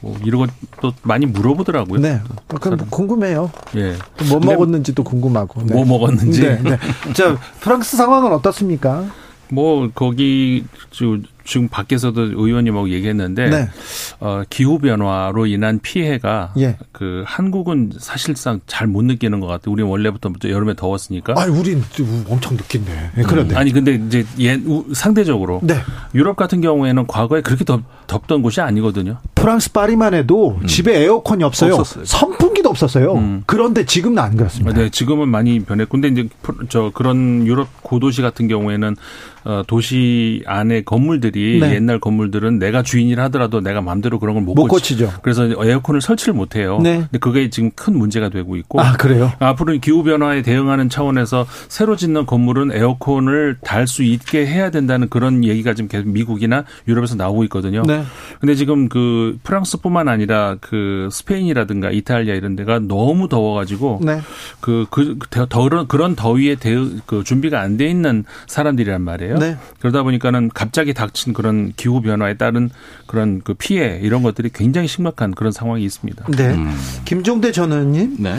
[0.00, 0.48] 뭐 이런
[0.80, 2.00] 것도 많이 물어보더라고요.
[2.00, 2.20] 네.
[2.28, 3.50] 어, 그럼 궁금해요.
[3.76, 3.96] 예.
[4.16, 5.62] 근데 먹었는지도 궁금하고.
[5.64, 5.74] 네.
[5.74, 6.40] 뭐 먹었는지.
[6.42, 6.60] 네.
[6.62, 6.78] 네.
[7.14, 9.06] 자, 프랑스 상황은 어떻습니까?
[9.50, 13.68] 뭐 거기 저- 지금 밖에서도 의원님하고 얘기했는데 네.
[14.20, 16.76] 어, 기후 변화로 인한 피해가 예.
[16.92, 19.72] 그 한국은 사실상 잘 못 느끼는 것 같아요.
[19.72, 21.34] 우리 원래부터 여름에 더웠으니까.
[21.36, 23.10] 아, 우린 또 엄청 느낀데.
[23.16, 23.54] 네, 그런데.
[23.54, 25.74] 음, 아니 근데 이제 예, 우- 상대적으로 네.
[26.14, 29.18] 유럽 같은 경우에는 과거에 그렇게 덥, 덥던 곳이 아니거든요.
[29.34, 31.74] 프랑스 파리만 해도 집에 에어컨이 없어요.
[31.74, 31.80] 음.
[31.80, 32.04] 없었어요.
[32.04, 33.14] 선풍기도 없었어요.
[33.14, 33.42] 음.
[33.46, 34.78] 그런데 지금은 안 그렇습니다.
[34.80, 38.96] 네, 지금은 많이 변했고, 근데 이제 프- 저 그런 유럽 고도시 같은 경우에는
[39.33, 39.33] 어,
[39.66, 41.74] 도시 안에 건물들이 네.
[41.74, 44.94] 옛날 건물들은 내가 주인이라 하더라도 내가 마음대로 그런 걸못 못 고치.
[44.94, 45.12] 고치죠.
[45.22, 46.80] 그래서 에어컨을 설치를 못 해요.
[46.82, 46.98] 네.
[46.98, 48.80] 근데 그게 지금 큰 문제가 되고 있고.
[48.80, 49.32] 아, 그래요?
[49.38, 55.44] 앞으로 기후 변화에 대응하는 차원에서 새로 짓는 건물은 에어컨을 달 수 있게 해야 된다는 그런
[55.44, 57.82] 얘기가 지금 계속 미국이나 유럽에서 나오고 있거든요.
[57.86, 58.02] 네.
[58.40, 64.20] 근데 지금 그 프랑스뿐만 아니라 그 스페인이라든가 이탈리아 이런 데가 너무 더워 가지고 네.
[64.60, 69.33] 그, 그, 더, 더, 그런 더위에 대응, 그 준비가 안 돼 있는 사람들이란 말이에요.
[69.38, 69.56] 네.
[69.80, 72.70] 그러다 보니까는 갑자기 닥친 그런 기후 변화에 따른
[73.06, 76.26] 그런 그 피해 이런 것들이 굉장히 심각한 그런 상황이 있습니다.
[76.36, 76.56] 네.
[77.04, 78.16] 김종대 전 의원님.
[78.18, 78.38] 네.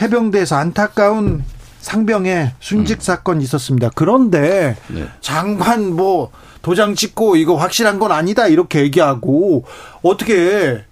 [0.00, 1.44] 해병대에서 안타까운
[1.80, 3.90] 상병의 순직 사건이 있었습니다.
[3.94, 5.06] 그런데 네.
[5.20, 6.30] 장관 뭐
[6.62, 9.64] 도장 찍고 이거 확실한 건 아니다 이렇게 얘기하고
[10.02, 10.84] 어떻게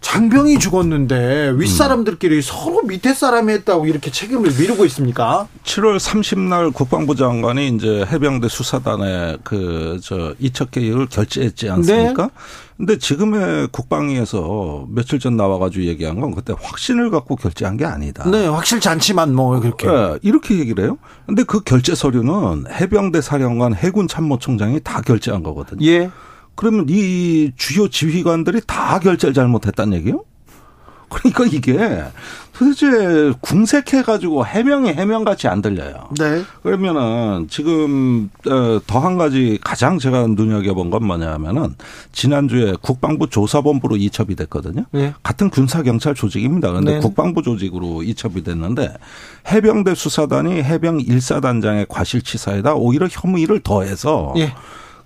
[0.00, 5.48] 장병이 죽었는데 윗사람들끼리 서로 밑에 사람이 했다고 이렇게 책임을 미루고 있습니까?
[5.64, 12.24] 7월 30날 국방부 장관이 이제 해병대 수사단의 그 저 이첩 계획을 결재했지 않습니까?
[12.24, 12.28] 네.
[12.76, 18.28] 근데 지금의 국방위에서 며칠 전 나와가지고 얘기한 건 그때 확신을 갖고 결재한 게 아니다.
[18.30, 19.86] 네, 확실치 않지만 뭐 그렇게.
[19.86, 20.98] 네, 이렇게 얘기를 해요.
[21.24, 25.84] 근데 그 결재 서류는 해병대 사령관 해군 참모총장이 다 결재한 거거든요.
[25.86, 26.10] 예.
[26.56, 30.24] 그러면 이 주요 지휘관들이 다 결재를 잘못했다는 얘기요?
[31.08, 32.04] 그러니까 이게
[32.52, 36.08] 도대체 궁색해가지고 해명이 해명같이 안 들려요.
[36.18, 36.42] 네.
[36.62, 41.74] 그러면은 지금 어, 더한 가지 가장 제가 눈여겨본 건 뭐냐면은
[42.12, 44.84] 지난주에 국방부 조사본부로 이첩이 됐거든요.
[44.90, 45.14] 네.
[45.22, 46.70] 같은 군사 경찰 조직입니다.
[46.70, 47.00] 그런데 네.
[47.00, 48.94] 국방부 조직으로 이첩이 됐는데
[49.52, 54.54] 해병대 수사단이 해병 1사단장의 과실치사에다 오히려 혐의를 더해서 예.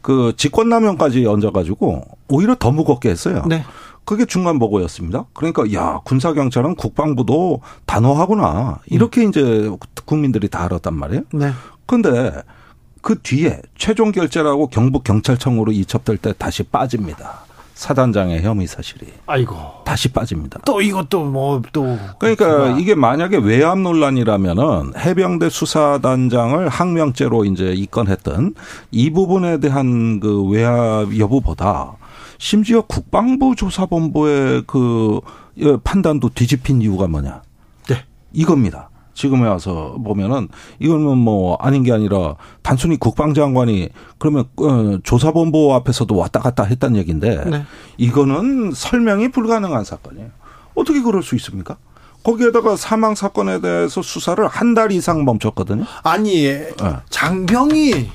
[0.02, 3.44] 그 직권남용까지 얹어가지고 오히려 더 무겁게 했어요.
[3.46, 3.64] 네.
[4.04, 5.26] 그게 중간 보고였습니다.
[5.34, 9.70] 그러니까 야 군사 경찰은 국방부도 단호하구나 이렇게 이제
[10.04, 11.22] 국민들이 다 알았단 말이에요.
[11.32, 11.52] 네.
[11.86, 12.42] 그런데
[13.02, 17.44] 그 뒤에 최종 결재라고 경북 경찰청으로 이첩될 때 다시 빠집니다.
[17.80, 19.56] 사단장의 혐의 사실이 아이고.
[19.86, 20.60] 다시 빠집니다.
[20.66, 21.98] 또 이것도 뭐 또.
[22.18, 28.54] 그러니까 이게 만약에 외압 논란이라면은 해병대 수사단장을 항명죄로 이제 입건했던
[28.90, 31.96] 이 부분에 대한 그 외압 여부보다
[32.36, 35.20] 심지어 국방부 조사본부의 그
[35.60, 37.40] 예, 판단도 뒤집힌 이유가 뭐냐?
[37.88, 38.04] 네.
[38.34, 38.89] 이겁니다.
[39.20, 40.48] 지금에 와서 보면은
[40.78, 47.44] 이거는 뭐 아닌 게 아니라 단순히 국방장관이 그러면 어, 조사본부 앞에서도 왔다 갔다 했다는 얘기인데
[47.44, 47.64] 네.
[47.98, 50.28] 이거는 설명이 불가능한 사건이에요.
[50.74, 51.76] 어떻게 그럴 수 있습니까?
[52.22, 55.84] 거기에다가 사망 사건에 대해서 수사를 한 달 이상 멈췄거든요.
[56.02, 56.70] 아니 네.
[57.10, 58.10] 장병이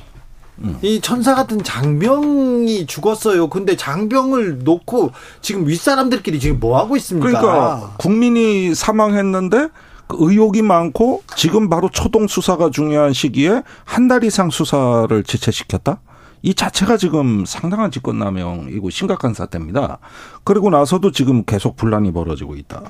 [0.59, 0.77] 음.
[0.81, 3.49] 이 천사 같은 장병이 죽었어요.
[3.49, 5.11] 근데 장병을 놓고
[5.41, 7.27] 지금 윗사람들끼리 지금 뭐 하고 있습니까?
[7.27, 9.69] 그러니까 국민이 사망했는데 그
[10.09, 16.01] 의혹이 많고 지금 바로 초동 수사가 중요한 시기에 한 달 이상 수사를 지체시켰다.
[16.43, 19.97] 이 자체가 지금 상당한 직권남용이고 심각한 사태입니다.
[20.43, 22.83] 그리고 나서도 지금 계속 분란이 벌어지고 있다.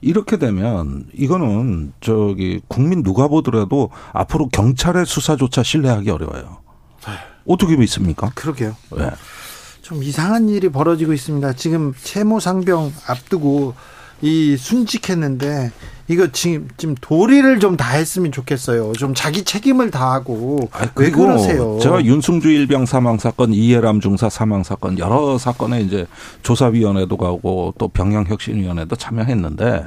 [0.00, 6.62] 이렇게 되면 이거는 저기 국민 누가 보더라도 앞으로 경찰의 수사조차 신뢰하기 어려워요.
[7.46, 8.30] 어떻게 믿습니까?
[8.34, 8.74] 그러게요.
[8.96, 9.10] 네.
[9.82, 11.52] 좀 이상한 일이 벌어지고 있습니다.
[11.52, 13.74] 지금 채모 상병 앞두고
[14.22, 15.72] 이 순직했는데
[16.12, 18.92] 이거 지금 지금 도리를 좀 다 했으면 좋겠어요.
[18.92, 21.78] 좀 자기 책임을 다하고 왜 그리고 그러세요?
[21.80, 26.06] 제가 윤승주 일병 사망 사건, 이해람 중사 사망 사건 여러 사건에 이제
[26.42, 29.86] 조사위원회도 가고 또 병영혁신위원회도 참여했는데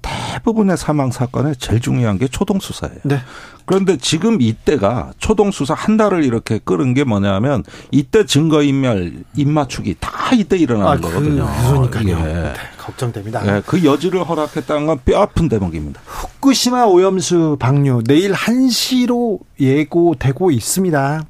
[0.00, 2.98] 대부분의 사망 사건에 제일 중요한 게 초동 수사예요.
[3.02, 3.18] 네.
[3.66, 9.96] 그런데 지금 이때가 초동 수사 한 달을 이렇게 끌은 게 뭐냐면 이때 증거 인멸, 입맞추기
[10.00, 11.46] 다 이때 일어나는 아, 그- 거거든요.
[11.90, 12.24] 그러니까요.
[12.24, 12.52] 네,
[12.88, 13.46] 걱정됩니다.
[13.46, 16.00] 예, 그 여지를 허락했다는 건 뼈 아픈 대목입니다.
[16.06, 21.24] 후쿠시마 오염수 방류 내일 1시로 예고되고 있습니다.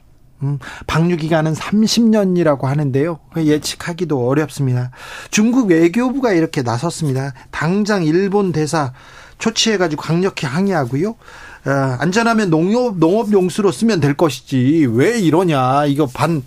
[0.45, 3.19] 음, 방류 기간은 30년이라고 하는데요.
[3.37, 4.91] 예측하기도 어렵습니다.
[5.31, 7.35] 중국 외교부가 이렇게 나섰습니다.
[7.51, 8.93] 당장 일본 대사
[9.39, 11.09] 초치해가지고 강력히 항의하고요.
[11.11, 16.43] 어, 안전하면 농업 농업 용수로 쓰면 될 것이지 왜 이러냐 이거 반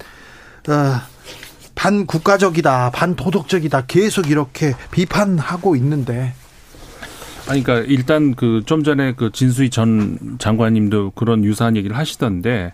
[0.69, 1.01] 어,
[1.75, 6.33] 반국가적이다 반도덕적이다 계속 이렇게 비판하고 있는데.
[7.47, 12.73] 아니, 그러니까 일단 그 좀 전에 그 진수희 전 장관님도 그런 유사한 얘기를 하시던데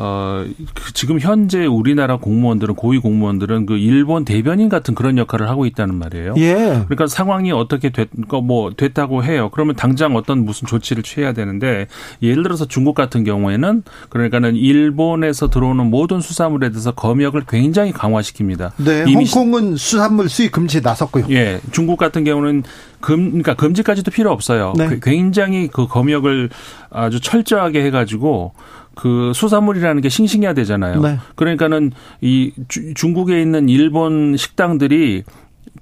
[0.00, 0.44] 어,
[0.74, 5.96] 그 지금 현재 우리나라 공무원들은 고위 공무원들은 그 일본 대변인 같은 그런 역할을 하고 있다는
[5.96, 6.34] 말이에요.
[6.38, 6.54] 예.
[6.84, 9.50] 그러니까 상황이 어떻게 됐, 그뭐 됐다고 해요.
[9.52, 11.88] 그러면 당장 어떤 무슨 조치를 취해야 되는데
[12.22, 18.70] 예를 들어서 중국 같은 경우에는 그러니까는 일본에서 들어오는 모든 수산물에 대해서 검역을 굉장히 강화시킵니다.
[18.76, 21.24] 네, 홍콩은 수산물 수입 금지 나섰고요.
[21.30, 22.62] 예, 중국 같은 경우는
[23.00, 24.74] 금, 그러니까 금지까지도 필요 없어요.
[24.76, 24.86] 네.
[24.86, 26.50] 그- 굉장히 그 검역을
[26.90, 28.52] 아주 철저하게 해 가지고
[28.98, 31.00] 그 수산물이라는 게 싱싱해야 되잖아요.
[31.00, 31.18] 네.
[31.36, 35.22] 그러니까는 이 주- 중국에 있는 일본 식당들이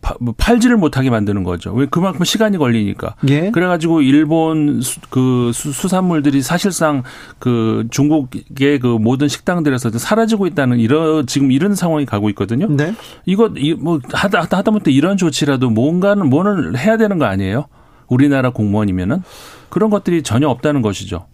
[0.02, 1.72] 파- 뭐 팔지를 못하게 만드는 거죠.
[1.72, 3.14] 왜 그만큼 시간이 걸리니까.
[3.30, 3.51] 예.
[3.51, 7.05] 그래가지고 일본 수, 그 수, 수산물들이 사실상
[7.38, 12.66] 그 중국의 그 모든 식당들에서 사라지고 있다는 이런 지금 이런 상황이 가고 있거든요.
[12.68, 12.94] 네.
[13.24, 17.64] 이거 이뭐 하다 하다 하다못해 이런 조치라도 뭔가는 뭐는 해야 되는 거 아니에요?
[18.09, 19.22] 우리나라 공무원이면은
[19.70, 21.26] 그런 것들이 전혀 없다는 것이죠.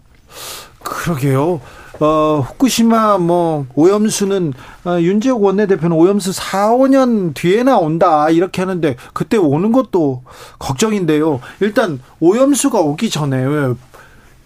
[0.82, 1.60] 그러게요.
[2.00, 4.52] 어, 후쿠시마 뭐 오염수는
[4.84, 10.22] 어, 윤재욱 원내대표는 오염수 4, 5년 뒤에 나온다 이렇게 하는데 그때 오는 것도
[10.58, 11.40] 걱정인데요.
[11.60, 13.44] 일단 오염수가 오기 전에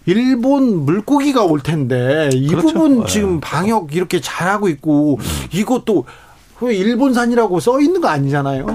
[0.05, 2.67] 일본 물고기가 올 텐데 이 그렇죠.
[2.67, 3.05] 부분 네.
[3.07, 5.19] 지금 방역 이렇게 잘하고 있고
[5.51, 6.05] 이것도
[6.61, 8.67] 왜 일본산이라고 써 있는 거 아니잖아요.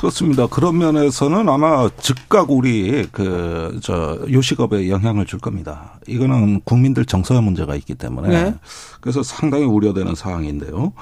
[0.00, 0.46] 그렇습니다.
[0.46, 5.98] 그런 면에서는 아마 즉각 우리 그 저 요식업에 영향을 줄 겁니다.
[6.06, 8.54] 이거는 국민들 정서의 문제가 있기 때문에 네.
[9.00, 10.92] 그래서 상당히 우려되는 상황인데요.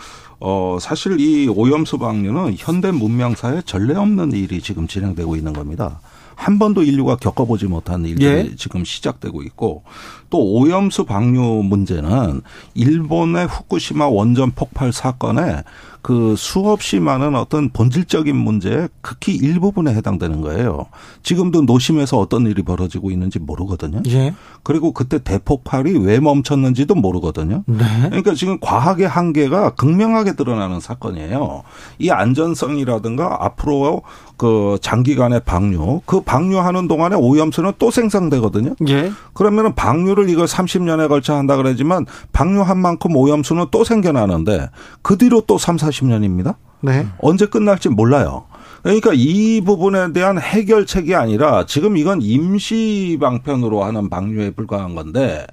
[0.40, 6.00] 어 사실 이 오염수 방류는 현대 문명사에 전례 없는 일이 지금 진행되고 있는 겁니다.
[6.36, 8.56] 한 번도 인류가 겪어보지 못한 일들이 예.
[8.56, 9.82] 지금 시작되고 있고
[10.30, 12.42] 또 오염수 방류 문제는
[12.74, 15.64] 일본의 후쿠시마 원전 폭발 사건에
[16.08, 20.86] 그 수없이 많은 어떤 본질적인 문제의 극히 일부분에 해당되는 거예요.
[21.22, 24.00] 지금도 노심에서 어떤 일이 벌어지고 있는지 모르거든요.
[24.06, 24.32] 예.
[24.62, 27.62] 그리고 그때 대폭발이 왜 멈췄는지도 모르거든요.
[27.66, 27.84] 네.
[28.04, 31.64] 그러니까 지금 과학의 한계가 극명하게 드러나는 사건이에요.
[31.98, 34.00] 이 안전성이라든가 앞으로
[34.38, 38.76] 그 장기간의 방류, 그 방류하는 동안에 오염수는 또 생성되거든요.
[38.88, 39.10] 예.
[39.34, 44.70] 그러면은 방류를 이걸 30년에 걸쳐 한다 그러지만 방류한 만큼 오염수는 또 생겨나는데
[45.02, 46.54] 그 뒤로 또 3, 40년입니다.
[46.80, 47.06] 네.
[47.18, 48.44] 언제 끝날지 몰라요.
[48.82, 55.46] 그러니까 이 부분에 대한 해결책이 아니라 지금 이건 임시 방편으로 하는 방류에 불과한 건데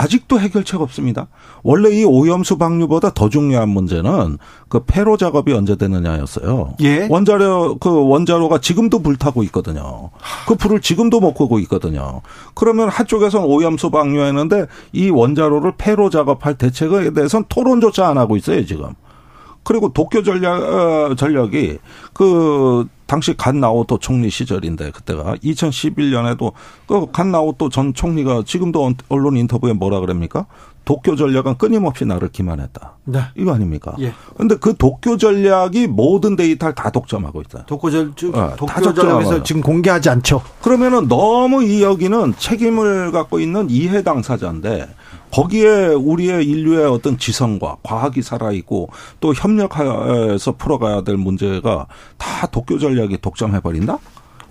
[0.00, 1.28] 아직도 해결책 없습니다.
[1.62, 4.38] 원래 이 오염수 방류보다 더 중요한 문제는
[4.70, 6.76] 그 폐로 작업이 언제 되느냐였어요.
[6.80, 7.06] 예.
[7.10, 10.08] 원자료 그 원자로가 지금도 불타고 있거든요.
[10.48, 12.22] 그 불을 지금도 못 끄고 있거든요.
[12.54, 18.94] 그러면 한쪽에서는 오염수 방류했는데 이 원자로를 폐로 작업할 대책에 대해서는 토론조차 안 하고 있어요 지금.
[19.62, 21.76] 그리고 도쿄 전략 어, 전력이
[22.14, 26.52] 그 당시 간 나오토 총리 시절인데 그때가 2011년에도
[26.86, 30.46] 그간 나오토 전 총리가 지금도 언론 인터뷰에 뭐라 그럽니까?
[30.84, 32.98] 도쿄 전략은 끊임없이 나를 기만했다.
[33.06, 33.20] 네.
[33.34, 33.96] 이거 아닙니까?
[33.98, 34.14] 예.
[34.36, 37.64] 근데 그 도쿄 전략이 모든 데이터를 다 독점하고 있어요.
[37.66, 39.42] 도쿄전 어, 다 도쿄전에서 적절하고요.
[39.42, 40.42] 지금 공개하지 않죠.
[40.62, 44.88] 그러면은 너무 이 여기는 책임을 갖고 있는 이해 당사자인데
[45.32, 48.90] 거기에 우리의 인류의 어떤 지성과 과학이 살아있고
[49.20, 51.86] 또 협력해서 풀어가야 될 문제가
[52.18, 53.98] 다 도쿄 전략이 독점해버린다?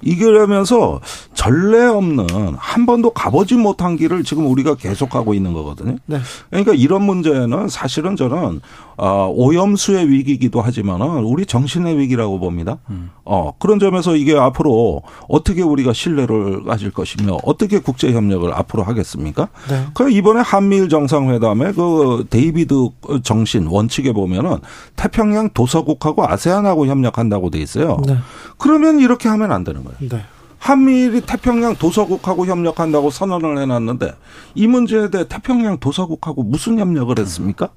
[0.02, 1.02] 이러면서
[1.34, 2.28] 전례 없는
[2.58, 5.98] 한 번도 가보지 못한 길을 지금 우리가 계속하고 있는 거거든요.
[6.06, 6.20] 네.
[6.50, 8.62] 그러니까 이런 문제는 사실은 저는
[9.02, 12.80] 어, 오염수의 위기이기도 하지만은 우리 정신의 위기라고 봅니다.
[13.24, 19.48] 어, 그런 점에서 이게 앞으로 어떻게 우리가 신뢰를 가질 것이며 어떻게 국제 협력을 앞으로 하겠습니까?
[19.70, 19.86] 네.
[19.94, 22.90] 그 이번에 한미일 정상회담에 그 데이비드
[23.24, 24.58] 정신 원칙에 보면은
[24.98, 27.98] 태평양 도서국하고 아세안하고 협력한다고 돼 있어요.
[28.06, 28.18] 네.
[28.58, 29.98] 그러면 이렇게 하면 안 되는 거예요.
[30.10, 30.24] 네.
[30.58, 34.14] 한미일이 태평양 도서국하고 협력한다고 선언을 해놨는데
[34.56, 37.70] 이 문제에 대해 태평양 도서국하고 무슨 협력을 했습니까?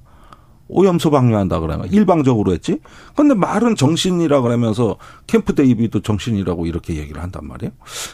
[0.67, 2.79] 오염수 방류한다 그러면 일방적으로 했지.
[3.15, 7.71] 근데 말은 정신이라 그러면서 캠프 데이비드 정신이라고 이렇게 얘기를 한단 말이에요.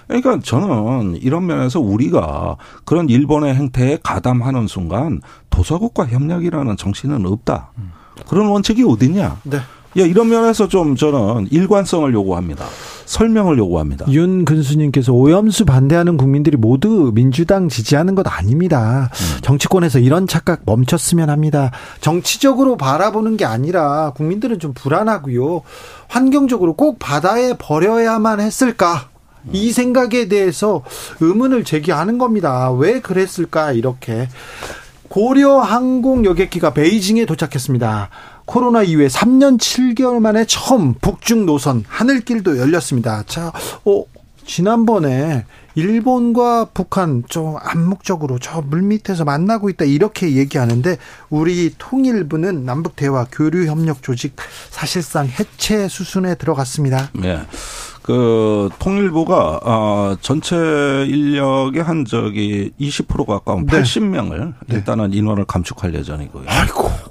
[0.07, 7.71] 그러니까 저는 이런 면에서 우리가 그런 일본의 행태에 가담하는 순간 도서국과 협력이라는 정신은 없다.
[8.27, 9.37] 그런 원칙이 어디냐?
[9.43, 9.59] 네.
[9.97, 12.65] 야, 이런 면에서 좀 저는 일관성을 요구합니다.
[13.05, 14.05] 설명을 요구합니다.
[14.07, 19.09] 윤근수님께서 오염수 반대하는 국민들이 모두 민주당 지지하는 것 아닙니다.
[19.41, 21.71] 정치권에서 이런 착각 멈췄으면 합니다.
[22.01, 25.63] 정치적으로 바라보는 게 아니라 국민들은 좀 불안하고요.
[26.07, 29.09] 환경적으로 꼭 바다에 버려야만 했을까?
[29.51, 30.83] 이 생각에 대해서
[31.19, 32.71] 의문을 제기하는 겁니다.
[32.71, 33.71] 왜 그랬을까?
[33.71, 34.27] 이렇게.
[35.07, 38.09] 고려 항공 여객기가 베이징에 도착했습니다.
[38.49, 43.21] 코로나 이후에 3년 7개월 만에 처음 북중 노선 하늘길도 열렸습니다.
[43.27, 43.53] 자,
[43.85, 44.03] 어,
[44.43, 45.45] 지난번에
[45.75, 50.97] 일본과 북한 좀 암묵적으로 저 물밑에서 만나고 있다 이렇게 얘기하는데
[51.29, 54.35] 우리 통일부는 남북 대화 교류 협력 조직
[54.71, 57.11] 사실상 해체 수순에 들어갔습니다.
[57.13, 57.43] 네.
[58.01, 63.81] 그 통일부가 어 전체 인력의 한 저기 20% 가까운 네.
[63.81, 66.45] 80명을 일단은 인원을 감축할 예정이고요.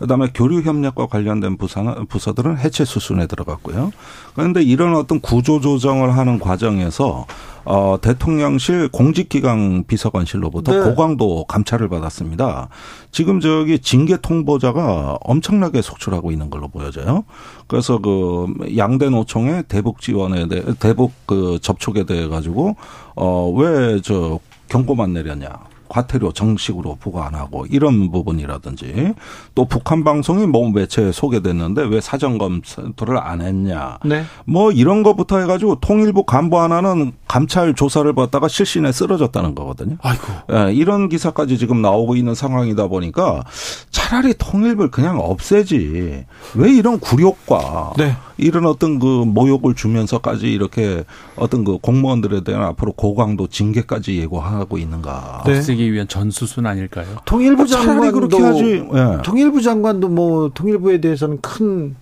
[0.00, 3.92] 그다음에 교류 협력과 관련된 부서는 부서들은 해체 수순에 들어갔고요.
[4.34, 7.26] 그런데 이런 어떤 구조 조정을 하는 과정에서
[7.70, 10.80] 어 대통령실 공직기강 비서관실로부터 네.
[10.88, 12.70] 고강도 감찰을 받았습니다.
[13.12, 17.24] 지금 저기 징계 통보자가 엄청나게 속출하고 있는 걸로 보여져요.
[17.66, 18.46] 그래서 그
[18.78, 22.76] 양대 노총의 대북 지원에 대해 대북 그 접촉에 대해 가지고
[23.16, 25.50] 어왜 저 경고만 내렸냐.
[25.88, 29.14] 과태료 정식으로 부과 안 하고 이런 부분이라든지
[29.54, 33.98] 또 북한 방송이 뭐 매체에 소개됐는데 왜 사전 검토를 안 했냐.
[34.04, 34.24] 네.
[34.44, 39.96] 뭐 이런 것부터 해가지고 통일부 간부 하나는 감찰 조사를 받다가 실신에 쓰러졌다는 거거든요.
[40.02, 40.24] 아이고.
[40.52, 43.44] 예, 이런 기사까지 지금 나오고 있는 상황이다 보니까
[43.90, 46.24] 차라리 통일부를 그냥 없애지.
[46.54, 48.16] 왜 이런 굴욕과 네.
[48.38, 51.04] 이런 어떤 그 모욕을 주면서까지 이렇게
[51.36, 55.42] 어떤 그 공무원들에 대한 앞으로 고강도 징계까지 예고하고 있는가.
[55.44, 55.58] 네.
[55.58, 57.06] 없애기 위한 전수순 아닐까요?
[57.24, 58.64] 통일부 차라리 장관도 그렇게 하지.
[58.94, 59.22] 예.
[59.22, 61.96] 통일부 장관도 뭐 통일부에 대해서는 큰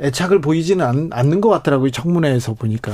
[0.00, 1.90] 애착을 보이지는 않, 않는 것 같더라고요.
[1.90, 2.92] 청문회에서 보니까.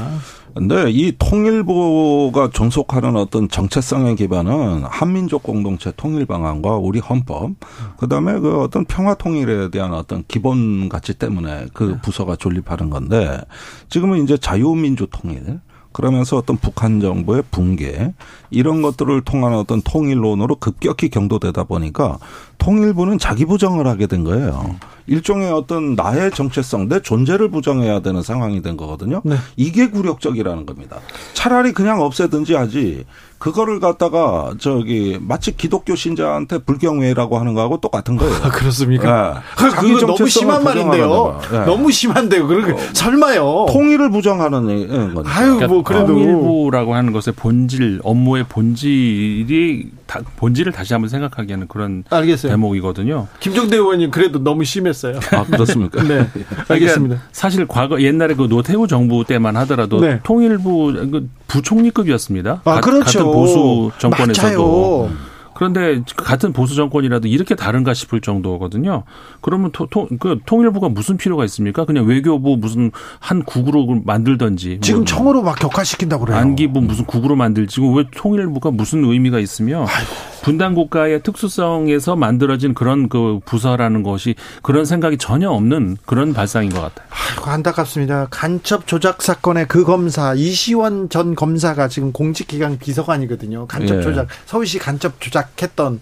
[0.54, 7.52] 근데 이 통일부가 존속하는 어떤 정체성의 기반은 한민족 공동체 통일 방안과 우리 헌법,
[7.96, 13.40] 그 다음에 그 어떤 평화 통일에 대한 어떤 기본 가치 때문에 그 부서가 존립하는 건데
[13.88, 15.60] 지금은 이제 자유민주 통일,
[15.92, 18.12] 그러면서 어떤 북한 정부의 붕괴
[18.50, 22.18] 이런 것들을 통한 어떤 통일론으로 급격히 경도되다 보니까
[22.60, 24.76] 통일부는 자기 부정을 하게 된 거예요.
[25.06, 29.22] 일종의 어떤 나의 정체성, 내 존재를 부정해야 되는 상황이 된 거거든요.
[29.24, 29.34] 네.
[29.56, 30.98] 이게 굴욕적이라는 겁니다.
[31.32, 33.04] 차라리 그냥 없애든지 하지.
[33.38, 38.34] 그거를 갖다가 저기 마치 기독교 신자한테 불경외라고 하는 거하고 똑같은 거예요.
[38.42, 39.42] 아, 그렇습니까?
[39.56, 39.64] 네.
[39.64, 41.40] 아, 자기 그거 너무 심한 말인데요.
[41.50, 41.64] 네.
[41.64, 42.46] 너무 심한데요.
[42.46, 43.66] 그러니까 설마요.
[43.70, 45.38] 통일을 부정하는 거니까.
[45.38, 51.66] 아유, 뭐 그래도 통일부라고 하는 것의 본질, 업무의 본질이 다, 본질을 다시 한번 생각하게 하는
[51.66, 52.49] 그런 알겠어요.
[52.50, 53.26] 대목이거든요.
[53.40, 55.18] 김종대 의원님 그래도 너무 심했어요.
[55.32, 56.02] 아 그렇습니까?
[56.06, 56.26] 네,
[56.68, 56.92] 알겠습니다.
[57.16, 60.20] 그러니까 사실 과거 옛날에 그 노태우 정부 때만 하더라도 네.
[60.22, 62.62] 통일부 그 부총리급이었습니다.
[62.64, 63.18] 아, 가- 그렇죠.
[63.18, 64.98] 같은 보수 정권에서도.
[65.08, 65.30] 맞아요.
[65.52, 69.02] 그런데 같은 보수 정권이라도 이렇게 다른가 싶을 정도거든요.
[69.42, 71.84] 그러면 토, 토, 그 통일부가 무슨 필요가 있습니까?
[71.84, 74.78] 그냥 외교부 무슨 한 국으로 만들던지.
[74.80, 76.38] 지금 뭐 청으로 막 격화시킨다고 그래요.
[76.40, 79.84] 안기부 무슨 국으로 만들지 왜 통일부가 무슨 의미가 있으며
[80.42, 86.80] 분단 국가의 특수성에서 만들어진 그런 그 부서라는 것이 그런 생각이 전혀 없는 그런 발상인 것
[86.80, 87.06] 같아요.
[87.10, 88.28] 아이고, 안타깝습니다.
[88.30, 93.66] 간첩 조작 사건의 그 검사 이시원 전 검사가 지금 공직기강 비서관이거든요.
[93.66, 94.02] 간첩 예.
[94.02, 96.00] 조작 서울시 간첩 조작했던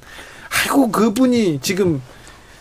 [0.63, 2.01] 아이고 그분이 지금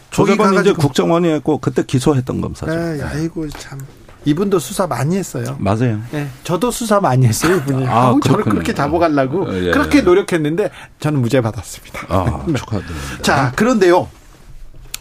[0.09, 2.71] 조대범 이제 가가지고 국정원이 했고 그때 기소했던 검사죠.
[2.71, 3.79] 에이, 아이고 참
[4.27, 5.55] 이분도 수사 많이 했어요.
[5.57, 6.01] 맞아요.
[6.11, 7.87] 네, 저도 수사 많이 했어요, 이분이.
[7.87, 8.43] 아, 아, 저를.
[8.43, 10.01] 그렇게 잡아가려고 어, 예, 그렇게 예.
[10.01, 12.05] 노력했는데 저는 무죄 받았습니다.
[12.09, 12.53] 아, 네.
[12.55, 13.21] 축하드립니다.
[13.21, 14.09] 자, 그런데요.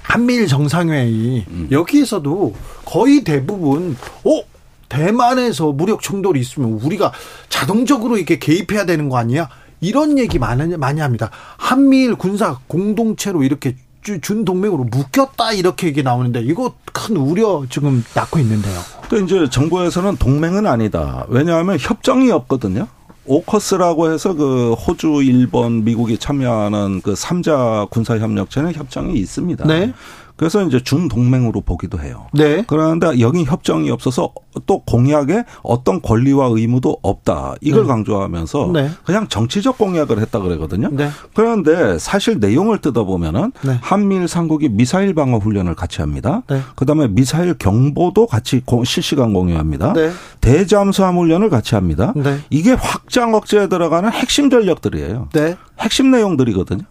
[0.02, 1.68] 한미일 정상회의 음.
[1.72, 2.54] 여기에서도
[2.84, 4.42] 거의 대부분 어
[4.88, 7.12] 대만에서 무력 충돌이 있으면 우리가
[7.48, 9.48] 자동적으로 이렇게 개입해야 되는 거 아니야?
[9.80, 11.30] 이런 얘기 많이 많이 합니다.
[11.56, 18.04] 한미일 군사 공동체로 이렇게 주- 준 동맹으로 묶였다 이렇게 얘기 나오는데 이거 큰 우려 지금
[18.14, 18.78] 낳고 있는데요.
[19.08, 21.26] 또 이제 정부에서는 동맹은 아니다.
[21.28, 22.88] 왜냐하면 협정이 없거든요.
[23.26, 29.66] 오커스라고 해서 그 호주, 일본, 미국이 참여하는 그 3자 군사협력체는 협정이 있습니다.
[29.66, 29.92] 네.
[30.36, 32.26] 그래서 이제 준동맹으로 보기도 해요.
[32.34, 32.62] 네.
[32.66, 34.32] 그런데 여기 협정이 없어서
[34.66, 37.54] 또 공약에 어떤 권리와 의무도 없다.
[37.60, 37.88] 이걸 네.
[37.88, 38.90] 강조하면서 네.
[39.04, 40.88] 그냥 정치적 공약을 했다 그러거든요.
[40.92, 41.08] 네.
[41.34, 43.78] 그런데 사실 내용을 뜯어보면은 네.
[43.82, 46.42] 한미일 삼국이 미사일 방어 훈련을 같이 합니다.
[46.48, 46.60] 네.
[46.74, 49.92] 그다음에 미사일 경보도 같이 공- 실시간 공유합니다.
[49.94, 50.10] 네.
[50.40, 52.12] 대잠수함 훈련을 같이 합니다.
[52.16, 52.38] 네.
[52.50, 55.28] 이게 확장 억제에 들어가는 핵심 전력들이에요.
[55.32, 55.56] 네.
[55.80, 56.82] 핵심 내용들이거든요.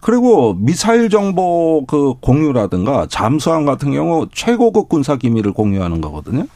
[0.00, 0.06] 네.
[0.10, 6.46] 그리고 미사일 정보 그 공유라든가 잠수함 같은 경우 최고급 군사 기밀을 공유하는 거거든요.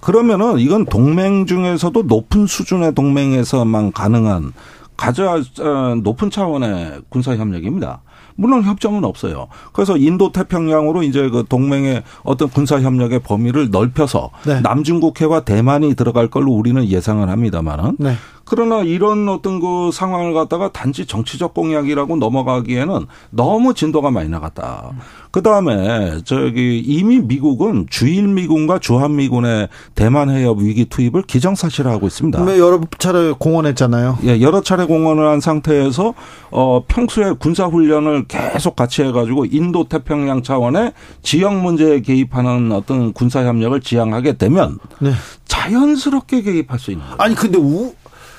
[0.00, 4.52] 그러면은 이건 동맹 중에서도 높은 수준의 동맹에서만 가능한
[4.96, 8.00] 가장 어, 높은 차원의 군사 협력입니다.
[8.36, 9.48] 물론 협정은 없어요.
[9.72, 14.60] 그래서 인도 태평양으로 이제 그 동맹의 어떤 군사 협력의 범위를 넓혀서 네.
[14.60, 18.14] 남중국해와 대만이 들어갈 걸로 우리는 예상을 합니다만은 네.
[18.44, 24.92] 그러나 이런 어떤 그 상황을 갖다가 단지 정치적 공약이라고 넘어가기에는 너무 진도가 많이 나갔다.
[25.30, 32.42] 그 다음에 저기 이미 미국은 주일 미군과 주한 미군의 대만 해협 위기 투입을 기정사실화하고 있습니다.
[32.44, 34.18] 왜 여러 차례 공언했잖아요.
[34.24, 36.14] 예, 여러 차례 공헌을 한 상태에서
[36.50, 40.92] 어 평소에 군사 훈련을 계속 같이 해가지고 인도 태평양 차원의
[41.22, 45.10] 지역 문제에 개입하는 어떤 군사 협력을 지향하게 되면 네.
[45.46, 47.16] 자연스럽게 개입할 수 있는 거예요.
[47.18, 47.92] 아니 근데 우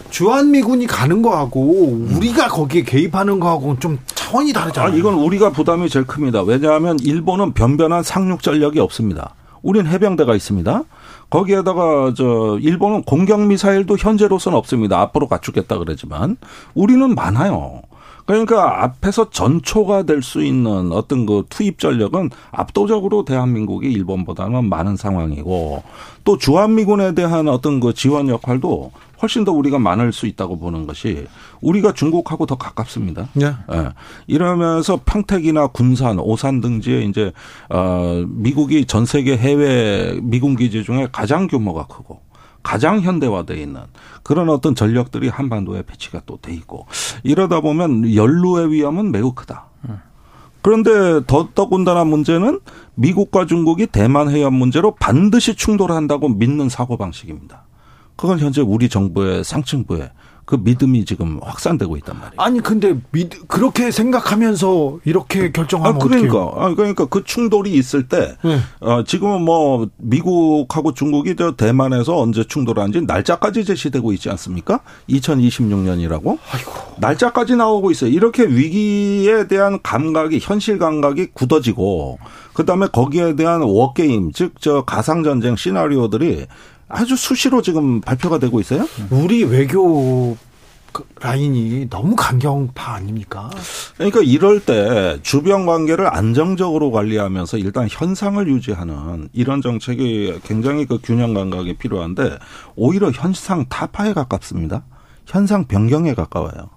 [0.10, 4.98] 주한미군이 가는 거하고 우리가 거기에 개입하는 거하고는 좀 차원이 아, 다르잖아요.
[4.98, 6.44] 이건 우리가 부담이 제일 큽니다.
[6.44, 9.36] 왜냐하면 일본은 변변한 상륙 전력이 없습니다.
[9.61, 10.84] 우린 해병대가 있습니다.
[11.30, 14.99] 거기에다가 저 일본은 공격 미사일도 현재로서는 없습니다.
[15.02, 16.38] 앞으로 갖추겠다 그러지만
[16.76, 17.82] 우리는 많아요.
[18.26, 25.84] 그러니까 앞에서 전초가 될 수 있는 어떤 그 투입 전력은 압도적으로 대한민국이 일본보다는 많은 상황이고
[26.23, 28.91] 또 주한미군에 대한 어떤 그 지원 역할도
[29.22, 31.28] 훨씬 더 우리가 많을 수 있다고 보는 것이
[31.62, 33.28] 우리가 중국하고 더 가깝습니다.
[33.34, 33.46] 네.
[33.46, 33.90] 예.
[34.28, 37.32] 이러면서 평택이나 군산, 오산 등지에 이제
[37.70, 42.22] 어 미국이 전 세계 해외 미군 기지 중에 가장 규모가 크고
[42.64, 43.82] 가장 현대화돼 있는
[44.24, 46.88] 그런 어떤 전력들이 한반도에 배치가 또 돼 있고
[47.24, 49.68] 이러다 보면 연루의 위험은 매우 크다.
[50.64, 52.60] 그런데 더 더군다나 문제는
[52.96, 57.65] 미국과 중국이 대만 해협 문제로 반드시 충돌한다고 믿는 사고 방식입니다.
[58.16, 60.12] 그건 현재 우리 정부의 상층부에
[60.46, 62.34] 그 믿음이 지금 확산되고 있단 말이에요.
[62.38, 66.64] 아니 근데 믿, 그렇게 생각하면서 이렇게 결정하면 아, 그러니까 어떡해요?
[66.66, 68.60] 아, 그러니까 그 충돌이 있을 때 네.
[68.80, 74.82] 어, 지금은 뭐 미국하고 중국이 저 대만에서 언제 충돌한지 날짜까지 제시되고 있지 않습니까?
[75.10, 76.38] 2026년이라고
[77.00, 78.12] 날짜까지 나오고 있어요.
[78.12, 82.20] 이렇게 위기에 대한 감각이 현실 감각이 굳어지고
[82.54, 86.46] 그다음에 거기에 대한 워게임 즉 저 가상 전쟁 시나리오들이
[86.88, 88.88] 아주 수시로 지금 발표가 되고 있어요.
[89.10, 90.38] 우리 외교
[90.91, 93.49] 그 라인이 너무 강경파 아닙니까?
[93.98, 101.34] 그러니까 이럴 때 주변 관계를 안정적으로 관리하면서 일단 현상을 유지하는 이런 정책이 굉장히 그 균형
[101.34, 102.38] 감각이 필요한데
[102.76, 104.86] 오히려 현상 타파에 가깝습니다.
[105.26, 106.70] 현상 변경에 가까워요.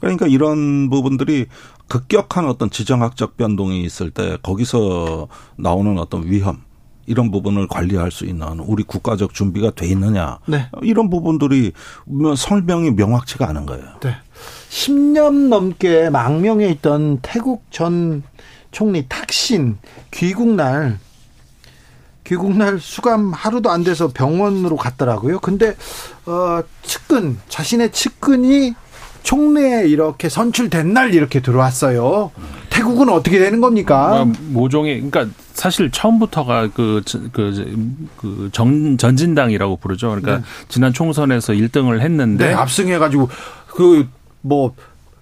[0.00, 1.46] 그러니까 이런 부분들이
[1.88, 6.62] 급격한 어떤 지정학적 변동이 있을 때 거기서 나오는 어떤 위험
[7.06, 10.68] 이런 부분을 관리할 수 있는 우리 국가적 준비가 돼 있느냐 네.
[10.82, 11.72] 이런 부분들이
[12.04, 13.84] 뭐 설명이 명확치가 않은 거예요.
[14.00, 14.16] 네.
[14.70, 18.22] 10년 넘게 망명해 있던 태국 전
[18.70, 19.78] 총리 탁신
[20.10, 20.98] 귀국 날
[22.24, 25.38] 귀국 날 수감 하루도 안 돼서 병원으로 갔더라고요.
[25.38, 25.76] 근데
[26.26, 28.74] 어 측근 자신의 측근이
[29.22, 32.32] 총리에 이렇게 선출된 날 이렇게 들어왔어요.
[32.70, 34.20] 태국은 어떻게 되는 겁니까?
[34.20, 40.08] 아, 모종의 그러니까 사실 처음부터가 그그 전 전진당이라고 부르죠.
[40.10, 40.42] 그러니까 네.
[40.68, 43.28] 지난 총선에서 1등을 했는데 네, 압승해가지고
[43.68, 44.06] 그
[44.42, 44.74] 뭐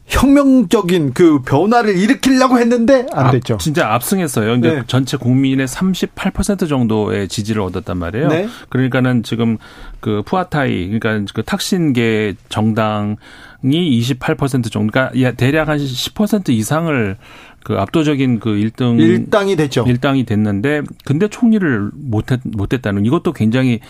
[0.06, 3.56] 혁명적인 그 변화를 일으키려고 했는데 안 앞- 됐죠.
[3.56, 4.50] 진짜 압승했어요.
[4.52, 4.82] 근데 네.
[4.86, 8.28] 전체 국민의 38% 정도의 지지를 얻었단 말이에요.
[8.28, 8.48] 네.
[8.68, 9.56] 그러니까는 지금
[10.00, 13.16] 그 푸아타이 그러니까 그 탁신계 정당이
[13.64, 17.16] 28% 정도 그러니까 야, 대략 한 10% 이상을
[17.64, 19.84] 그 압도적인 그 1등 일당이 됐죠.
[19.88, 23.80] 일당이 됐는데 근데 총리를 못했 못했다는 이것도 굉장히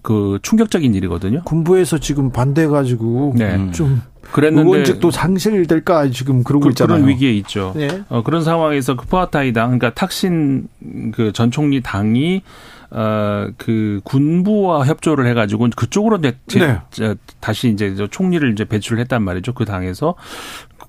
[0.00, 1.42] 그 충격적인 일이거든요.
[1.44, 3.70] 군부에서 지금 반대해 가지고 네.
[3.72, 4.00] 좀
[4.30, 6.98] 그랬는데 의원직도 상실될까 지금 그러고 그, 있잖아요.
[7.00, 7.72] 런 위기에 있죠.
[7.76, 7.88] 네.
[8.08, 10.68] 어, 그런 상황에서 그 푸아타이 당, 그러니까 탁신
[11.12, 12.42] 그 전 총리 당이
[12.90, 16.80] 어, 그 군부와 협조를 해가지고 그쪽으로 제- 네.
[16.90, 19.54] 저, 다시 이제 저 총리를 이제 배출을 했단 말이죠.
[19.54, 20.14] 그 당에서.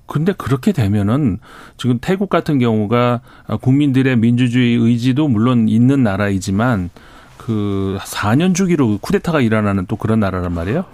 [0.06, 1.38] 근데 그렇게 되면은
[1.76, 3.20] 지금 태국 같은 경우가
[3.60, 6.88] 국민들의 민주주의 의지도 물론 있는 나라이지만
[7.36, 10.84] 그 4년 주기로 쿠데타가 일어나는 또 그런 나라란 말이에요.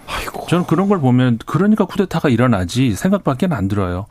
[0.49, 4.05] 저는 그런 걸 보면 그러니까 쿠데타가 일어나지 생각밖에 안 들어요.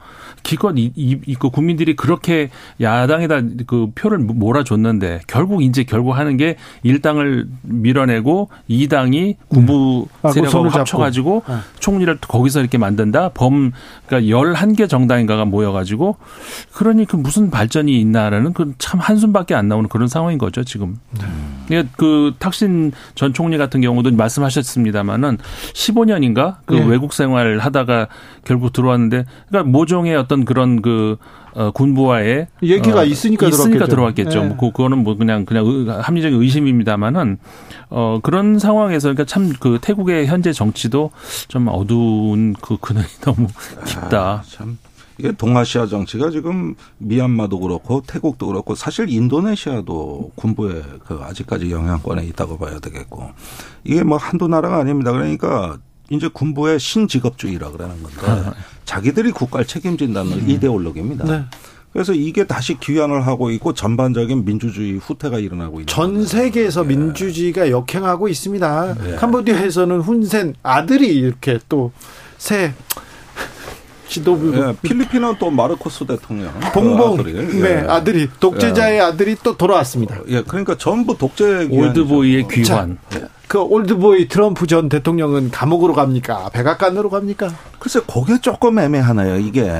[0.45, 2.51] 기껏 이, 이, 이- 그 국민들이 그렇게
[2.81, 10.29] 야당에다 그 표를 몰아줬는데 결국 이제 결국 하는 게 일당을 밀어내고 이 당이 군부 아,
[10.29, 10.69] 그 세력하고.
[10.69, 11.55] 합쳐가지고 네.
[11.81, 13.31] 총리를 거기서 이렇게 만든다.
[13.31, 13.73] 범
[14.07, 16.17] 그러니까 11개 정당인가가 모여가지고
[16.75, 20.99] 그러니 그 무슨 발전이 있나라는 그 참 한숨밖에 안 나오는 그런 상황인 거죠 지금.
[21.71, 25.39] 예, 그 탁신 전 총리 같은 경우도 말씀하셨습니다마는
[25.73, 26.85] 15년인가 그 네.
[26.87, 28.09] 외국 생활 하다가
[28.45, 31.17] 결국 들어왔는데 그러니까 모종의 어떤 그런 그
[31.55, 33.91] 어, 군부와의 얘기가 어, 있으니까 있으니까 들어왔겠죠.
[34.31, 34.41] 들어왔겠죠.
[34.41, 34.47] 네.
[34.49, 37.39] 뭐 그, 그거는 뭐 그냥 그냥 의- 합리적인 의심입니다만은
[37.91, 41.13] 어 그런 상황에서 그러니까 참 그 태국의 현재 정치도
[41.47, 43.47] 좀 어두운 그 그늘이 너무
[43.87, 44.43] 깊다.
[44.49, 44.79] 참
[45.17, 52.59] 이게 동아시아 정치가 지금 미얀마도 그렇고 태국도 그렇고 사실 인도네시아도 군부에 그 아직까지 영향권에 있다고
[52.59, 53.31] 봐야 되겠고
[53.85, 55.13] 이게 뭐 한두 나라가 아닙니다.
[55.13, 55.79] 그러니까
[56.11, 58.51] 이제 군부의 신직업주의라 그러는 건데
[58.85, 61.25] 자기들이 국가를 책임진다는 이데올로기입니다.
[61.25, 61.45] 네.
[61.93, 68.29] 그래서 이게 다시 기원을 하고 있고 전반적인 민주주의 후퇴가 일어나고 있는 전 세계에서 민주주의가 역행하고
[68.29, 68.95] 있습니다.
[68.95, 69.15] 네.
[69.17, 72.75] 캄보디아에서는 훈센 아들이 이렇게 또새
[74.09, 77.87] 지도부 예, 필리핀은 또 마르코스 대통령 봉봉 그 아들이, 네 예.
[77.89, 80.17] 아들이 독재자의 아들이 또 돌아왔습니다.
[80.29, 82.49] 예, 그러니까 전부 독재 올드보이의.
[82.49, 82.99] 귀환.
[83.49, 86.49] 그 올드보이 트럼프 전 대통령은 감옥으로 갑니까?
[86.53, 87.53] 백악관으로 갑니까?
[87.79, 89.37] 글쎄, 그게 조금 애매하네요.
[89.37, 89.71] 이게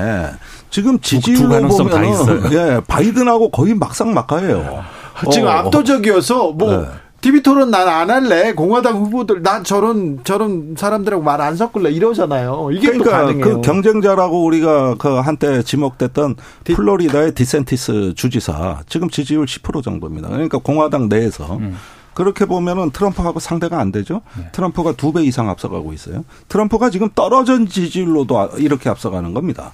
[0.69, 2.41] 지금 두 지지율로 가능성 다 보면은 있어요.
[2.53, 4.83] 예, 바이든하고 거의 막상 막하예요.
[5.31, 6.87] 지금 어, 압도적이어서 뭐 네.
[7.25, 8.53] TV 토론 난 안 할래.
[8.53, 12.69] 공화당 후보들 난 저런 저런 사람들하고 말 안 섞을래 이러잖아요.
[12.71, 13.43] 이게 또 그러니까 가능해요.
[13.55, 16.35] 그 경쟁자라고 우리가 그 한때 지목됐던
[16.65, 20.29] 플로리다의 디센티스 주지사 지금 지지율 10% 정도입니다.
[20.29, 21.75] 그러니까 공화당 내에서 음.
[22.13, 24.21] 그렇게 보면은 트럼프하고 상대가 안 되죠.
[24.37, 24.47] 네.
[24.51, 26.23] 트럼프가 두 배 이상 앞서가고 있어요.
[26.47, 29.73] 트럼프가 지금 떨어진 지지율로도 아- 이렇게 앞서가는 겁니다.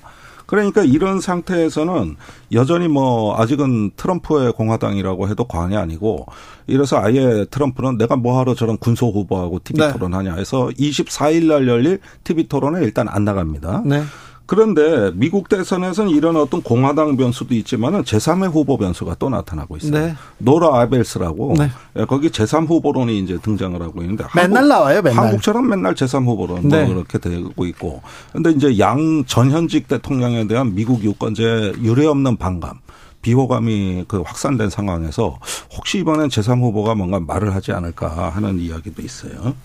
[0.52, 2.18] 그러니까 이런 상태에서는
[2.52, 6.26] 여전히 뭐 아직은 트럼프의 공화당이라고 해도 과언이 아니고
[6.68, 9.94] 이래서 아예 트럼프는 내가 뭐하러 저런 군소 후보하고 TV 네.
[9.94, 13.84] 토론하냐 해서 24일 날 열릴 TV 토론에 일단 안 나갑니다.
[13.86, 14.04] 네.
[14.52, 19.94] 그런데 미국 대선에서는 이런 어떤 공화당 변수도 있지만은 제3의 후보 변수가 또 나타나고 있어요.
[19.94, 20.16] 네.
[20.40, 21.70] 노라 아벨스라고 네.
[21.96, 25.24] 예, 거기 제3 후보론이 이제 등장을 하고 있는데 맨날 나와요, 맨날.
[25.24, 26.84] 한국처럼 맨날 제3 후보론 네.
[26.84, 28.02] 뭐 그렇게 되고 있고.
[28.34, 32.82] 근데 이제 양 전현직 대통령에 대한 미국 유권자의 유례 없는 반감.
[33.22, 35.40] 비호감이 그 확산된 상황에서
[35.78, 39.56] 혹시 이번엔 제3 후보가 뭔가 말을 하지 않을까 하는 이야기도 있어요.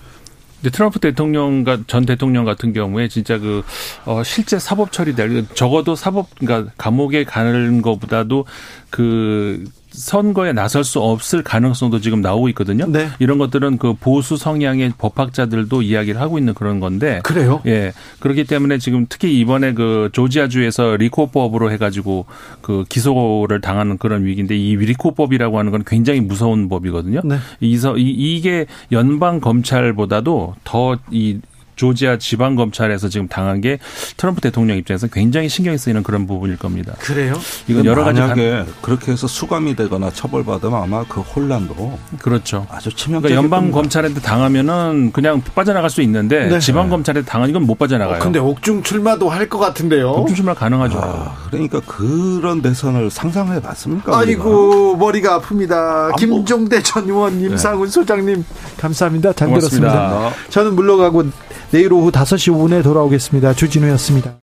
[0.66, 3.62] 근데 트럼프 대통령 전 대통령 같은 경우에 진짜 그
[4.04, 8.46] 어, 실제 사법 처리될 적어도 사법 그러니까 감옥에 가는 것보다도
[8.90, 9.62] 그
[9.96, 12.86] 선거에 나설 수 없을 가능성도 지금 나오고 있거든요.
[12.86, 13.08] 네.
[13.18, 17.20] 이런 것들은 그 보수 성향의 법학자들도 이야기를 하고 있는 그런 건데.
[17.24, 17.62] 그래요?
[17.66, 17.92] 예.
[18.20, 22.26] 그렇기 때문에 지금 특히 이번에 그 조지아주에서 리코법으로 해가지고
[22.60, 27.22] 그 기소를 당하는 그런 위기인데 이 리코법이라고 하는 건 굉장히 무서운 법이거든요.
[27.24, 27.36] 네.
[27.60, 31.38] 이서 이- 이게 연방 검찰보다도 더 이
[31.76, 33.78] 조지아 지방 검찰에서 지금 당한 게
[34.16, 36.94] 트럼프 대통령 입장에서 굉장히 신경이 쓰이는 그런 부분일 겁니다.
[36.98, 37.34] 그래요?
[37.68, 42.66] 이건 여러 가지 만약에 간- 그렇게 해서 수감이 되거나 처벌받으면 아마 그 혼란도 그렇죠.
[42.70, 43.70] 아주 치명적일 그러니까 연방.
[43.70, 46.58] 검찰한테 당하면은 그냥 빠져나갈 수 있는데 네.
[46.58, 48.18] 지방 검찰한테 당하는 건못 빠져나가요.
[48.20, 50.10] 근데 옥중 출마도 할 것 같은데요.
[50.10, 50.98] 옥중 출마 가능하죠.
[51.00, 54.18] 아, 그러니까 그런 대선을 상상해 봤습니까?
[54.18, 56.16] 아이고 머리가 아픕니다.
[56.16, 58.44] 김종대 전 의원, 임상훈 소장님
[58.78, 59.32] 감사합니다.
[59.34, 59.88] 잘 고맙습니다.
[59.92, 60.50] 들었습니다.
[60.50, 61.24] 저는 물러가고
[61.70, 63.54] 내일 오후 5시 5분에 돌아오겠습니다.
[63.54, 64.36] 주진우였습니다.